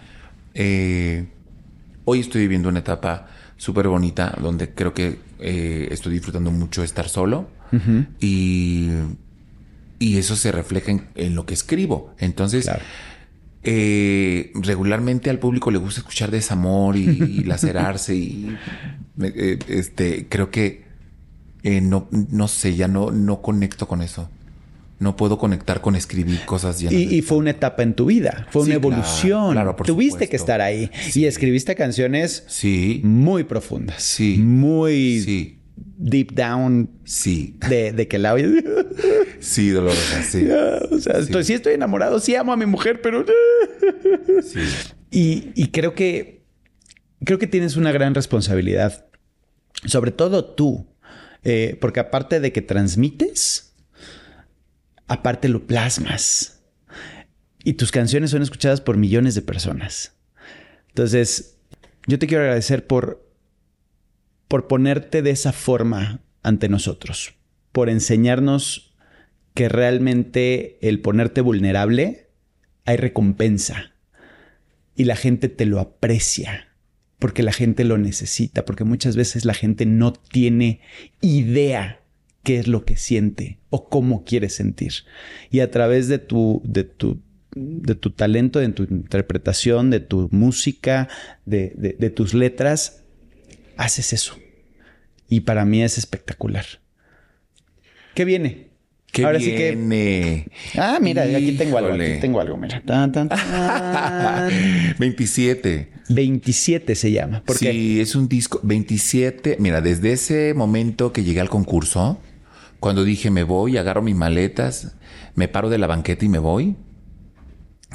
eh, 0.56 1.28
hoy 2.06 2.22
estoy 2.22 2.42
viviendo 2.42 2.70
una 2.70 2.80
etapa 2.80 3.28
súper 3.62 3.88
bonita 3.88 4.36
donde 4.42 4.74
creo 4.74 4.92
que 4.96 5.20
eh, 5.38 5.88
estoy 5.92 6.14
disfrutando 6.14 6.50
mucho 6.50 6.82
estar 6.84 7.08
solo. 7.08 7.48
Y, 8.20 8.90
y, 10.00 10.18
eso 10.18 10.36
se 10.36 10.52
refleja 10.52 10.92
en, 11.14 11.36
lo 11.36 11.46
que 11.46 11.54
escribo. 11.54 12.14
Entonces, 12.18 12.70
eh, 13.62 14.52
regularmente 14.56 15.30
al 15.30 15.38
público 15.38 15.70
le 15.70 15.78
gusta 15.78 16.02
escuchar 16.02 16.32
desamor 16.32 16.98
y, 16.98 17.04
y 17.04 17.44
lacerarse 17.46 18.16
y 18.16 18.58
eh, 19.22 19.60
este, 19.68 20.28
creo 20.28 20.50
que 20.50 20.84
no, 21.64 22.08
no 22.12 22.48
sé, 22.48 22.76
ya 22.76 22.88
no, 22.88 23.12
no 23.12 23.44
conecto 23.44 23.88
con 23.88 24.02
eso 24.02 24.28
no 25.02 25.16
puedo 25.16 25.40
conectar 25.40 25.82
con 25.82 25.96
escribir 25.96 26.46
cosas. 26.46 26.82
Y, 26.82 27.16
y 27.16 27.22
fue 27.24 27.38
una 27.40 27.50
etapa 27.50 27.82
en 27.82 27.96
tu 27.96 28.06
vida, 28.06 28.48
fue 28.52 28.62
una 28.62 28.76
evolución. 28.76 29.54
Claro, 29.54 29.76
Tuviste 29.76 30.30
que 30.30 30.36
estar 30.36 30.62
ahí 30.62 30.92
y 31.16 31.26
escribiste 31.26 31.76
canciones 31.76 32.44
sí. 32.48 33.02
muy 33.04 33.44
profundas. 33.44 34.04
Sí. 34.04 34.38
Muy 34.38 35.22
sí. 35.22 35.60
deep 35.76 36.34
down. 36.34 36.92
Sí. 37.04 37.58
De, 37.68 37.92
de 37.94 38.08
que 38.08 38.20
la 38.20 38.36
Sí, 39.40 39.70
dolorosa, 39.70 40.24
sí. 40.30 40.48
o 40.48 41.00
sea, 41.00 41.16
sí. 41.16 41.22
Estoy, 41.24 41.44
sí 41.46 41.54
estoy 41.54 41.74
enamorado, 41.74 42.20
sí 42.20 42.36
amo 42.36 42.54
a 42.54 42.58
mi 42.58 42.68
mujer, 42.68 43.02
pero. 43.02 43.26
sí. 44.44 44.60
Y, 45.10 45.50
y 45.56 45.68
creo 45.70 45.96
que. 45.96 46.46
Creo 47.26 47.40
que 47.40 47.48
tienes 47.48 47.76
una 47.76 47.92
gran 47.92 48.14
responsabilidad. 48.14 49.08
Sobre 49.86 50.12
todo 50.12 50.46
tú. 50.46 50.88
Eh, 51.44 51.76
porque 51.82 52.00
aparte 52.00 52.40
de 52.40 52.52
que 52.52 52.62
transmites 52.62 53.71
aparte 55.12 55.50
lo 55.50 55.68
plasmas. 55.68 56.64
Y 57.64 57.74
tus 57.74 57.92
canciones 57.92 58.32
son 58.32 58.42
escuchadas 58.42 58.82
por 58.82 58.98
millones 58.98 59.36
de 59.36 59.42
personas. 59.42 60.14
Entonces, 60.88 61.58
yo 62.08 62.18
te 62.18 62.28
quiero 62.28 62.44
agradecer 62.44 62.88
por, 62.88 63.30
por 64.48 64.68
ponerte 64.68 65.22
de 65.22 65.32
esa 65.32 65.52
forma 65.52 66.22
ante 66.44 66.70
nosotros, 66.70 67.34
por 67.72 67.90
enseñarnos 67.90 68.96
que 69.54 69.70
realmente 69.70 70.80
el 70.82 71.02
ponerte 71.02 71.42
vulnerable 71.42 72.30
hay 72.86 72.98
recompensa 72.98 73.94
y 74.96 75.04
la 75.04 75.16
gente 75.16 75.50
te 75.50 75.66
lo 75.66 75.80
aprecia 75.80 76.70
porque 77.20 77.44
la 77.44 77.52
gente 77.52 77.84
lo 77.84 78.00
necesita, 78.00 78.66
porque 78.66 78.84
muchas 78.84 79.16
veces 79.16 79.46
la 79.46 79.54
gente 79.54 79.86
no 79.86 80.14
tiene 80.14 80.82
idea 81.22 82.01
qué 82.44 82.60
es 82.60 82.68
lo 82.68 82.86
que 82.86 82.98
siente 82.98 83.60
o 83.70 83.90
cómo 83.90 84.24
quiere 84.24 84.50
sentir. 84.50 84.94
Y 85.50 85.60
a 85.60 85.72
través 85.72 86.08
de 86.08 86.20
tu, 86.20 86.62
de 86.66 86.84
tu, 86.84 87.22
de 87.56 87.96
tu 87.96 88.12
talento, 88.12 88.60
de 88.60 88.70
tu 88.70 88.84
interpretación, 88.84 89.90
de 89.90 90.00
tu 90.00 90.30
música, 90.32 91.08
de, 91.46 91.74
de, 91.76 92.10
tus 92.10 92.34
letras, 92.34 93.04
haces 93.78 94.14
eso. 94.14 94.38
Y 95.28 95.42
para 95.42 95.66
mí 95.66 95.84
es 95.84 95.98
espectacular. 95.98 96.66
¿Qué 98.16 98.26
viene? 98.26 98.72
¿Qué 99.12 99.26
Ahora 99.26 99.40
sí 99.40 99.54
que. 99.56 100.46
Ah, 100.78 101.00
mira, 101.02 101.24
aquí 101.24 101.52
tengo 101.58 101.78
algo. 101.78 101.94
Aquí 101.94 102.20
tengo 102.22 102.40
algo, 102.40 102.56
mira. 102.58 102.82
27. 104.98 105.92
27 106.10 106.96
se 106.96 107.12
llama. 107.12 107.44
¿Por 107.44 107.58
sí, 107.58 108.00
es 108.00 108.16
un 108.16 108.30
disco. 108.30 108.62
27. 108.64 109.58
Mira, 109.60 109.82
desde 109.82 110.14
ese 110.14 110.54
momento 110.54 111.12
que 111.12 111.26
llegué 111.26 111.42
al 111.42 111.50
concurso, 111.50 112.22
cuando 112.82 113.04
dije 113.04 113.30
me 113.30 113.44
voy, 113.44 113.78
agarro 113.78 114.02
mis 114.02 114.16
maletas, 114.16 114.96
me 115.36 115.48
paro 115.48 115.70
de 115.70 115.78
la 115.78 115.86
banqueta 115.86 116.26
y 116.26 116.30
me 116.30 116.40
voy. 116.40 116.76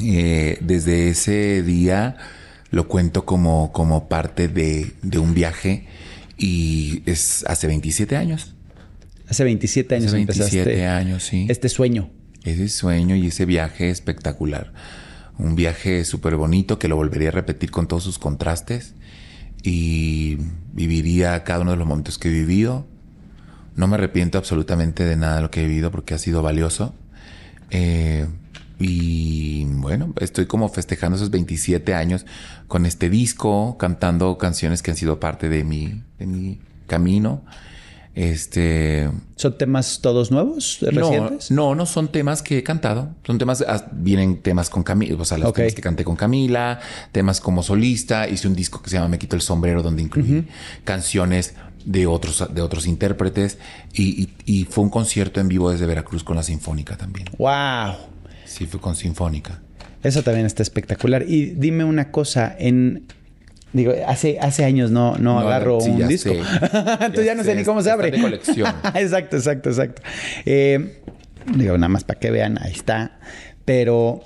Eh, 0.01 0.59
desde 0.61 1.09
ese 1.09 1.65
día 1.65 2.17
lo 2.71 2.87
cuento 2.87 3.25
como, 3.27 3.73
como 3.73 4.09
parte 4.09 4.47
de, 4.47 4.93
un 5.19 5.35
viaje 5.35 5.89
y 6.39 7.03
es 7.05 7.45
hace 7.49 7.67
27 7.67 8.17
años. 8.17 8.55
Hace 9.29 9.43
27 9.43 9.93
años 9.97 10.07
hace 10.07 10.17
27 10.17 10.87
años, 10.87 11.25
sí. 11.25 11.47
Este 11.49 11.69
sueño. 11.69 12.09
Ese 12.45 12.69
sueño 12.69 13.17
y 13.17 13.27
ese 13.27 13.45
viaje 13.45 13.91
espectacular. 13.91 14.73
Un 15.37 15.57
viaje 15.57 16.05
súper 16.05 16.37
bonito 16.37 16.79
que 16.79 16.87
lo 16.87 16.95
volvería 16.95 17.31
a 17.31 17.33
repetir 17.33 17.73
con 17.73 17.89
todos 17.89 18.05
sus 18.05 18.21
contrastes 18.21 18.95
y 19.65 20.39
viviría 20.73 21.43
cada 21.43 21.63
uno 21.63 21.73
de 21.73 21.77
los 21.77 21.89
momentos 21.89 22.19
que 22.19 22.29
he 22.29 22.31
vivido 22.33 22.87
no 23.77 23.87
me 23.87 23.95
arrepiento 23.95 24.39
absolutamente 24.39 25.05
de 25.05 25.17
nada 25.17 25.37
de 25.37 25.43
lo 25.43 25.51
que 25.51 25.63
he 25.63 25.67
vivido 25.67 25.91
porque 25.91 26.15
ha 26.15 26.19
sido 26.19 26.43
valioso. 26.43 26.95
Eh, 27.71 28.27
y 28.79 29.65
bueno, 29.65 30.13
estoy 30.19 30.47
como 30.47 30.69
festejando 30.69 31.17
esos 31.17 31.31
27 31.31 31.95
años 31.95 32.27
con 32.69 32.85
este 32.85 33.09
disco, 33.09 33.77
cantando 33.79 34.37
canciones 34.39 34.83
que 34.83 34.91
han 34.91 34.97
sido 34.97 35.21
parte 35.21 35.49
de 35.49 35.65
mi, 35.65 36.03
de 36.19 36.27
mi 36.27 36.61
camino. 36.87 37.45
Este. 38.15 39.11
¿Son 39.37 39.59
temas 39.59 40.01
todos 40.01 40.31
nuevos, 40.31 40.79
recientes? 40.81 41.51
No, 41.51 41.75
no, 41.75 41.85
son 41.85 42.09
temas 42.09 42.43
que 42.43 42.59
he 42.59 42.63
cantado. 42.63 43.15
Son 43.27 43.37
temas, 43.37 43.63
ah, 43.69 43.89
vienen 43.93 44.41
temas 44.41 44.71
con 44.71 44.83
Camila, 44.83 45.17
o 45.21 45.25
sea, 45.27 45.37
los 45.37 45.53
temas 45.53 45.75
que 45.75 45.83
canté 45.83 46.03
con 46.03 46.17
Camila, 46.17 46.81
temas 47.13 47.43
como 47.43 47.63
solista. 47.63 48.27
Hice 48.27 48.49
un 48.49 48.55
disco 48.55 48.81
que 48.81 48.89
se 48.89 48.97
llama 48.97 49.09
Me 49.09 49.19
quito 49.19 49.37
el 49.37 49.43
sombrero, 49.43 49.83
donde 49.83 50.01
incluí 50.01 50.49
canciones 50.85 51.55
de 51.87 52.07
otros, 52.07 52.45
de 52.53 52.61
otros 52.61 52.87
intérpretes 52.87 53.59
y, 53.95 54.29
y, 54.45 54.65
fue 54.65 54.85
un 54.85 54.91
concierto 54.91 55.41
en 55.41 55.49
vivo 55.49 55.71
desde 55.71 55.87
Veracruz 55.87 56.25
con 56.25 56.37
la 56.37 56.43
Sinfónica 56.43 56.97
también. 56.97 57.29
¡Wow! 57.39 57.95
Sí, 58.45 58.67
fue 58.67 58.81
con 58.81 58.95
Sinfónica. 58.95 59.61
Eso 60.03 60.23
también 60.23 60.47
está 60.47 60.63
espectacular. 60.63 61.25
Y 61.27 61.47
dime 61.47 61.85
una 61.85 62.11
cosa, 62.11 62.55
en 62.59 63.07
Digo, 63.73 63.93
hace, 64.07 64.39
hace 64.41 64.65
años 64.65 64.91
no, 64.91 65.19
no, 65.19 65.39
agarro 65.39 65.79
un 65.79 66.09
disco. 66.09 66.31
Entonces 66.63 67.27
ya, 67.27 67.35
no 67.35 67.45
sé, 67.45 67.55
ni 67.55 67.63
cómo 67.63 67.83
se 67.83 67.91
abre. 67.91 68.11
De 68.11 68.21
colección. 68.21 68.75
exacto, 68.95 69.37
exacto, 69.37 69.69
exacto. 69.69 70.03
Eh, 70.47 71.03
digo, 71.55 71.77
nada 71.77 71.89
más 71.89 72.03
para 72.03 72.19
que 72.19 72.31
vean, 72.31 72.59
ahí 72.63 72.73
está. 72.73 73.19
Pero 73.67 74.23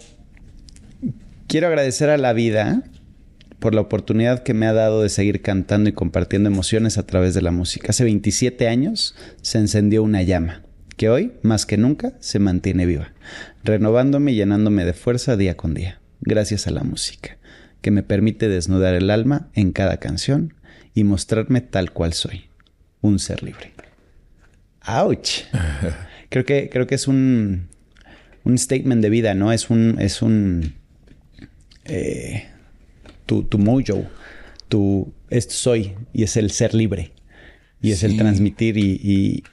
quiero 1.48 1.66
agradecer 1.66 2.10
a 2.10 2.16
la 2.16 2.32
vida 2.32 2.84
por 3.60 3.74
la 3.74 3.82
oportunidad 3.82 4.42
que 4.42 4.54
me 4.54 4.66
ha 4.66 4.72
dado 4.72 5.02
de 5.02 5.08
seguir 5.08 5.42
cantando 5.42 5.88
y 5.88 5.92
compartiendo 5.92 6.48
emociones 6.48 6.98
a 6.98 7.06
través 7.06 7.34
de 7.34 7.42
la 7.42 7.52
música. 7.52 7.90
Hace 7.90 8.04
27 8.04 8.66
años 8.68 9.14
se 9.42 9.58
encendió 9.58 10.02
una 10.02 10.22
llama 10.22 10.62
que 10.96 11.08
hoy, 11.08 11.32
más 11.42 11.64
que 11.64 11.78
nunca, 11.78 12.12
se 12.20 12.38
mantiene 12.38 12.84
viva, 12.84 13.12
renovándome 13.64 14.32
y 14.32 14.34
llenándome 14.34 14.84
de 14.84 14.92
fuerza 14.92 15.36
día 15.36 15.56
con 15.56 15.72
día, 15.72 16.00
gracias 16.20 16.66
a 16.66 16.70
la 16.70 16.82
música 16.82 17.38
que 17.80 17.90
me 17.90 18.02
permite 18.02 18.48
desnudar 18.48 18.94
el 18.94 19.10
alma 19.10 19.48
en 19.54 19.72
cada 19.72 19.98
canción 19.98 20.54
y 20.94 21.04
mostrarme 21.04 21.60
tal 21.60 21.92
cual 21.92 22.12
soy, 22.12 22.44
un 23.00 23.18
ser 23.18 23.42
libre. 23.42 23.72
¡Auch! 24.82 25.44
creo 26.28 26.44
que, 26.44 26.68
creo 26.70 26.86
que 26.86 26.94
es 26.94 27.08
un, 27.08 27.68
un 28.44 28.58
statement 28.58 29.02
de 29.02 29.10
vida, 29.10 29.34
¿no? 29.34 29.52
Es 29.52 29.70
un, 29.70 29.96
es 30.00 30.22
un, 30.22 30.74
eh, 31.84 32.48
tu, 33.30 33.44
tu 33.44 33.58
mojo, 33.58 34.08
tu, 34.68 35.12
esto 35.28 35.54
soy 35.54 35.94
y 36.12 36.24
es 36.24 36.36
el 36.36 36.50
ser 36.50 36.74
libre 36.74 37.12
y 37.80 37.92
es 37.92 38.02
el 38.02 38.16
transmitir 38.16 38.76
y, 38.76 39.44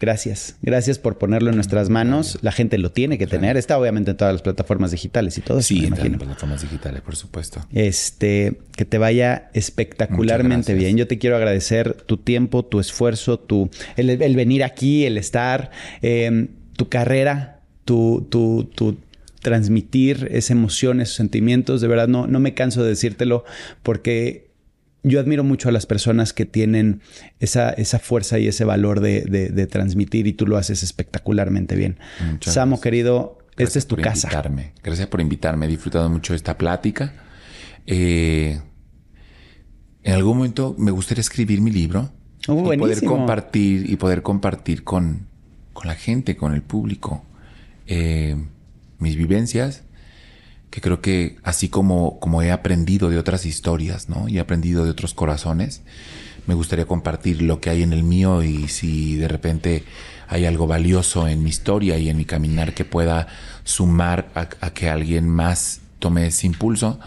Gracias. 0.00 0.56
Gracias 0.60 0.98
por 0.98 1.16
ponerlo 1.16 1.48
en 1.48 1.54
nuestras 1.54 1.88
manos. 1.88 2.36
La 2.42 2.52
gente 2.52 2.76
lo 2.76 2.90
tiene 2.90 3.16
que 3.16 3.26
tener. 3.26 3.56
Está 3.56 3.78
obviamente 3.78 4.10
en 4.10 4.16
todas 4.18 4.34
las 4.34 4.42
plataformas 4.42 4.90
digitales 4.90 5.38
y 5.38 5.40
todo. 5.40 5.62
Sí, 5.62 5.86
en 5.86 5.92
las 5.92 6.00
plataformas 6.00 6.60
digitales, 6.60 7.00
por 7.00 7.16
supuesto. 7.16 7.64
Este, 7.72 8.58
que 8.76 8.84
te 8.84 8.98
vaya 8.98 9.48
espectacularmente 9.54 10.74
bien. 10.74 10.98
Yo 10.98 11.06
te 11.06 11.16
quiero 11.16 11.36
agradecer 11.36 11.94
tu 11.94 12.18
tiempo, 12.18 12.66
tu 12.66 12.80
esfuerzo, 12.80 13.38
tu, 13.38 13.70
el, 13.96 14.36
venir 14.36 14.64
aquí, 14.64 15.06
el 15.06 15.16
estar, 15.16 15.70
em, 16.02 16.48
tu 16.76 16.90
carrera, 16.90 17.60
tu, 17.86 18.26
tu, 18.28 18.64
tu 18.74 18.98
transmitir 19.44 20.26
esa 20.32 20.54
emoción, 20.54 21.00
esos 21.00 21.14
sentimientos. 21.14 21.80
De 21.80 21.86
verdad, 21.86 22.08
no, 22.08 22.26
no 22.26 22.40
me 22.40 22.54
canso 22.54 22.82
de 22.82 22.88
decírtelo 22.88 23.44
porque 23.84 24.50
yo 25.04 25.20
admiro 25.20 25.44
mucho 25.44 25.68
a 25.68 25.72
las 25.72 25.86
personas 25.86 26.32
que 26.32 26.46
tienen 26.46 27.02
esa, 27.38 27.70
esa 27.70 27.98
fuerza 28.00 28.38
y 28.38 28.48
ese 28.48 28.64
valor 28.64 29.00
de, 29.00 29.68
transmitir 29.70 30.26
y 30.26 30.32
tú 30.32 30.46
lo 30.46 30.56
haces 30.56 30.82
espectacularmente 30.82 31.76
bien. 31.76 31.98
Samo, 32.40 32.80
querido, 32.80 33.38
esta 33.56 33.78
es 33.78 33.86
tu 33.86 33.96
casa. 33.96 34.28
Invitarme. 34.28 34.72
Gracias 34.82 35.06
por 35.06 35.20
invitarme. 35.20 35.66
He 35.66 35.68
disfrutado 35.68 36.08
mucho 36.08 36.34
esta 36.34 36.56
plática. 36.56 37.12
Eh, 37.86 38.58
en 40.02 40.14
algún 40.14 40.38
momento 40.38 40.74
me 40.78 40.90
gustaría 40.90 41.20
escribir 41.20 41.60
mi 41.60 41.70
libro 41.70 42.10
uh, 42.48 42.72
y 42.72 42.78
poder 42.78 43.04
compartir 43.04 43.90
y 43.90 43.96
poder 43.96 44.22
compartir 44.22 44.84
con, 44.84 45.28
con 45.74 45.86
la 45.86 45.94
gente, 45.94 46.34
con 46.34 46.54
el 46.54 46.62
público, 46.62 47.26
eh, 47.86 48.36
mis 48.98 49.16
vivencias 49.16 49.82
que 50.74 50.80
creo 50.80 51.00
que 51.00 51.36
así 51.44 51.68
como, 51.68 52.18
como 52.18 52.42
he 52.42 52.50
aprendido 52.50 53.08
de 53.08 53.16
otras 53.16 53.46
historias, 53.46 54.08
¿no? 54.08 54.28
Y 54.28 54.38
he 54.38 54.40
aprendido 54.40 54.84
de 54.84 54.90
otros 54.90 55.14
corazones, 55.14 55.82
me 56.48 56.54
gustaría 56.54 56.84
compartir 56.84 57.42
lo 57.42 57.60
que 57.60 57.70
hay 57.70 57.84
en 57.84 57.92
el 57.92 58.02
mío 58.02 58.42
y 58.42 58.66
si 58.66 59.14
de 59.14 59.28
repente 59.28 59.84
hay 60.26 60.46
algo 60.46 60.66
valioso 60.66 61.28
en 61.28 61.44
mi 61.44 61.50
historia 61.50 61.96
y 61.98 62.08
en 62.08 62.16
mi 62.16 62.24
caminar 62.24 62.74
que 62.74 62.84
pueda 62.84 63.28
sumar 63.62 64.30
a, 64.34 64.70
que 64.70 64.88
alguien 64.88 65.28
más 65.28 65.80
tome 66.00 66.26
ese 66.26 66.48
impulso, 66.48 66.98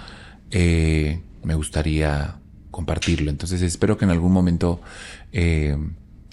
eh, 0.49 1.21
me 1.43 1.55
gustaría 1.55 2.35
compartirlo. 2.71 3.29
Entonces 3.29 3.61
espero 3.61 3.97
que 3.97 4.05
en 4.05 4.11
algún 4.11 4.31
momento 4.31 4.79
eh, 5.33 5.77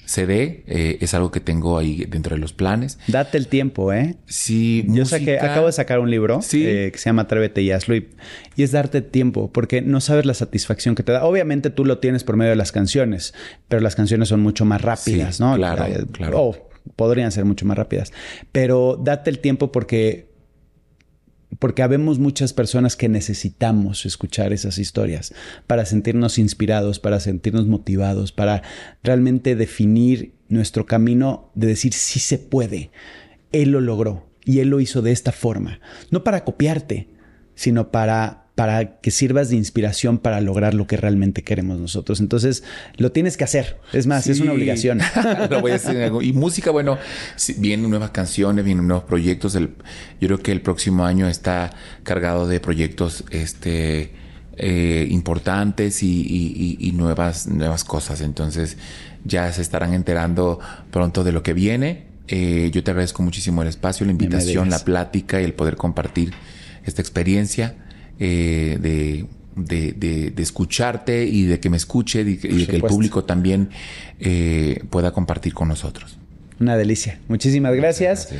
se 0.04 0.26
dé, 0.26 0.64
eh, 0.66 0.98
es 1.00 1.14
algo 1.14 1.30
que 1.30 1.40
tengo 1.40 1.78
ahí 1.78 2.04
dentro 2.08 2.34
de 2.34 2.40
los 2.40 2.52
planes. 2.52 2.98
Date 3.08 3.38
el 3.38 3.48
tiempo, 3.48 3.92
¿eh? 3.92 4.16
Sí, 4.26 4.84
Yo 4.88 5.04
sé 5.04 5.24
que 5.24 5.38
acabo 5.38 5.66
de 5.66 5.72
sacar 5.72 5.98
un 5.98 6.10
libro 6.10 6.40
eh, 6.52 6.90
que 6.92 6.98
se 6.98 7.06
llama 7.06 7.22
Atrévete 7.22 7.62
y 7.62 7.70
hazlo 7.70 7.96
y, 7.96 8.08
es 8.56 8.72
darte 8.72 9.02
tiempo 9.02 9.50
porque 9.50 9.82
no 9.82 10.00
sabes 10.00 10.26
la 10.26 10.34
satisfacción 10.34 10.94
que 10.94 11.02
te 11.02 11.12
da. 11.12 11.24
Obviamente 11.24 11.70
tú 11.70 11.84
lo 11.84 11.98
tienes 11.98 12.24
por 12.24 12.36
medio 12.36 12.50
de 12.50 12.56
las 12.56 12.72
canciones, 12.72 13.34
pero 13.68 13.80
las 13.80 13.96
canciones 13.96 14.28
son 14.28 14.40
mucho 14.40 14.64
más 14.64 14.82
rápidas, 14.82 15.40
¿no? 15.40 15.56
Claro, 15.56 15.86
eh, 15.86 16.04
claro. 16.12 16.40
O 16.40 16.68
podrían 16.96 17.32
ser 17.32 17.44
mucho 17.44 17.64
más 17.64 17.78
rápidas, 17.78 18.12
pero 18.52 19.00
date 19.02 19.30
el 19.30 19.38
tiempo 19.38 19.72
porque 19.72 20.33
porque 21.58 21.82
habemos 21.82 22.18
muchas 22.18 22.52
personas 22.52 22.96
que 22.96 23.08
necesitamos 23.08 24.06
escuchar 24.06 24.52
esas 24.52 24.78
historias 24.78 25.34
para 25.66 25.84
sentirnos 25.84 26.38
inspirados, 26.38 26.98
para 26.98 27.20
sentirnos 27.20 27.66
motivados, 27.66 28.32
para 28.32 28.62
realmente 29.02 29.56
definir 29.56 30.34
nuestro 30.48 30.86
camino 30.86 31.50
de 31.54 31.68
decir 31.68 31.92
sí 31.92 32.20
se 32.20 32.38
puede. 32.38 32.90
Él 33.52 33.70
lo 33.70 33.80
logró 33.80 34.28
y 34.44 34.60
él 34.60 34.68
lo 34.68 34.80
hizo 34.80 35.02
de 35.02 35.12
esta 35.12 35.32
forma, 35.32 35.80
no 36.10 36.24
para 36.24 36.44
copiarte, 36.44 37.08
sino 37.54 37.90
para 37.90 38.43
para 38.54 39.00
que 39.00 39.10
sirvas 39.10 39.48
de 39.48 39.56
inspiración 39.56 40.18
para 40.18 40.40
lograr 40.40 40.74
lo 40.74 40.86
que 40.86 40.96
realmente 40.96 41.42
queremos 41.42 41.80
nosotros. 41.80 42.20
Entonces, 42.20 42.62
lo 42.96 43.10
tienes 43.10 43.36
que 43.36 43.42
hacer. 43.42 43.78
Es 43.92 44.06
más, 44.06 44.28
es 44.28 44.40
una 44.40 44.52
obligación. 44.52 45.00
voy 45.60 45.72
a. 45.72 45.80
Y 46.22 46.32
música, 46.32 46.70
bueno, 46.70 46.98
vienen 47.58 47.90
nuevas 47.90 48.10
canciones, 48.10 48.64
vienen 48.64 48.86
nuevos 48.86 49.04
proyectos. 49.04 49.54
yo 49.54 49.68
creo 50.20 50.38
que 50.38 50.52
el 50.52 50.60
próximo 50.60 51.04
año 51.04 51.28
está 51.28 51.72
cargado 52.04 52.46
de 52.46 52.60
proyectos 52.60 53.24
este, 53.30 54.12
eh, 54.56 55.08
importantes 55.10 56.04
y, 56.04 56.92
nuevas, 56.94 57.48
nuevas 57.48 57.82
cosas. 57.82 58.20
Entonces, 58.20 58.76
ya 59.24 59.52
se 59.52 59.62
estarán 59.62 59.94
enterando 59.94 60.60
pronto 60.92 61.24
de 61.24 61.32
lo 61.32 61.42
que 61.42 61.54
viene. 61.54 62.04
Eh, 62.28 62.70
yo 62.72 62.84
te 62.84 62.92
agradezco 62.92 63.24
muchísimo 63.24 63.62
el 63.62 63.68
espacio, 63.68 64.06
la 64.06 64.12
invitación, 64.12 64.70
la 64.70 64.78
plática 64.78 65.40
y 65.40 65.44
el 65.44 65.54
poder 65.54 65.74
compartir 65.74 66.32
esta 66.84 67.02
experiencia. 67.02 67.74
Eh, 68.18 68.78
de, 68.80 69.26
de, 69.56 70.42
escucharte 70.42 71.24
y 71.24 71.44
de 71.44 71.60
que 71.60 71.70
me 71.70 71.76
escuche 71.76 72.22
y, 72.22 72.36
de 72.36 72.66
que 72.66 72.76
el 72.76 72.82
público 72.82 73.24
también 73.24 73.70
eh, 74.20 74.82
pueda 74.90 75.12
compartir 75.12 75.54
con 75.54 75.68
nosotros. 75.68 76.18
Una 76.60 76.76
delicia. 76.76 77.18
Muchísimas 77.28 77.74
gracias. 77.74 78.30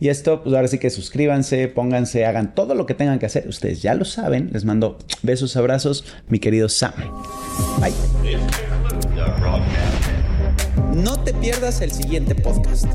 Y 0.00 0.08
esto, 0.08 0.42
pues 0.42 0.54
ahora 0.56 0.66
sí 0.66 0.78
que 0.78 0.90
suscríbanse, 0.90 1.68
pónganse, 1.68 2.26
hagan 2.26 2.54
todo 2.54 2.74
lo 2.74 2.86
que 2.86 2.94
tengan 2.94 3.18
que 3.18 3.26
hacer. 3.26 3.46
Ustedes 3.48 3.82
ya 3.82 3.94
lo 3.94 4.04
saben. 4.04 4.50
Les 4.52 4.64
mando 4.64 4.98
besos, 5.22 5.56
abrazos, 5.56 6.04
mi 6.28 6.38
querido 6.40 6.68
Sam. 6.68 6.92
Bye. 7.80 7.92
No 10.94 11.22
te 11.22 11.32
pierdas 11.34 11.80
el 11.80 11.92
siguiente 11.92 12.34
podcast. 12.34 12.86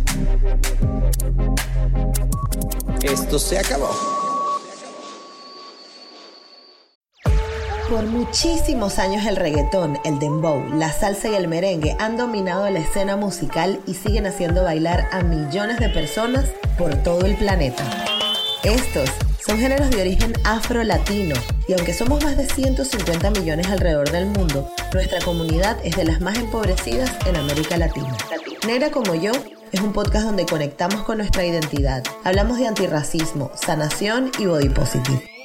Esto 3.04 3.40
se 3.40 3.58
acabó. 3.58 4.27
Por 7.90 8.06
muchísimos 8.06 9.00
años 9.00 9.26
el 9.26 9.38
reggaetón, 9.38 9.98
el 10.04 10.20
dembow, 10.20 10.62
la 10.74 10.92
salsa 10.92 11.30
y 11.30 11.36
el 11.36 11.48
merengue 11.48 11.96
han 12.00 12.18
dominado 12.18 12.70
la 12.70 12.80
escena 12.80 13.16
musical 13.16 13.80
y 13.88 13.94
siguen 13.94 14.28
haciendo 14.28 14.66
bailar 14.66 15.08
a 15.14 15.22
millones 15.22 15.80
de 15.80 15.88
personas 15.88 16.50
por 16.78 16.96
todo 16.96 17.26
el 17.26 17.38
planeta. 17.38 17.86
Estos 18.64 19.10
son 19.40 19.58
géneros 19.58 19.90
de 19.90 20.02
origen 20.02 20.34
afro-latino 20.44 21.36
y 21.70 21.74
aunque 21.74 21.94
somos 21.94 22.22
más 22.26 22.36
de 22.36 22.46
150 22.46 23.32
millones 23.32 23.68
alrededor 23.68 24.12
del 24.12 24.26
mundo, 24.26 24.70
nuestra 24.94 25.22
comunidad 25.22 25.78
es 25.86 25.96
de 25.96 26.04
las 26.04 26.20
más 26.20 26.38
empobrecidas 26.38 27.10
en 27.26 27.38
América 27.38 27.78
Latina. 27.78 28.18
Negra 28.66 28.92
como 28.92 29.16
yo 29.16 29.32
es 29.72 29.80
un 29.80 29.94
podcast 29.94 30.26
donde 30.26 30.46
conectamos 30.46 31.04
con 31.04 31.20
nuestra 31.20 31.46
identidad. 31.46 32.04
Hablamos 32.26 32.58
de 32.58 32.68
antirracismo, 32.68 33.50
sanación 33.56 34.30
y 34.40 34.46
body 34.46 34.70
positive. 34.70 35.37